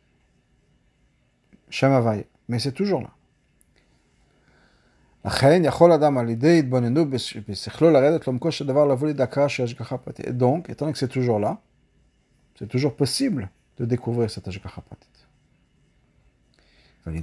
Mais 2.47 2.59
c'est 2.59 2.71
toujours 2.71 3.01
là. 3.01 3.09
Et 5.27 5.59
donc, 10.33 10.69
étant 10.69 10.91
que 10.91 10.97
c'est 10.97 11.07
toujours 11.07 11.39
là, 11.39 11.59
c'est 12.57 12.67
toujours 12.67 12.95
possible 12.95 13.49
de 13.77 13.85
découvrir 13.85 14.29
cette 14.29 14.47
Ashgacha 14.47 14.81
Pratit. 14.81 15.07
Et 17.07 17.21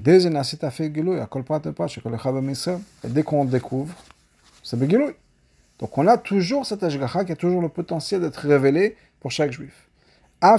dès 3.09 3.23
qu'on 3.23 3.45
découvre, 3.45 3.95
c'est 4.63 4.79
Begiloui. 4.79 5.15
Donc 5.79 5.99
on 5.99 6.07
a 6.07 6.17
toujours 6.19 6.67
cette 6.67 6.85
Ashgacha 6.85 7.25
qui 7.25 7.33
a 7.33 7.37
toujours 7.37 7.61
le 7.61 7.69
potentiel 7.69 8.21
d'être 8.21 8.47
révélé 8.47 8.97
pour 9.19 9.33
chaque 9.33 9.51
juif. 9.51 9.89
Même 10.41 10.59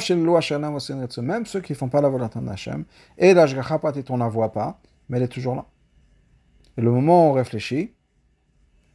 ceux 1.45 1.61
qui 1.61 1.73
ne 1.73 1.77
font 1.77 1.89
pas 1.89 2.01
la 2.01 2.09
volonté 2.09 2.39
d'Hachem, 2.39 2.85
et 3.17 3.33
l'Ashgacha 3.33 3.79
Pratit, 3.79 4.03
on 4.09 4.15
ne 4.15 4.23
la 4.23 4.29
voit 4.29 4.51
pas, 4.51 4.79
mais 5.07 5.17
elle 5.17 5.23
est 5.23 5.27
toujours 5.27 5.55
là. 5.55 5.65
Et 6.77 6.81
le 6.81 6.91
moment 6.91 7.27
où 7.27 7.31
on 7.31 7.33
réfléchit, 7.33 7.93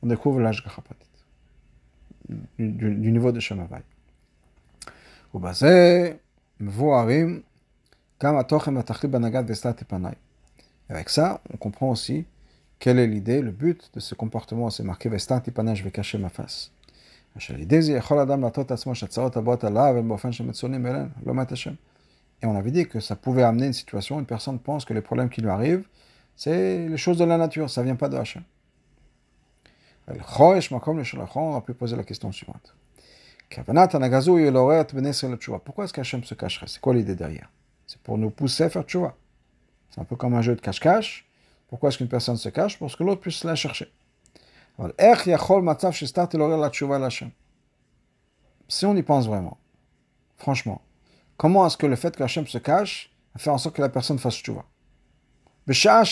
on 0.03 0.09
découvre 0.09 0.41
l'Ashgacha 0.41 0.83
Pratit, 0.83 1.09
du, 2.59 2.95
du, 2.95 3.13
niveau 3.13 3.33
de 3.33 3.41
Shemavai. 3.41 3.83
Ou 5.33 5.41
Voarim, 6.61 7.43
Avec 10.89 11.09
ça, 11.11 11.41
on 11.53 11.57
comprend 11.57 11.91
aussi 11.91 12.25
quelle 12.79 12.99
est 12.99 13.07
l'idée, 13.07 13.43
le 13.43 13.51
but 13.51 13.91
de 13.95 14.01
ce 14.01 14.15
comportement. 14.15 14.71
C'est 14.71 14.83
marqué 14.83 15.09
je 15.11 15.85
vais 15.85 15.91
cacher 15.91 16.19
ma 16.19 16.29
face. 16.29 16.73
Et 22.41 22.47
on 22.47 22.57
avait 22.57 22.71
dit 22.71 22.87
que 22.87 23.01
ça 23.01 23.17
pouvait 23.17 23.43
amener 23.43 23.67
une 23.67 23.73
situation, 23.73 24.17
où 24.17 24.19
une 24.21 24.27
personne 24.27 24.59
pense 24.59 24.85
que 24.85 24.95
les 24.95 25.01
problèmes 25.01 25.29
qui 25.29 25.41
lui 25.41 25.51
arrivent, 25.51 25.87
c'est 26.37 26.89
les 26.89 26.97
choses 26.97 27.19
de 27.19 27.25
la 27.25 27.37
nature, 27.37 27.69
ça 27.69 27.81
ne 27.83 27.87
vient 27.87 27.97
pas 27.97 28.09
de 28.09 28.17
Hachem. 28.17 28.43
On 30.09 31.57
a 31.57 31.61
pu 31.61 31.75
poser 31.75 31.97
la 31.97 32.05
question 32.05 32.33
suivante. 32.33 32.75
Pourquoi 35.65 35.85
est-ce 35.85 35.93
qu'Hachem 35.93 36.25
se 36.25 36.35
cacherait? 36.35 36.67
C'est 36.67 36.81
quoi 36.81 36.95
l'idée 36.95 37.15
derrière? 37.15 37.51
C'est 37.87 38.01
pour 38.01 38.19
nous 38.19 38.31
pousser 38.31 38.65
à 38.65 38.71
faire 38.71 38.83
tchouva. 38.83 39.15
C'est 39.91 40.01
un 40.01 40.05
peu 40.05 40.17
comme 40.17 40.35
un 40.35 40.43
jeu 40.43 40.55
de 40.55 40.61
cache-cache. 40.61 41.27
Pourquoi 41.69 41.89
est-ce 41.89 41.99
qu'une 41.99 42.09
personne 42.09 42.37
se 42.37 42.49
cache? 42.51 42.79
Pour 42.79 42.95
que 42.95 43.03
l'autre 43.03 43.21
puisse 43.21 43.45
la 43.45 43.55
chercher. 43.55 43.93
Si 48.69 48.87
on 48.87 48.97
y 48.97 49.03
pense 49.03 49.27
vraiment, 49.27 49.59
franchement, 50.37 50.83
comment 51.37 51.67
est-ce 51.67 51.77
que 51.77 51.87
le 51.87 51.97
fait 51.97 52.15
qu'Hachem 52.15 52.47
se 52.47 52.59
cache 52.59 53.11
fait 53.37 53.51
en 53.51 53.59
sorte 53.59 53.77
que 53.77 53.83
la 53.83 53.89
personne 53.89 54.19
fasse 54.19 54.37
tchouva? 54.37 54.65
Quand 55.67 56.05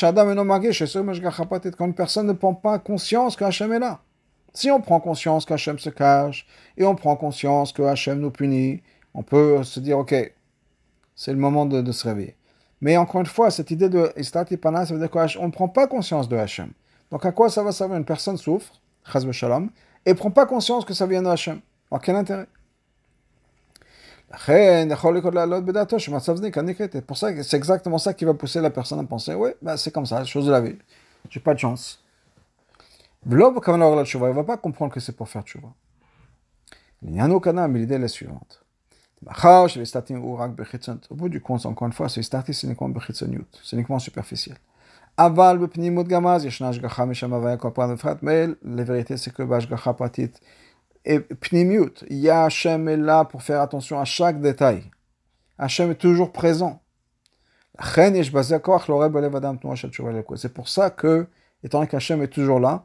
une 1.87 1.95
personne 1.95 2.27
ne 2.27 2.33
prend 2.33 2.55
pas 2.55 2.79
conscience 2.79 3.37
qu'Hachem 3.37 3.73
est 3.73 3.79
là. 3.79 4.01
Si 4.57 4.71
on 4.71 4.81
prend 4.81 5.01
conscience 5.01 5.45
qu'Hachem 5.45 5.79
se 5.79 5.91
cache, 5.91 6.47
et 6.79 6.87
on 6.87 6.95
prend 6.95 7.15
conscience 7.15 7.75
que 7.75 7.83
Hachem 7.83 8.21
nous 8.21 8.31
punit, 8.31 8.83
on 9.13 9.23
peut 9.23 9.63
se 9.65 9.81
dire, 9.81 9.99
ok, 9.99 10.15
c'est 11.15 11.31
le 11.31 11.37
moment 11.37 11.67
de, 11.67 11.93
se 11.93 12.09
réveiller. 12.09 12.37
Mais 12.81 12.97
encore 12.97 13.21
une 13.21 13.27
fois, 13.27 13.51
cette 13.51 13.71
idée 13.71 13.91
de 13.91 14.11
Istati 14.17 14.57
Pana, 14.57 14.87
ça 14.87 14.95
veut 14.95 15.01
dire 15.01 15.11
qu'on 15.11 15.47
ne 15.47 15.53
prend 15.53 15.69
pas 15.69 15.87
conscience 15.87 16.27
de 16.27 16.39
Hachem. 16.39 16.71
Donc 17.11 17.27
à 17.27 17.33
quoi 17.33 17.51
ça 17.51 17.63
va 17.63 17.71
servir? 17.71 17.99
Une 17.99 18.07
personne 18.07 18.39
souffre, 18.39 18.73
Chazbe 19.05 19.31
Shalom, 19.31 19.69
et 20.07 20.13
ne 20.13 20.17
prend 20.17 20.31
pas 20.31 20.47
conscience 20.47 20.87
que 20.87 20.95
ça 20.95 21.07
vient 21.07 21.21
de 21.21 21.29
Hachem. 21.29 21.61
Quel 22.03 22.17
intérêt? 22.17 22.47
C'est 24.39 24.89
pour 27.07 27.19
ça 27.19 27.35
que 27.35 27.43
c'est 27.43 27.57
exactement 27.59 27.99
ça 27.99 28.15
qui 28.15 28.25
va 28.25 28.33
pousser 28.33 28.63
la 28.63 28.71
personne 28.71 29.01
à 29.01 29.05
penser, 29.05 29.35
oui, 29.35 29.51
bah, 29.61 29.77
c'est 29.77 29.91
comme 29.91 30.07
ça, 30.07 30.25
chose 30.25 30.47
de 30.47 30.51
la 30.51 30.63
vie. 30.63 30.77
J'ai 31.29 31.41
pas 31.41 31.53
de 31.53 31.59
chance. 31.59 32.06
Quand 33.29 33.81
on 33.81 33.97
la 33.97 34.05
tchouva, 34.05 34.29
il 34.29 34.31
ne 34.31 34.37
va 34.37 34.45
pas 34.45 34.57
comprendre 34.57 34.93
que 34.93 35.01
c'est 35.01 35.17
pour 35.17 35.29
faire 35.29 35.43
tchouva. 35.43 35.69
Il 37.03 37.15
y 37.15 37.21
a 37.21 37.25
un 37.25 37.31
autre 37.31 37.45
canal, 37.45 37.71
mais 37.71 37.81
l'idée 37.81 37.95
est 37.95 37.99
la 37.99 38.09
suivante. 38.09 38.63
Au 41.11 41.15
bout 41.15 41.29
du 41.29 41.41
compte, 41.41 41.67
encore 41.67 41.87
une 41.87 41.93
fois, 41.93 42.09
ce 42.09 42.23
starting, 42.23 42.55
c'est 42.55 42.67
uniquement 42.67 42.89
bechitzoniut, 42.89 43.47
c'est 43.63 43.77
uniquement 43.77 43.99
superficiel. 43.99 44.57
Aval, 45.17 45.59
bepnimut 45.59 46.07
gamaz, 46.07 46.45
yeshna 46.45 46.69
ashgacha 46.69 47.07
mishamavaya 47.07 47.57
kopran 47.57 47.93
efrat, 47.93 48.19
mais 48.23 48.49
la 48.63 48.85
vérité, 48.85 49.17
c'est 49.17 49.33
que 49.33 49.43
bashgacha 49.43 49.95
pratit 49.95 50.33
et 51.07 51.21
pnimiut, 51.21 52.05
Yachem 52.11 52.89
est 52.89 52.97
là 52.97 53.25
pour 53.25 53.43
faire 53.43 53.61
attention 53.63 53.99
à 54.01 54.05
chaque 54.05 54.41
détail. 54.41 54.91
Hachem 55.57 55.93
est 55.93 55.95
toujours 55.95 56.33
présent. 56.33 56.83
C'est 57.79 58.25
pour 60.55 60.69
ça 60.69 60.91
que, 60.91 61.27
étant 61.63 61.79
donné 61.79 61.89
qu'Hachem 61.89 62.23
est 62.23 62.29
toujours 62.29 62.59
là, 62.61 62.85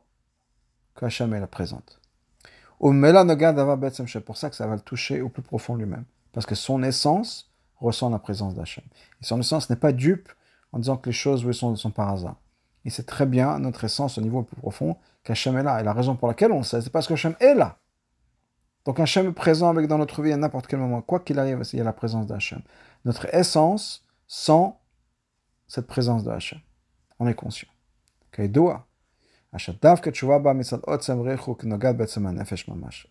qu'Hachem 1.01 1.33
est 1.33 1.39
la 1.39 1.47
présente. 1.47 1.99
C'est 2.79 4.21
pour 4.21 4.37
ça 4.37 4.49
que 4.49 4.55
ça 4.55 4.67
va 4.67 4.75
le 4.75 4.81
toucher 4.81 5.21
au 5.21 5.29
plus 5.29 5.41
profond 5.41 5.75
lui-même. 5.75 6.05
Parce 6.31 6.45
que 6.45 6.55
son 6.55 6.81
essence 6.83 7.51
ressent 7.77 8.09
la 8.09 8.19
présence 8.19 8.55
d'Hachem. 8.55 8.83
Et 9.21 9.25
son 9.25 9.39
essence 9.39 9.69
n'est 9.69 9.75
pas 9.75 9.91
dupe 9.91 10.29
en 10.71 10.79
disant 10.79 10.97
que 10.97 11.09
les 11.09 11.13
choses 11.13 11.49
sont, 11.51 11.75
sont 11.75 11.91
par 11.91 12.09
hasard. 12.09 12.37
Il 12.85 12.91
sait 12.91 13.03
très 13.03 13.25
bien, 13.25 13.59
notre 13.59 13.83
essence 13.83 14.17
au 14.17 14.21
niveau 14.21 14.39
le 14.39 14.45
plus 14.45 14.55
profond, 14.55 14.95
qu'Hachem 15.23 15.57
est 15.57 15.63
là. 15.63 15.81
Et 15.81 15.83
la 15.83 15.93
raison 15.93 16.15
pour 16.15 16.27
laquelle 16.27 16.51
on 16.51 16.63
sait, 16.63 16.81
c'est 16.81 16.89
parce 16.89 17.07
qu'Hachem 17.07 17.35
est 17.39 17.55
là. 17.55 17.77
Donc 18.85 18.99
Hachem 18.99 19.27
est 19.27 19.33
présent 19.33 19.69
avec 19.69 19.87
dans 19.87 19.97
notre 19.97 20.21
vie 20.21 20.31
à 20.31 20.37
n'importe 20.37 20.67
quel 20.67 20.79
moment. 20.79 21.01
Quoi 21.01 21.19
qu'il 21.19 21.37
arrive, 21.39 21.61
il 21.73 21.77
y 21.77 21.81
a 21.81 21.83
la 21.83 21.93
présence 21.93 22.27
d'Hachem. 22.27 22.61
Notre 23.05 23.33
essence 23.33 24.05
sans 24.27 24.79
cette 25.67 25.87
présence 25.87 26.23
de 26.23 26.31
Hachem. 26.31 26.59
On 27.19 27.27
est 27.27 27.35
conscient. 27.35 27.69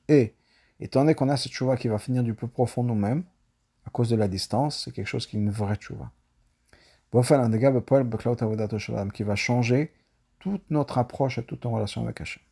Et, 0.09 0.35
étant 0.81 1.01
donné 1.01 1.15
qu'on 1.15 1.29
a 1.29 1.37
cette 1.37 1.53
chouva 1.53 1.77
qui 1.77 1.89
va 1.89 1.99
finir 1.99 2.23
du 2.23 2.33
plus 2.35 2.49
profond 2.49 2.83
nous-mêmes, 2.83 3.25
à 3.87 3.91
cause 3.91 4.09
de 4.09 4.17
la 4.17 4.29
distance, 4.29 4.85
c'est 4.85 4.93
quelque 4.93 5.07
chose 5.07 5.27
qui 5.27 5.37
est 5.37 5.41
une 5.41 5.51
vraie 5.51 5.77
chouva. 5.79 6.11
Qui 9.13 9.23
va 9.23 9.37
changer 9.37 9.93
toute 10.39 10.71
notre 10.71 10.99
approche 10.99 11.39
et 11.39 11.43
toute 11.43 11.65
notre 11.65 11.75
relation 11.75 12.03
avec 12.03 12.21
Hachem. 12.21 12.43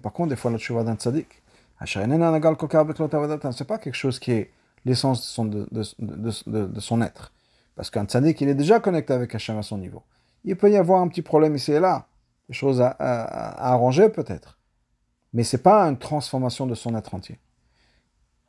Par 0.00 0.12
contre, 0.12 0.28
des 0.30 0.36
fois, 0.36 0.50
la 0.50 0.58
tchouva 0.58 0.84
d'un 0.84 0.94
tzadik, 0.94 1.42
c'est 1.86 3.64
pas 3.66 3.78
quelque 3.78 3.94
chose 3.94 4.18
qui 4.18 4.32
est 4.32 4.50
l'essence 4.84 5.38
de, 5.40 5.68
de, 5.70 6.66
de, 6.66 6.80
son 6.80 7.02
être. 7.02 7.32
Parce 7.74 7.90
qu'un 7.90 8.04
tzadik, 8.04 8.40
il 8.40 8.48
est 8.48 8.54
déjà 8.54 8.80
connecté 8.80 9.12
avec 9.12 9.34
Hachem 9.34 9.58
à 9.58 9.62
son 9.62 9.78
niveau. 9.78 10.02
Il 10.44 10.56
peut 10.56 10.70
y 10.70 10.76
avoir 10.76 11.00
un 11.00 11.08
petit 11.08 11.22
problème 11.22 11.56
ici 11.56 11.72
et 11.72 11.80
là, 11.80 12.06
des 12.48 12.54
choses 12.54 12.80
à, 12.80 12.90
arranger 12.90 14.08
peut-être. 14.08 14.58
Mais 15.32 15.44
c'est 15.44 15.62
pas 15.62 15.84
une 15.84 15.98
transformation 15.98 16.66
de 16.66 16.74
son 16.74 16.96
être 16.96 17.14
entier. 17.14 17.38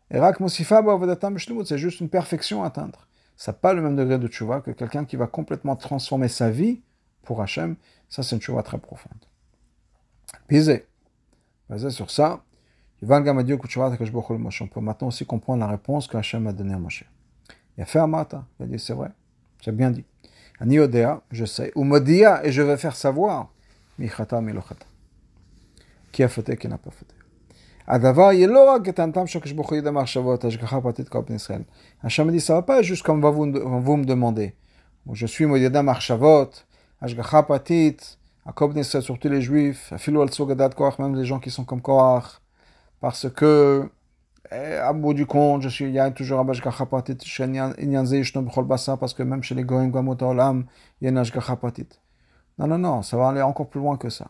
C'est 0.09 1.77
juste 1.77 1.99
une 1.99 2.09
perfection 2.09 2.63
à 2.63 2.67
atteindre. 2.67 3.07
Ça 3.37 3.51
n'a 3.51 3.57
pas 3.57 3.73
le 3.73 3.81
même 3.81 3.95
degré 3.95 4.19
de 4.19 4.27
tchouva 4.27 4.61
que 4.61 4.71
quelqu'un 4.71 5.05
qui 5.05 5.15
va 5.15 5.27
complètement 5.27 5.75
transformer 5.75 6.27
sa 6.27 6.49
vie 6.49 6.81
pour 7.23 7.41
Hachem. 7.41 7.75
Ça, 8.09 8.23
c'est 8.23 8.35
une 8.35 8.41
tchouva 8.41 8.63
très 8.63 8.77
profonde. 8.77 9.25
Pisé. 10.47 10.85
Basé 11.69 11.89
sur 11.89 12.11
ça, 12.11 12.43
on 13.03 13.07
peut 13.07 14.81
maintenant 14.81 15.07
aussi 15.07 15.25
comprendre 15.25 15.59
la 15.59 15.67
réponse 15.67 16.07
que 16.07 16.17
Hachem 16.17 16.45
a 16.47 16.53
donnée 16.53 16.73
à 16.73 16.79
Moshe. 16.79 17.05
Il 17.77 17.83
a 17.83 17.85
fait 17.85 17.99
Amata. 17.99 18.45
Il 18.59 18.63
a 18.63 18.67
dit 18.67 18.77
c'est 18.79 18.93
vrai. 18.93 19.09
J'ai 19.61 19.71
bien 19.71 19.89
dit. 19.89 20.05
Ani 20.60 20.78
Odea, 20.78 21.22
je 21.30 21.44
sais. 21.44 21.72
Ou 21.74 21.84
Modia, 21.84 22.44
et 22.44 22.52
je 22.52 22.62
vais 22.62 22.76
faire 22.76 22.96
savoir. 22.96 23.48
Michata, 23.98 24.40
Milochata. 24.40 24.86
Qui 26.12 26.22
a 26.22 26.28
fauté, 26.28 26.56
qui 26.56 26.68
n'a 26.68 26.78
pas 26.78 26.90
fauté. 26.90 27.14
הדבר 27.88 28.32
יהיה 28.32 28.46
לא 28.46 28.70
רק 28.70 28.88
את 28.88 28.98
הנתם 28.98 29.26
שהקדוש 29.26 29.52
ברוך 29.52 29.70
הוא 29.70 29.78
ידע 29.78 29.90
מחשבות, 29.90 30.44
השגחה 30.44 30.80
פרטית 30.80 31.08
כל 31.08 31.22
פני 31.26 31.36
ישראל. 31.36 31.62
השם 32.02 32.30
dit, 32.30 32.40
ça 32.40 32.54
va 32.54 32.62
pas 32.62 32.82
juste 32.82 33.04
comme 33.04 33.20
vous, 33.20 33.46
vous 33.84 33.96
me 33.96 34.04
demandez. 34.04 34.50
Je 35.12 35.26
suis 35.26 35.46
מודידה 35.46 35.82
מחשבות, 35.82 36.62
השגחה 37.02 37.42
פרטית, 37.42 38.16
à 38.46 38.52
Kobneset, 38.52 39.00
surtout 39.00 39.28
les 39.28 39.42
juifs, 39.42 39.92
Afilo 39.92 40.22
al 40.22 40.32
Sogadat 40.32 40.70
Korach, 40.70 40.98
même 40.98 41.16
les 41.16 41.24
gens 41.24 41.40
qui 41.40 41.50
sont 41.50 41.64
comme 41.64 41.82
Korach, 41.82 42.40
parce 43.00 43.28
que, 43.28 43.82
eh, 43.84 43.90
à 44.49 44.93
bout 44.93 45.13
du 45.13 45.25
compte, 45.25 45.61
je 45.61 45.69
suis, 45.69 45.85
il 45.85 45.91
y 45.91 45.99
a 45.99 46.11
toujours 46.11 46.39
un 46.39 46.43
Bashgacha 46.43 46.85
Patit, 46.85 47.15
parce 47.15 47.37
que 49.13 49.23
même 49.23 49.43
chez 49.43 49.55
les 49.55 49.63
Olam, 49.63 50.65
il 50.99 51.05
y 51.05 51.07
a 51.07 51.13
un 51.13 51.17
Ashgacha 51.17 51.55
Patit. 51.55 51.87
Non, 52.57 52.67
non, 52.67 52.77
non, 52.77 53.01
ça 53.01 53.15
va 53.17 53.29
aller 53.29 53.41
encore 53.41 53.69
plus 53.69 53.79
loin 53.79 53.97
que 53.97 54.09
ça. 54.09 54.27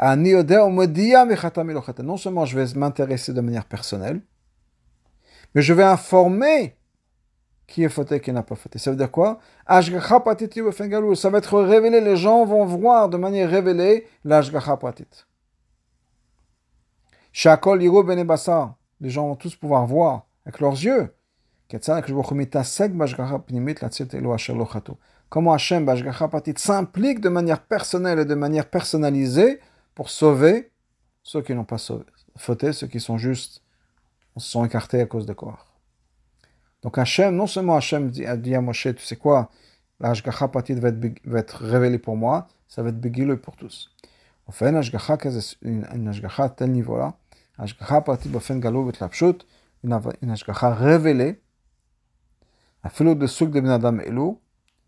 Non 0.00 2.16
seulement 2.16 2.44
je 2.44 2.58
vais 2.58 2.74
m'intéresser 2.74 3.32
de 3.32 3.40
manière 3.40 3.64
personnelle, 3.64 4.20
mais 5.54 5.62
je 5.62 5.72
vais 5.72 5.82
informer 5.82 6.76
qui 7.66 7.82
est 7.82 7.88
fauté, 7.88 8.20
qui 8.20 8.32
n'a 8.32 8.44
pas 8.44 8.54
fauté. 8.54 8.78
Ça 8.78 8.90
veut 8.90 8.96
dire 8.96 9.10
quoi? 9.10 9.40
Ça 9.68 9.80
va 9.80 11.38
être 11.38 11.60
révélé, 11.60 12.00
les 12.00 12.16
gens 12.16 12.44
vont 12.44 12.64
voir 12.64 13.08
de 13.08 13.16
manière 13.16 13.50
révélée 13.50 14.06
l'Ashgacha 14.24 14.76
Pratit. 14.76 15.08
Shakol 17.32 17.80
Bene 18.04 18.24
Les 19.00 19.10
gens 19.10 19.28
vont 19.28 19.36
tous 19.36 19.54
pouvoir 19.56 19.86
voir 19.86 20.26
avec 20.44 20.60
leurs 20.60 20.72
yeux. 20.72 21.14
comment 25.28 25.52
Hachem, 25.52 25.86
s'implique 26.56 27.20
de 27.20 27.28
manière 27.28 27.60
personnelle 27.60 28.18
et 28.20 28.24
de 28.24 28.34
manière 28.34 28.68
personnalisée 28.68 29.60
pour 29.94 30.10
sauver 30.10 30.70
ceux 31.22 31.42
qui 31.42 31.54
n'ont 31.54 31.64
pas 31.64 31.78
sauvé, 31.78 32.04
fauté, 32.36 32.72
ceux 32.72 32.86
qui 32.86 33.00
sont 33.00 33.18
juste, 33.18 33.62
se 34.36 34.48
sont 34.48 34.64
écartés 34.64 35.00
à 35.00 35.06
cause 35.06 35.26
de 35.26 35.34
quoi? 35.34 35.58
Donc 36.82 36.96
Hachem, 36.96 37.34
non 37.34 37.46
seulement 37.46 37.76
Hachem 37.76 38.10
dit, 38.10 38.24
à 38.24 38.60
Moshe, 38.60 38.88
tu 38.94 39.04
sais 39.04 39.16
quoi, 39.16 39.50
la 40.00 40.14
Patit 40.48 40.74
va 40.74 40.88
être, 40.88 41.20
va 41.24 41.40
être 41.40 41.64
révélée 41.64 41.98
pour 41.98 42.16
moi, 42.16 42.46
ça 42.68 42.82
va 42.82 42.90
être 42.90 43.00
bégileux 43.00 43.38
pour 43.38 43.56
tous. 43.56 43.90
On 44.46 44.52
fait 44.52 44.70
une 44.70 44.76
Hashgacha 44.76 46.44
à 46.44 46.48
tel 46.48 46.72
niveau-là, 46.72 47.14
Patit 47.58 48.28
va 48.28 48.40
faire 48.40 48.58
galou 48.58 48.84
betlapshut, 48.84 49.46
une 49.82 49.92
Hashgacha 50.30 50.74
révélée, 50.74 51.40
Adam 52.82 53.98
Elou, 53.98 54.40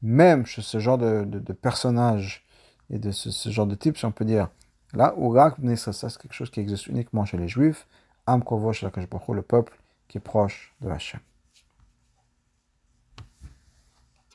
même 0.03 0.47
chez 0.47 0.62
ce 0.62 0.79
genre 0.79 0.99
de, 0.99 1.25
de, 1.25 1.53
personnage 1.53 2.45
et 2.89 2.99
de 2.99 3.11
ce, 3.11 3.51
genre 3.51 3.66
de 3.66 3.75
type, 3.75 3.99
si 3.99 4.05
on 4.05 4.12
peut 4.12 4.25
dire, 4.25 4.49
là, 4.95 5.14
où 5.16 5.35
ça 5.77 5.93
c'est 5.93 6.18
quelque 6.18 6.33
chose 6.33 6.51
qui 6.51 6.61
existe 6.61 6.87
uniquement 6.87 7.25
chez 7.25 7.37
les 7.37 7.49
Juifs, 7.49 7.87
Am 8.27 8.43
Kovosh, 8.43 8.83
le 8.83 9.43
peuple 9.43 9.79
qui 10.09 10.18
est 10.18 10.21
proche 10.21 10.75
de 10.81 10.89
Hachem. 10.89 11.21